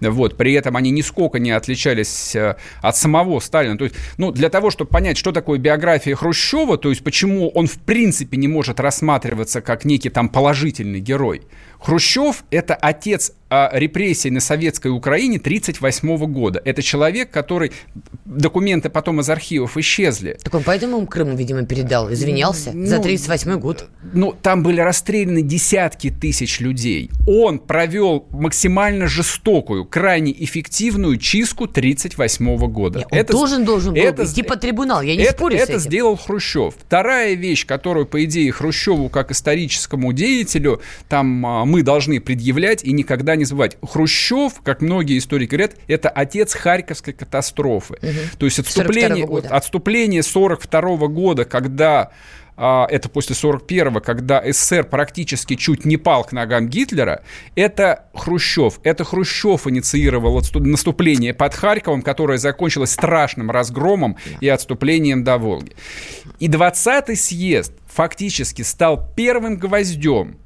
Вот. 0.00 0.36
При 0.36 0.52
этом 0.54 0.76
они 0.76 0.90
нисколько 0.90 1.38
не 1.38 1.52
отличались 1.52 2.34
э, 2.34 2.56
от 2.80 2.96
самого 2.96 3.38
Сталина. 3.38 3.78
То 3.78 3.84
есть, 3.84 3.96
ну, 4.18 4.32
для 4.32 4.48
того, 4.48 4.70
чтобы 4.70 4.90
понять, 4.90 5.16
что 5.16 5.30
такое 5.30 5.58
биография 5.58 6.16
Хрущева, 6.16 6.76
то 6.76 6.90
есть 6.90 7.04
почему 7.04 7.50
он 7.50 7.66
в 7.66 7.78
принципе 7.78 8.36
не 8.36 8.48
может 8.48 8.80
рассматриваться 9.44 9.60
как 9.60 9.84
некий 9.84 10.10
там 10.10 10.28
положительный 10.28 11.00
герой. 11.00 11.42
Хрущев– 11.84 12.44
это 12.50 12.74
отец 12.74 13.32
а, 13.50 13.70
репрессий 13.72 14.30
на 14.30 14.40
советской 14.40 14.88
Украине 14.88 15.36
1938 15.36 16.32
года. 16.32 16.62
Это 16.64 16.82
человек, 16.82 17.30
который... 17.30 17.72
Документы 18.24 18.88
потом 18.88 19.20
из 19.20 19.28
архивов 19.28 19.76
исчезли. 19.76 20.38
Так 20.42 20.54
он 20.54 20.62
поэтому 20.64 20.96
ему 20.96 21.06
Крым, 21.06 21.36
видимо, 21.36 21.64
передал, 21.64 22.12
извинялся 22.12 22.72
за 22.72 22.96
Ну, 22.96 23.02
38 23.02 23.60
год. 23.60 23.86
Ну, 24.12 24.32
там 24.32 24.62
были 24.62 24.80
расстреляны 24.80 25.42
десятки 25.42 26.10
тысяч 26.10 26.58
людей. 26.58 27.10
Он 27.28 27.58
провел 27.58 28.26
максимально 28.30 29.06
жестокую, 29.06 29.84
крайне 29.84 30.32
эффективную 30.42 31.18
чистку 31.18 31.64
1938 31.64 32.72
года. 32.72 33.06
Не, 33.12 33.20
он 33.20 33.26
должен 33.26 33.64
должен 33.64 33.94
был 33.94 34.00
это 34.00 34.24
идти 34.24 34.42
под 34.42 34.60
трибунал, 34.60 35.02
я 35.02 35.14
не 35.14 35.22
это, 35.22 35.36
спорю 35.36 35.58
с 35.58 35.60
это 35.60 35.78
сделал 35.78 36.16
Хрущев. 36.16 36.74
Вторая 36.86 37.34
вещь, 37.34 37.66
которую, 37.66 38.06
по 38.06 38.24
идее, 38.24 38.50
Хрущеву 38.50 39.10
как 39.10 39.30
историческому 39.30 40.12
деятелю, 40.12 40.80
там 41.08 41.44
а, 41.46 41.64
мы 41.74 41.82
должны 41.82 42.20
предъявлять 42.20 42.84
и 42.84 42.92
никогда 42.92 43.34
не 43.34 43.44
забывать. 43.44 43.76
Хрущев, 43.82 44.60
как 44.62 44.80
многие 44.80 45.18
историки 45.18 45.50
говорят, 45.50 45.72
это 45.88 46.08
отец 46.08 46.54
Харьковской 46.54 47.12
катастрофы. 47.12 47.96
То 48.38 48.46
есть 48.46 48.60
42-го 48.60 48.68
отступление, 48.68 49.26
вот 49.26 49.46
отступление 49.46 50.22
42 50.22 51.08
года, 51.08 51.44
когда 51.44 52.12
а, 52.56 52.86
это 52.88 53.08
после 53.08 53.34
41-го, 53.34 53.98
когда 53.98 54.40
СССР 54.46 54.84
практически 54.84 55.56
чуть 55.56 55.84
не 55.84 55.96
пал 55.96 56.22
к 56.22 56.30
ногам 56.30 56.68
Гитлера, 56.68 57.24
это 57.56 58.04
Хрущев. 58.14 58.78
Это 58.84 59.02
Хрущев 59.02 59.66
инициировал 59.66 60.40
наступление 60.54 61.34
под 61.34 61.54
Харьковом, 61.54 62.02
которое 62.02 62.38
закончилось 62.38 62.92
страшным 62.92 63.50
разгромом 63.50 64.16
и 64.40 64.48
отступлением 64.48 65.24
до 65.24 65.38
Волги. 65.38 65.72
И 66.38 66.46
20-й 66.46 67.16
съезд 67.16 67.72
фактически 67.86 68.62
стал 68.62 69.10
первым 69.16 69.56
гвоздем, 69.56 70.36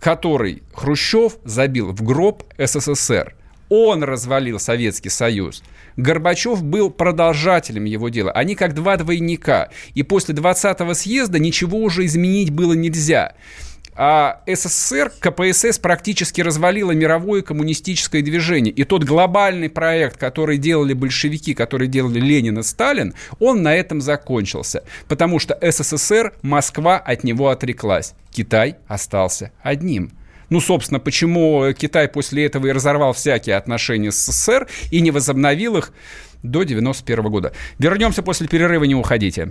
который 0.00 0.62
Хрущев 0.72 1.36
забил 1.44 1.92
в 1.92 2.02
гроб 2.02 2.42
СССР. 2.58 3.34
Он 3.68 4.02
развалил 4.02 4.58
Советский 4.58 5.10
Союз. 5.10 5.62
Горбачев 5.96 6.62
был 6.62 6.90
продолжателем 6.90 7.84
его 7.84 8.08
дела. 8.08 8.32
Они 8.32 8.56
как 8.56 8.74
два 8.74 8.96
двойника. 8.96 9.68
И 9.94 10.02
после 10.02 10.34
20-го 10.34 10.94
съезда 10.94 11.38
ничего 11.38 11.78
уже 11.78 12.04
изменить 12.06 12.50
было 12.50 12.72
нельзя. 12.72 13.34
А 14.02 14.40
СССР, 14.46 15.12
КПСС 15.20 15.78
практически 15.78 16.40
развалило 16.40 16.92
мировое 16.92 17.42
коммунистическое 17.42 18.22
движение. 18.22 18.72
И 18.72 18.84
тот 18.84 19.04
глобальный 19.04 19.68
проект, 19.68 20.16
который 20.16 20.56
делали 20.56 20.94
большевики, 20.94 21.52
который 21.52 21.86
делали 21.86 22.18
Ленин 22.18 22.60
и 22.60 22.62
Сталин, 22.62 23.12
он 23.40 23.62
на 23.62 23.74
этом 23.74 24.00
закончился. 24.00 24.84
Потому 25.06 25.38
что 25.38 25.58
СССР, 25.60 26.32
Москва 26.40 26.96
от 26.96 27.24
него 27.24 27.50
отреклась. 27.50 28.14
Китай 28.30 28.76
остался 28.88 29.52
одним. 29.62 30.12
Ну, 30.48 30.62
собственно, 30.62 30.98
почему 30.98 31.70
Китай 31.74 32.08
после 32.08 32.46
этого 32.46 32.68
и 32.68 32.72
разорвал 32.72 33.12
всякие 33.12 33.56
отношения 33.56 34.12
с 34.12 34.16
СССР 34.16 34.66
и 34.90 35.02
не 35.02 35.10
возобновил 35.10 35.76
их 35.76 35.92
до 36.42 36.62
91 36.62 37.30
года. 37.30 37.52
Вернемся 37.78 38.22
после 38.22 38.48
перерыва, 38.48 38.84
не 38.84 38.94
уходите. 38.94 39.50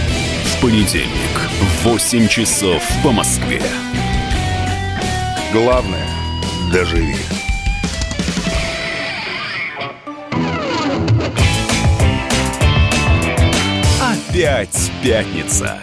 Понедельник 0.61 1.39
в 1.59 1.85
8 1.85 2.27
часов 2.27 2.83
по 3.03 3.11
Москве. 3.11 3.59
Главное– 5.51 6.05
доживи. 6.71 7.15
Опять 13.99 14.91
пятница. 15.03 15.79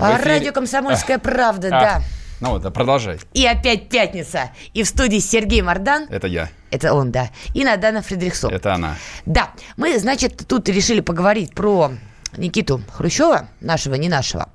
А 0.00 0.18
радио 0.18 0.52
«Комсомольская 0.52 1.18
правда», 1.18 1.68
А, 1.68 1.70
да. 1.70 2.02
Ну 2.40 2.50
вот, 2.50 2.62
да, 2.62 2.70
продолжай. 2.70 3.18
И 3.32 3.46
опять 3.46 3.88
пятница. 3.88 4.50
И 4.74 4.82
в 4.82 4.88
студии 4.88 5.18
Сергей 5.18 5.62
Мордан. 5.62 6.06
Это 6.10 6.26
я. 6.26 6.48
Это 6.70 6.94
он, 6.94 7.10
да. 7.10 7.30
И 7.54 7.64
Надана 7.64 8.02
Фредериксон. 8.02 8.52
Это 8.52 8.74
она. 8.74 8.96
Да, 9.26 9.50
мы, 9.76 9.98
значит, 9.98 10.44
тут 10.46 10.68
решили 10.68 11.00
поговорить 11.00 11.54
про 11.54 11.92
Никиту 12.36 12.82
Хрущева, 12.92 13.48
нашего, 13.60 13.94
не 13.94 14.08
нашего. 14.08 14.50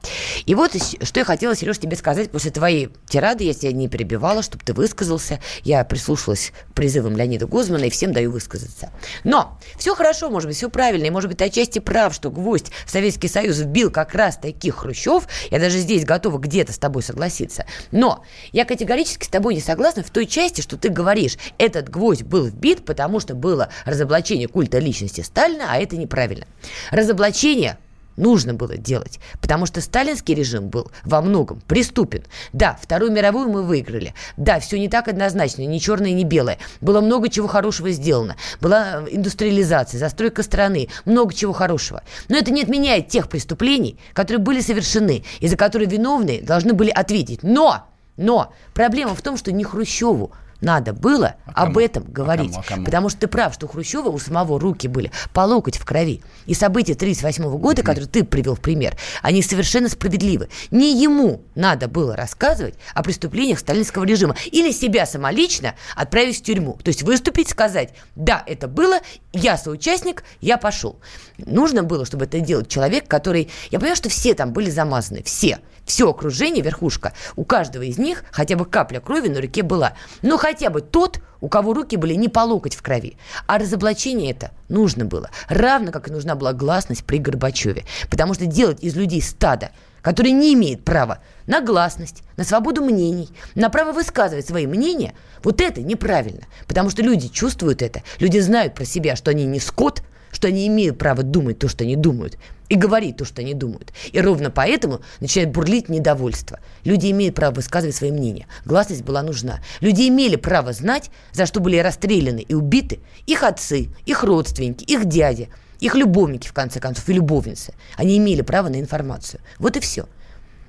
И 0.46 0.56
вот 0.56 0.72
что 1.02 1.20
я 1.20 1.26
хотела, 1.26 1.56
Сереж, 1.56 1.80
тебе 1.80 1.96
сказать 1.96 2.32
после 2.32 2.52
твоей 2.52 2.90
тирады. 3.08 3.44
Я 3.44 3.54
тебя 3.54 3.72
не 3.72 3.88
перебивала, 3.88 4.44
чтобы 4.44 4.64
ты 4.64 4.74
высказался. 4.74 5.40
Я 5.64 5.84
прислушалась 5.84 6.52
к 6.70 6.74
призывам 6.74 7.18
Леонида 7.18 7.48
Гозмана 7.48 7.86
и 7.86 7.90
всем 7.90 8.14
даю 8.14 8.32
высказаться. 8.32 8.92
Но 9.24 9.60
все 9.78 9.96
хорошо, 9.96 10.30
может 10.30 10.48
быть, 10.48 10.58
все 10.58 10.70
правильно. 10.70 11.06
И, 11.06 11.10
может 11.10 11.30
быть, 11.30 11.40
ты 11.40 11.46
отчасти 11.46 11.80
прав, 11.80 12.14
что 12.14 12.30
гвоздь 12.30 12.72
в 12.86 12.92
Советский 12.92 13.28
Союз 13.28 13.60
вбил 13.60 13.92
как 13.92 14.14
раз 14.14 14.38
таких 14.38 14.76
Хрущев. 14.76 15.28
Я 15.50 15.60
даже 15.60 15.80
здесь 15.80 16.06
готова 16.06 16.38
где-то 16.38 16.74
с 16.74 16.78
тобой 16.78 17.04
согласиться. 17.04 17.66
Но 17.92 18.24
я 18.52 18.66
категорически 18.66 19.26
с 19.26 19.30
тобой 19.30 19.56
не 19.56 19.62
согласна 19.62 20.04
в 20.04 20.10
той 20.10 20.26
части, 20.26 20.62
что 20.62 20.78
ты 20.78 20.90
говоришь, 20.90 21.38
этот 21.58 21.90
гвоздь 21.90 22.24
был 22.24 22.46
вбит, 22.46 22.86
потому 22.86 23.20
что 23.20 23.36
было 23.36 23.70
разоблачение 23.86 24.48
культа 24.48 24.80
личности 24.80 25.22
Сталина, 25.22 25.66
а 25.70 25.78
это 25.78 25.98
неправильно. 25.98 26.46
Разоблачение 26.92 27.73
нужно 28.18 28.54
было 28.54 28.78
делать, 28.78 29.20
потому 29.42 29.66
что 29.66 29.82
сталинский 29.82 30.36
режим 30.36 30.70
был 30.70 30.92
во 31.04 31.22
многом 31.22 31.62
преступен. 31.68 32.24
Да, 32.52 32.78
Вторую 32.82 33.12
мировую 33.12 33.50
мы 33.50 33.64
выиграли. 33.64 34.14
Да, 34.38 34.60
все 34.60 34.80
не 34.80 34.90
так 34.90 35.08
однозначно, 35.08 35.64
ни 35.64 35.78
черное, 35.78 36.12
ни 36.12 36.24
белое. 36.24 36.58
Было 36.82 37.02
много 37.02 37.30
чего 37.30 37.48
хорошего 37.48 37.92
сделано. 37.92 38.36
Была 38.62 39.02
э, 39.02 39.08
индустриализация, 39.12 40.00
застройка 40.00 40.44
страны, 40.44 40.90
много 41.06 41.34
чего 41.34 41.54
хорошего. 41.54 42.04
Но 42.30 42.38
это 42.38 42.52
не 42.52 42.62
отменяет 42.62 43.08
тех 43.08 43.30
преступлений, 43.30 43.98
которые 44.14 44.42
были 44.42 44.62
совершены, 44.62 45.24
и 45.40 45.48
за 45.48 45.58
которые 45.58 45.90
виновные 45.90 46.42
должны 46.42 46.74
были 46.74 46.90
ответить. 46.90 47.44
Но, 47.44 47.88
но 48.18 48.54
проблема 48.74 49.16
в 49.16 49.22
том, 49.22 49.38
что 49.38 49.52
не 49.52 49.64
Хрущеву 49.64 50.32
надо 50.64 50.94
было 50.94 51.36
А 51.46 51.64
об 51.64 51.74
кому? 51.74 51.80
этом 51.80 52.04
А 52.08 52.12
говорить. 52.12 52.52
кому? 52.52 52.60
А 52.60 52.64
кому? 52.68 52.86
Потому 52.86 53.10
что 53.10 53.20
ты 53.22 53.28
прав, 53.28 53.54
что 53.54 53.66
у 53.66 53.70
Хрущева 53.70 54.10
у 54.10 54.18
самого 54.18 54.60
руки 54.60 54.88
были 54.88 55.12
по 55.34 55.42
локоть 55.42 55.78
в 55.78 55.86
крови. 55.86 56.22
И 56.46 56.54
события 56.54 56.94
1938 56.94 57.58
года, 57.60 57.82
которые 57.84 58.08
ты 58.08 58.24
привел 58.24 58.56
в 58.56 58.62
пример, 58.62 58.96
они 59.22 59.42
совершенно 59.44 59.90
справедливы. 59.90 60.50
Не 60.72 61.00
ему 61.02 61.42
надо 61.56 61.88
было 61.88 62.16
рассказывать 62.16 62.76
о 62.96 63.04
преступлениях 63.04 63.60
сталинского 63.60 64.06
режима. 64.06 64.36
Или 64.52 64.72
себя 64.72 65.06
самолично 65.06 65.76
отправить 65.96 66.38
в 66.40 66.44
тюрьму. 66.44 66.80
То 66.84 66.90
есть 66.90 67.04
выступить, 67.04 67.50
сказать, 67.50 67.94
да, 68.16 68.44
это 68.48 68.68
было, 68.68 69.00
я 69.34 69.58
соучастник, 69.58 70.24
я 70.40 70.58
пошел. 70.58 71.00
Нужно 71.38 71.84
было, 71.84 72.06
чтобы 72.06 72.26
это 72.26 72.40
делал 72.40 72.64
человек, 72.66 73.08
который... 73.08 73.50
Я 73.70 73.80
понимаю, 73.80 73.98
что 73.98 74.10
все 74.10 74.34
там 74.34 74.54
были 74.54 74.70
замазаны, 74.70 75.24
все. 75.24 75.60
Все 75.86 76.10
окружение, 76.10 76.64
верхушка, 76.64 77.12
у 77.36 77.44
каждого 77.44 77.84
из 77.84 77.98
них 77.98 78.24
хотя 78.32 78.56
бы 78.56 78.66
капля 78.66 79.02
крови 79.02 79.28
на 79.28 79.42
руке 79.42 79.64
была. 79.64 79.94
Но 80.22 80.38
хотя 80.38 80.53
бы 80.70 80.82
тот, 80.82 81.20
у 81.42 81.50
кого 81.50 81.74
руки 81.74 81.98
были 81.98 82.14
не 82.14 82.30
по 82.30 82.40
локоть 82.40 82.76
в 82.76 82.82
крови. 82.82 83.18
А 83.48 83.58
разоблачение 83.58 84.32
это 84.32 84.52
нужно 84.70 85.06
было. 85.06 85.30
Равно 85.50 85.92
как 85.92 86.08
и 86.08 86.12
нужна 86.12 86.36
была 86.36 86.54
гласность 86.54 87.04
при 87.04 87.18
Горбачеве. 87.18 87.84
Потому 88.10 88.34
что 88.34 88.46
делать 88.46 88.82
из 88.82 88.96
людей 88.96 89.22
стадо, 89.22 89.72
которые 90.02 90.32
не 90.32 90.54
имеют 90.54 90.86
права 90.86 91.20
на 91.48 91.62
гласность, 91.62 92.24
на 92.38 92.44
свободу 92.44 92.84
мнений, 92.84 93.30
на 93.56 93.70
право 93.70 93.92
высказывать 93.92 94.48
свои 94.48 94.68
мнения, 94.68 95.14
вот 95.44 95.62
это 95.62 95.82
неправильно. 95.82 96.44
Потому 96.68 96.90
что 96.90 97.02
люди 97.02 97.28
чувствуют 97.28 97.82
это, 97.82 98.04
люди 98.20 98.40
знают 98.40 98.76
про 98.76 98.86
себя, 98.86 99.16
что 99.16 99.32
они 99.32 99.46
не 99.46 99.60
скот, 99.60 100.04
что 100.32 100.48
они 100.48 100.68
имеют 100.68 100.98
право 100.98 101.24
думать 101.24 101.60
то, 101.60 101.68
что 101.68 101.84
они 101.84 101.96
думают, 101.96 102.38
и 102.74 102.76
говорить 102.76 103.18
то, 103.18 103.24
что 103.24 103.42
они 103.42 103.54
думают. 103.54 103.94
И 104.12 104.20
ровно 104.20 104.50
поэтому 104.50 105.02
начинает 105.20 105.52
бурлить 105.52 105.90
недовольство. 105.90 106.60
Люди 106.84 107.12
имеют 107.12 107.36
право 107.36 107.54
высказывать 107.54 107.96
свои 107.96 108.12
мнения. 108.12 108.48
Гласность 108.66 109.04
была 109.04 109.22
нужна. 109.22 109.60
Люди 109.80 110.08
имели 110.08 110.38
право 110.38 110.74
знать, 110.74 111.12
за 111.34 111.46
что 111.46 111.60
были 111.60 111.78
расстреляны 111.78 112.40
и 112.40 112.56
убиты 112.56 113.00
их 113.28 113.44
отцы, 113.44 113.90
их 114.08 114.24
родственники, 114.24 114.84
их 114.86 115.06
дяди, 115.06 115.50
их 115.80 115.94
любовники, 115.94 116.48
в 116.48 116.54
конце 116.54 116.80
концов, 116.80 117.08
и 117.10 117.14
любовницы. 117.14 117.76
Они 117.96 118.18
имели 118.18 118.42
право 118.42 118.70
на 118.70 118.80
информацию. 118.80 119.42
Вот 119.60 119.78
и 119.78 119.80
все. 119.80 120.08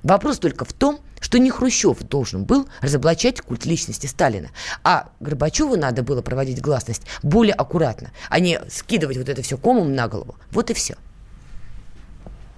Вопрос 0.02 0.38
только 0.38 0.66
в 0.66 0.74
том, 0.74 1.00
что 1.20 1.38
не 1.38 1.50
Хрущев 1.50 2.00
должен 2.00 2.44
был 2.44 2.68
разоблачать 2.82 3.40
культ 3.40 3.64
личности 3.64 4.06
Сталина, 4.06 4.50
а 4.82 5.08
Горбачеву 5.20 5.76
надо 5.76 6.02
было 6.02 6.20
проводить 6.20 6.60
гласность 6.60 7.04
более 7.22 7.54
аккуратно, 7.54 8.10
а 8.28 8.40
не 8.40 8.60
скидывать 8.68 9.16
вот 9.16 9.30
это 9.30 9.40
все 9.40 9.56
комом 9.56 9.94
на 9.94 10.06
голову. 10.06 10.34
Вот 10.50 10.68
и 10.68 10.74
все. 10.74 10.96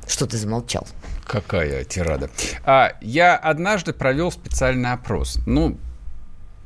Что 0.07 0.27
ты 0.27 0.37
замолчал? 0.37 0.87
Какая 1.27 1.85
тирада. 1.85 2.31
А, 2.65 2.93
я 3.01 3.37
однажды 3.37 3.93
провел 3.93 4.31
специальный 4.31 4.93
опрос. 4.93 5.39
Ну, 5.47 5.77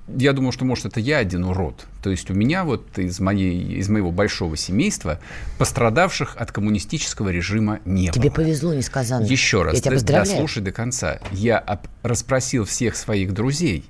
я 0.09 0.33
думаю, 0.33 0.53
что, 0.53 0.65
может, 0.65 0.85
это 0.87 1.01
я 1.01 1.19
один 1.19 1.45
урод. 1.45 1.87
То 2.03 2.11
есть 2.11 2.31
у 2.31 2.35
меня 2.35 2.65
вот 2.65 2.99
из, 2.99 3.21
моей, 3.21 3.77
из 3.79 3.89
моего 3.89 4.11
большого 4.11 4.57
семейства 4.57 5.21
пострадавших 5.59 6.37
от 6.37 6.51
коммунистического 6.53 7.29
режима 7.31 7.81
не 7.85 8.09
Тебе 8.11 8.29
было. 8.29 8.37
повезло 8.37 8.75
несказанно. 8.75 9.25
Еще 9.25 9.63
раз, 9.63 9.75
Я 9.75 9.81
тебя 9.81 9.93
поздравляю. 9.93 10.31
дослушай 10.37 10.63
до 10.63 10.73
конца. 10.73 11.21
Я 11.31 11.59
об- 11.59 11.87
расспросил 12.03 12.65
всех 12.65 12.97
своих 12.97 13.33
друзей, 13.33 13.85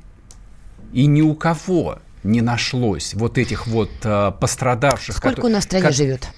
и 0.92 1.06
ни 1.06 1.22
у 1.22 1.34
кого 1.34 1.98
не 2.22 2.42
нашлось 2.42 3.14
вот 3.14 3.38
этих 3.38 3.66
вот 3.66 3.90
а, 4.04 4.30
пострадавших. 4.32 5.16
Сколько 5.16 5.36
кото- 5.42 5.46
у 5.46 5.50
нас 5.50 5.64
в 5.64 5.66
стране 5.68 5.86
ко- 5.86 5.92
живет? 5.92 6.28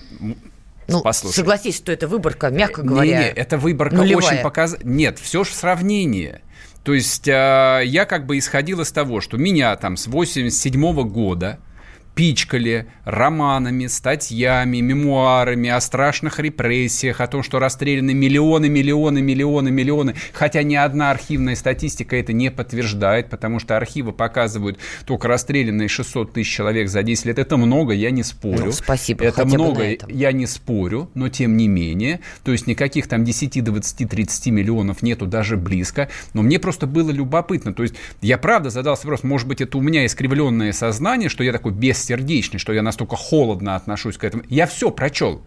Ну, 0.93 1.03
Послушай. 1.03 1.36
согласись, 1.36 1.76
что 1.76 1.93
это 1.93 2.07
выборка, 2.09 2.51
мягко 2.51 2.82
говоря. 2.82 3.18
Не, 3.18 3.24
не, 3.24 3.30
это 3.30 3.59
выборка 3.59 3.97
нулевая. 3.97 4.26
очень 4.32 4.43
показательная. 4.43 4.95
Нет, 4.95 5.18
все 5.18 5.45
же 5.45 5.53
сравнение. 5.53 6.43
То 6.84 6.95
есть 6.95 7.28
э, 7.28 7.82
я 7.84 8.05
как 8.07 8.26
бы 8.26 8.38
исходил 8.38 8.80
из 8.80 8.90
того, 8.93 9.20
что 9.20 9.36
меня 9.36 9.74
там 9.76 9.97
с 9.97 10.07
87 10.07 11.09
года 11.09 11.59
пичкали 12.14 12.86
романами, 13.04 13.86
статьями, 13.86 14.78
мемуарами 14.78 15.70
о 15.70 15.80
страшных 15.80 16.38
репрессиях, 16.38 17.20
о 17.20 17.26
том, 17.26 17.42
что 17.42 17.58
расстреляны 17.58 18.14
миллионы, 18.14 18.68
миллионы, 18.68 19.22
миллионы, 19.22 19.70
миллионы. 19.70 20.14
Хотя 20.32 20.62
ни 20.62 20.74
одна 20.74 21.10
архивная 21.10 21.56
статистика 21.56 22.16
это 22.16 22.32
не 22.32 22.50
подтверждает, 22.50 23.30
потому 23.30 23.58
что 23.58 23.76
архивы 23.76 24.12
показывают 24.12 24.78
только 25.06 25.28
расстрелянные 25.28 25.88
600 25.88 26.32
тысяч 26.32 26.52
человек 26.52 26.88
за 26.88 27.02
10 27.02 27.26
лет. 27.26 27.38
Это 27.38 27.56
много, 27.56 27.92
я 27.92 28.10
не 28.10 28.22
спорю. 28.22 28.66
Ну, 28.66 28.72
спасибо, 28.72 29.24
Это 29.24 29.46
много, 29.46 29.96
я 30.08 30.32
не 30.32 30.46
спорю, 30.46 31.10
но 31.14 31.28
тем 31.28 31.56
не 31.56 31.68
менее, 31.68 32.20
то 32.44 32.52
есть 32.52 32.66
никаких 32.66 33.08
там 33.08 33.24
10, 33.24 33.64
20, 33.64 34.08
30 34.08 34.46
миллионов 34.48 35.02
нету 35.02 35.26
даже 35.26 35.56
близко, 35.56 36.08
но 36.34 36.42
мне 36.42 36.58
просто 36.58 36.86
было 36.86 37.10
любопытно, 37.10 37.72
то 37.72 37.82
есть 37.82 37.94
я 38.20 38.38
правда 38.38 38.70
задался 38.70 39.06
вопрос, 39.06 39.22
может 39.22 39.48
быть, 39.48 39.60
это 39.60 39.78
у 39.78 39.80
меня 39.80 40.04
искривленное 40.06 40.72
сознание, 40.72 41.28
что 41.28 41.42
я 41.42 41.52
такой 41.52 41.72
бессердечный, 42.03 42.59
что 42.59 42.72
я 42.72 42.82
настолько 42.82 43.16
холодно 43.16 43.76
отношусь 43.76 44.16
к 44.16 44.24
этому. 44.24 44.42
Я 44.48 44.66
все 44.66 44.90
прочел. 44.90 45.42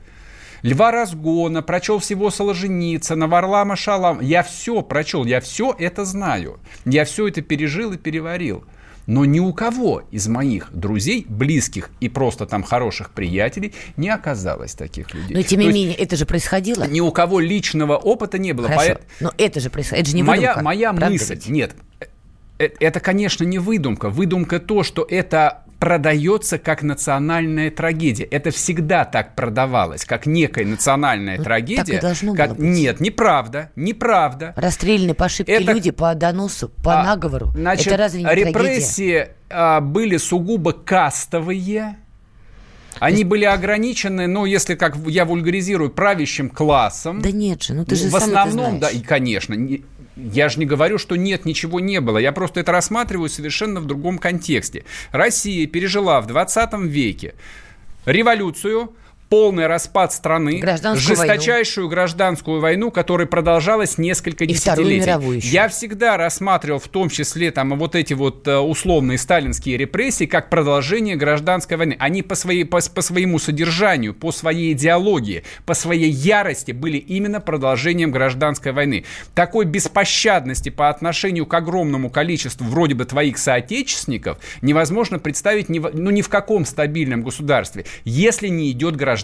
Льва 0.62 0.92
Разгона, 0.92 1.62
прочел 1.62 2.00
всего 2.00 2.32
Соложеницына, 2.32 3.28
Варлама 3.28 3.76
Шалам. 3.76 4.20
Я 4.22 4.42
все 4.42 4.82
прочел, 4.82 5.26
я 5.26 5.40
все 5.42 5.76
это 5.78 6.06
знаю. 6.06 6.60
Я 6.86 7.06
все 7.06 7.28
это 7.28 7.42
пережил 7.42 7.92
и 7.92 7.98
переварил. 7.98 8.64
Но 9.06 9.26
ни 9.26 9.40
у 9.40 9.54
кого 9.54 10.02
из 10.10 10.28
моих 10.28 10.70
друзей, 10.74 11.28
близких 11.30 11.92
и 12.00 12.10
просто 12.10 12.48
там 12.48 12.64
хороших 12.64 13.12
приятелей 13.12 13.76
не 13.98 14.10
оказалось 14.10 14.74
таких 14.74 15.14
людей. 15.14 15.36
Но 15.36 15.44
тем 15.44 15.60
не 15.60 15.68
менее, 15.68 15.94
это 15.94 16.16
же 16.16 16.26
происходило. 16.26 16.88
ни 16.88 17.02
у 17.02 17.12
кого 17.12 17.40
личного 17.40 17.98
опыта 17.98 18.40
не 18.40 18.54
было. 18.54 18.68
Хорошо, 18.68 18.94
поэт- 18.94 19.02
но 19.20 19.32
это 19.38 19.60
же 19.60 19.70
происходило. 19.70 20.02
Это 20.02 20.10
же 20.10 20.16
не 20.16 20.24
моя, 20.24 20.42
выдумка. 20.42 20.64
моя 20.64 20.94
мысль, 20.94 21.36
ведь? 21.36 21.48
нет, 21.50 21.76
э, 22.58 22.70
это, 22.80 23.00
конечно, 23.00 23.44
не 23.44 23.60
выдумка. 23.60 24.10
Выдумка 24.10 24.60
то, 24.60 24.82
что 24.82 25.06
это 25.08 25.65
продается 25.86 26.58
как 26.58 26.82
национальная 26.82 27.70
трагедия. 27.70 28.24
Это 28.24 28.50
всегда 28.50 29.06
так 29.06 29.36
продавалось, 29.36 30.04
как 30.04 30.26
некая 30.26 30.66
национальная 30.66 31.38
Ну, 31.38 31.44
трагедия. 31.44 31.84
так 31.84 31.94
и 31.94 32.00
должно 32.00 32.34
как- 32.34 32.48
было 32.50 32.56
быть. 32.56 32.66
Нет, 32.66 33.00
неправда, 33.00 33.70
неправда. 33.76 34.54
Расстреляны 34.58 35.14
по 35.14 35.26
ошибке 35.26 35.52
Это- 35.54 35.72
люди 35.74 35.92
по 35.92 36.16
доносу, 36.16 36.70
по 36.84 37.02
А, 37.02 37.04
наговору. 37.04 37.52
Значит, 37.56 37.86
это 37.86 37.98
разве 37.98 38.22
не 38.24 38.26
трагедия? 38.26 38.50
репрессии 38.50 39.28
а, 39.52 39.80
были 39.80 40.18
сугубо 40.18 40.72
кастовые. 40.74 41.98
Они 43.00 43.24
были 43.24 43.46
ограничены, 43.46 44.26
ну, 44.26 44.46
если, 44.46 44.74
как 44.74 44.96
я 45.06 45.26
вульгаризирую, 45.26 45.92
правящим 45.92 46.50
классом. 46.50 47.22
Да 47.22 47.30
нет 47.30 47.62
же, 47.62 47.76
ну 47.76 47.86
ты 47.86 47.96
же 47.96 48.10
В 48.10 48.16
основном, 48.16 48.80
да, 48.80 48.90
и, 48.90 49.02
конечно, 49.02 49.54
не, 49.54 49.84
я 50.16 50.50
же 50.50 50.60
не 50.60 50.66
говорю, 50.66 50.98
что 50.98 51.16
нет, 51.16 51.46
ничего 51.46 51.80
не 51.80 52.00
было. 52.02 52.18
Я 52.18 52.32
просто 52.32 52.62
это 52.62 52.72
рассматриваю 52.72 53.30
совершенно 53.30 53.80
в 53.80 53.86
другом 53.86 54.18
контексте. 54.18 54.86
Россия 55.12 55.68
пережила 55.68 56.22
в 56.22 56.28
20 56.28 56.74
веке 56.86 57.36
революцию, 58.06 58.94
полный 59.30 59.68
распад 59.68 60.14
страны, 60.14 60.60
Гражданскую 60.60 61.16
жесточайшую 61.18 61.88
войну. 61.88 61.96
гражданскую 61.96 62.62
войну, 62.62 62.92
которая 62.92 63.28
продолжалась 63.28 63.98
несколько 63.98 64.44
И 64.44 64.48
десятилетий. 64.48 65.10
еще. 65.36 65.48
Я 65.48 65.68
всегда 65.68 66.18
рассматривал 66.18 66.80
в 66.80 66.88
том 66.88 67.10
числе 67.10 67.52
там 67.52 67.78
вот 67.78 67.96
эти 67.96 68.14
вот 68.14 68.48
э, 68.48 68.58
условные 68.58 69.18
сталинские 69.18 69.78
репрессии 69.78 70.26
как 70.26 70.50
продолжение 70.50 71.16
гражданской 71.16 71.78
войны. 71.78 71.96
Они 72.00 72.22
по, 72.22 72.36
своей, 72.36 72.64
по, 72.66 72.80
по 72.94 73.02
своему 73.02 73.40
содержанию, 73.40 74.14
по 74.14 74.32
своей 74.32 74.74
идеологии, 74.74 75.44
по 75.66 75.74
своей 75.74 76.12
ярости 76.12 76.72
были 76.72 76.98
именно 76.98 77.40
продолжением 77.40 78.12
гражданской 78.12 78.72
войны. 78.72 79.06
Такой 79.34 79.66
беспощадности 79.66 80.70
по 80.70 80.90
отношению 80.90 81.46
к 81.46 81.54
огромному 81.54 82.10
количеству 82.10 82.66
вроде 82.66 82.94
бы 82.94 83.06
твоих 83.06 83.38
соотечественников 83.38 84.38
невозможно 84.62 85.20
представить 85.20 85.70
ни 85.70 85.80
в, 85.80 85.90
ну, 85.94 86.12
ни 86.12 86.22
в 86.22 86.30
каком 86.30 86.66
стабильном 86.66 87.24
государстве, 87.24 87.86
если 88.04 88.48
не 88.48 88.72
идет 88.72 88.96
гражданская 88.96 89.15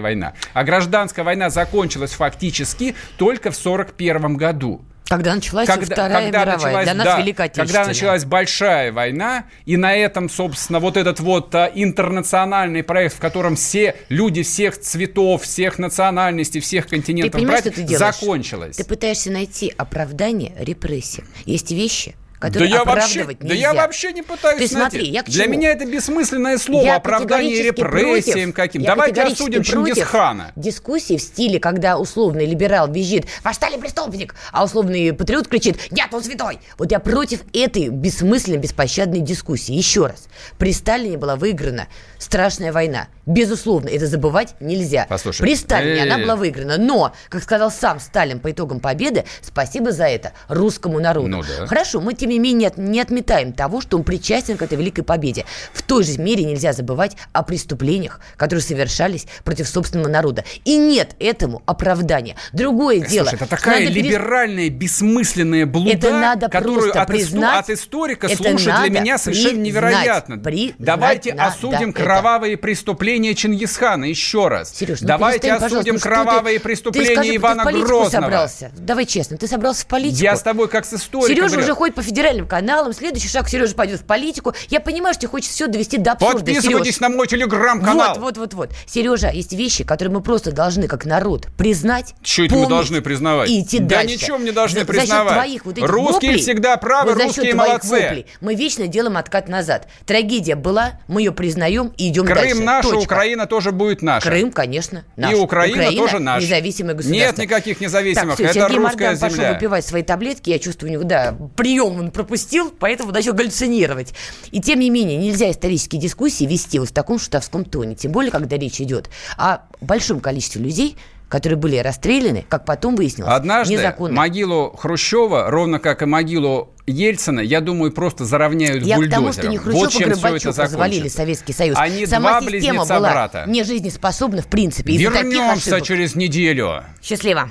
война. 0.00 0.34
А 0.52 0.64
гражданская 0.64 1.24
война 1.24 1.50
закончилась 1.50 2.12
фактически 2.12 2.94
только 3.16 3.50
в 3.50 3.58
1941 3.58 4.36
году. 4.36 4.84
Когда 5.08 5.34
началась 5.34 5.66
Вторая 5.68 5.86
когда 5.86 6.44
мировая, 6.44 6.56
началась, 6.56 6.84
для 6.84 6.94
нас 6.94 7.04
да, 7.06 7.18
Великая. 7.20 7.48
Когда 7.48 7.86
началась 7.86 8.24
большая 8.24 8.92
война, 8.92 9.44
и 9.64 9.76
на 9.78 9.94
этом, 9.94 10.28
собственно, 10.28 10.80
вот 10.80 10.98
этот 10.98 11.20
вот 11.20 11.54
а, 11.54 11.70
интернациональный 11.74 12.82
проект, 12.82 13.16
в 13.16 13.18
котором 13.18 13.56
все 13.56 13.96
люди 14.10 14.42
всех 14.42 14.78
цветов, 14.78 15.42
всех 15.44 15.78
национальностей, 15.78 16.60
всех 16.60 16.84
Ты 16.84 16.90
континентов 16.90 17.32
понимаешь, 17.32 17.62
братьев, 17.62 17.72
что 17.72 17.82
ты 17.82 17.88
делаешь? 17.88 18.16
закончилась. 18.16 18.76
Ты 18.76 18.84
пытаешься 18.84 19.30
найти 19.32 19.72
оправдание 19.76 20.52
репрессиям. 20.58 21.26
Есть 21.46 21.70
вещи, 21.70 22.14
Да 22.40 22.46
которые 22.46 22.70
я, 22.70 22.84
вообще, 22.84 23.20
оправдывать 23.20 23.38
да 23.40 23.46
нельзя. 23.48 23.60
я 23.60 23.74
вообще 23.74 24.12
не 24.12 24.22
пытаюсь 24.22 24.60
Ты 24.60 24.68
смотри, 24.68 24.98
найти. 25.00 25.12
я 25.12 25.22
к 25.22 25.26
Для 25.26 25.44
чему? 25.44 25.54
меня 25.54 25.72
это 25.72 25.84
бессмысленное 25.86 26.58
слово, 26.58 26.84
Я 26.84 26.96
оправдание 26.96 27.62
репрессиям 27.62 28.52
каким. 28.52 28.82
я 28.82 28.88
Давайте 28.94 29.22
осудим 29.22 29.62
Чингисхана. 29.62 30.52
Дискуссии 30.56 31.16
в 31.16 31.20
стиле, 31.22 31.58
когда 31.58 31.98
условный 31.98 32.46
либерал 32.46 32.90
визжит 32.90 33.26
«Ваш 33.42 33.56
Сталин 33.56 33.80
преступник!», 33.80 34.34
а 34.52 34.64
условный 34.64 35.12
патриот 35.12 35.48
кричит 35.48 35.90
«Нет, 35.90 36.08
он 36.12 36.22
святой!». 36.22 36.60
Вот 36.78 36.92
я 36.92 37.00
против 37.00 37.40
этой 37.52 37.88
бессмысленной, 37.88 38.58
беспощадной 38.58 39.20
дискуссии. 39.20 39.72
Еще 39.72 40.06
раз. 40.06 40.28
При 40.58 40.72
Сталине 40.72 41.16
была 41.18 41.36
выиграна 41.36 41.88
страшная 42.18 42.72
война. 42.72 43.08
Безусловно, 43.26 43.88
это 43.88 44.06
забывать 44.06 44.54
нельзя. 44.60 45.06
Послушай, 45.08 45.42
При 45.42 45.56
Сталине 45.56 46.02
она 46.02 46.16
э-э-э. 46.16 46.24
была 46.24 46.36
выиграна. 46.36 46.76
Но, 46.78 47.12
как 47.28 47.42
сказал 47.42 47.70
сам 47.70 48.00
Сталин 48.00 48.38
по 48.40 48.50
итогам 48.50 48.80
победы, 48.80 49.24
спасибо 49.42 49.92
за 49.92 50.04
это 50.04 50.32
русскому 50.48 51.00
народу. 51.00 51.28
Ну 51.28 51.42
да. 51.42 51.66
Хорошо, 51.66 52.00
мы 52.00 52.14
тем 52.14 52.27
не 52.28 52.38
менее 52.38 52.72
не 52.76 52.98
не 52.98 53.02
отметаем 53.02 53.52
того, 53.52 53.80
что 53.80 53.96
он 53.96 54.02
причастен 54.02 54.56
к 54.56 54.62
этой 54.62 54.76
великой 54.76 55.02
победе. 55.02 55.44
В 55.72 55.82
той 55.82 56.02
же 56.02 56.18
мере 56.18 56.42
нельзя 56.44 56.72
забывать 56.72 57.16
о 57.32 57.44
преступлениях, 57.44 58.20
которые 58.36 58.60
совершались 58.62 59.26
против 59.44 59.68
собственного 59.68 60.08
народа. 60.08 60.44
И 60.64 60.76
нет 60.76 61.14
этому 61.20 61.62
оправдания. 61.66 62.34
Другое 62.52 62.98
дело. 63.00 63.26
Слушай, 63.28 63.36
это 63.36 63.46
что 63.46 63.56
такая 63.56 63.84
надо 63.84 63.92
перес- 63.96 64.02
либеральная, 64.08 64.68
бессмысленная 64.68 65.64
блуда, 65.66 65.90
Это 65.92 66.10
надо 66.10 66.48
которую 66.48 66.98
от, 67.00 67.06
признать. 67.06 67.60
от 67.60 67.70
историка 67.70 68.26
Это 68.26 68.36
слушать 68.36 68.74
для 68.80 69.00
меня 69.00 69.16
совершенно 69.18 69.58
невероятно. 69.60 70.38
Признать 70.38 70.74
Давайте 70.78 71.34
надо 71.34 71.50
осудим 71.50 71.90
это. 71.90 72.02
кровавые 72.02 72.56
преступления 72.56 73.34
Чингисхана 73.34 74.04
еще 74.06 74.48
раз. 74.48 74.74
Сереж, 74.74 75.00
ну 75.02 75.06
Давайте 75.08 75.52
осудим 75.52 75.94
ну 75.94 76.00
кровавые 76.00 76.58
ты- 76.58 76.64
преступления 76.64 77.08
ты 77.08 77.14
скажи, 77.14 77.36
Ивана 77.36 77.64
ты 77.64 77.76
в 77.78 77.82
Грозного. 77.84 78.22
собрался. 78.24 78.72
Давай 78.76 79.06
честно, 79.06 79.36
ты 79.36 79.46
собрался 79.46 79.82
в 79.82 79.86
политику. 79.86 80.22
Я 80.22 80.36
с 80.36 80.42
тобой 80.42 80.68
как 80.68 80.84
с 80.84 80.94
историком. 80.94 81.28
Сережа 81.28 81.46
говорю. 81.48 81.62
уже 81.62 81.74
ходит 81.74 81.94
по 81.94 82.02
федеральным 82.18 82.48
каналам, 82.48 82.92
следующий 82.92 83.28
шаг 83.28 83.48
Сережа 83.48 83.74
пойдет 83.74 84.00
в 84.00 84.04
политику. 84.04 84.52
Я 84.70 84.80
понимаю, 84.80 85.14
что 85.14 85.22
тебе 85.22 85.30
хочется 85.30 85.52
все 85.54 85.66
довести 85.68 85.98
до 85.98 86.12
абсурда. 86.12 86.38
Подписывайтесь 86.38 86.96
Сереж. 86.96 87.00
на 87.00 87.08
мой 87.10 87.28
телеграм-канал. 87.28 88.14
Вот, 88.18 88.36
вот, 88.36 88.36
вот, 88.38 88.54
вот. 88.54 88.70
Сережа, 88.86 89.30
есть 89.30 89.52
вещи, 89.52 89.84
которые 89.84 90.12
мы 90.12 90.20
просто 90.20 90.50
должны, 90.50 90.88
как 90.88 91.04
народ, 91.04 91.46
признать. 91.56 92.14
Чё 92.22 92.46
это 92.46 92.56
мы 92.56 92.66
должны 92.66 93.00
признавать? 93.02 93.48
И 93.48 93.60
идти 93.60 93.78
Да 93.78 93.98
дальше. 93.98 94.14
ничего 94.16 94.36
не 94.38 94.50
должны 94.50 94.80
за, 94.80 94.86
признавать. 94.86 95.28
За 95.28 95.34
счет 95.34 95.42
твоих 95.44 95.64
вот 95.66 95.78
этих 95.78 95.88
Русские 95.88 96.30
воплей, 96.32 96.42
всегда 96.42 96.76
правы, 96.76 97.10
вот 97.12 97.18
за 97.18 97.24
русские 97.24 97.54
молодцы. 97.54 97.88
воплей 98.02 98.26
мы 98.40 98.54
вечно 98.56 98.88
делаем 98.88 99.16
откат 99.16 99.48
назад. 99.48 99.86
Трагедия 100.04 100.56
была, 100.56 100.98
мы 101.06 101.20
ее 101.22 101.32
признаем 101.32 101.92
и 101.96 102.08
идем 102.08 102.24
Крым 102.26 102.36
дальше. 102.36 102.62
наш, 102.62 102.84
Точка. 102.84 102.98
Украина 103.04 103.46
тоже 103.46 103.70
будет 103.70 104.02
наша. 104.02 104.28
Крым, 104.28 104.50
конечно, 104.50 105.04
наш. 105.16 105.32
И 105.32 105.34
Украина 105.36 105.92
тоже 105.92 106.18
наш. 106.18 106.42
Независимое 106.42 106.94
государство. 106.94 107.26
Нет 107.26 107.38
никаких 107.38 107.80
независимых, 107.80 108.28
Так, 108.30 108.34
всё, 108.36 108.44
это 108.46 108.54
Сергей 108.54 108.78
русская 108.78 109.16
пошел 109.16 109.30
земля. 109.36 109.52
выпивать 109.52 109.86
свои 109.86 110.02
таблетки. 110.02 110.50
Я 110.50 110.58
чувствую, 110.58 110.90
у 110.90 110.92
него, 110.94 111.04
да, 111.04 111.36
прием 111.56 112.07
он 112.08 112.10
пропустил, 112.10 112.72
поэтому 112.78 113.12
начал 113.12 113.34
галлюцинировать. 113.34 114.14
И 114.50 114.60
тем 114.60 114.80
не 114.80 114.90
менее, 114.90 115.16
нельзя 115.16 115.50
исторические 115.50 116.00
дискуссии 116.00 116.44
вести 116.44 116.78
вот 116.78 116.88
в 116.88 116.92
таком 116.92 117.18
шутовском 117.18 117.64
тоне. 117.64 117.94
Тем 117.94 118.12
более, 118.12 118.30
когда 118.32 118.56
речь 118.56 118.80
идет 118.80 119.10
о 119.36 119.58
большом 119.80 120.20
количестве 120.20 120.62
людей, 120.62 120.96
которые 121.28 121.58
были 121.58 121.76
расстреляны, 121.76 122.46
как 122.48 122.64
потом 122.64 122.96
выяснилось, 122.96 123.34
Однажды 123.34 123.74
незаконно. 123.74 124.14
могилу 124.14 124.74
Хрущева, 124.78 125.50
ровно 125.50 125.78
как 125.78 126.00
и 126.02 126.06
могилу 126.06 126.70
Ельцина, 126.86 127.40
я 127.40 127.60
думаю, 127.60 127.92
просто 127.92 128.24
заровняют 128.24 128.82
Я 128.82 128.94
к 128.94 128.98
бульдозером. 129.00 129.24
тому, 129.24 129.32
что 129.34 129.48
не 129.48 129.58
Хрущев, 129.58 129.80
вот 129.82 129.94
это 130.00 130.10
Горбачев 130.22 130.58
развалили. 130.58 131.08
Советский 131.08 131.52
Союз. 131.52 131.76
Они 131.78 132.06
Сама 132.06 132.40
два 132.40 132.50
система 132.50 132.86
была 132.86 133.00
брата. 133.00 133.44
не 133.46 133.62
жизнеспособна 133.62 134.40
в 134.40 134.46
принципе. 134.46 134.96
Вернемся 134.96 135.82
через 135.82 136.14
неделю. 136.14 136.82
Счастливо. 137.02 137.50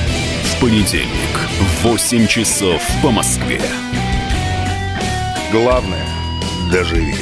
Понедельник 0.61 1.49
в 1.59 1.87
8 1.87 2.27
часов 2.27 2.83
по 3.01 3.09
Москве. 3.09 3.59
Главное– 5.51 6.05
доживи. 6.71 7.15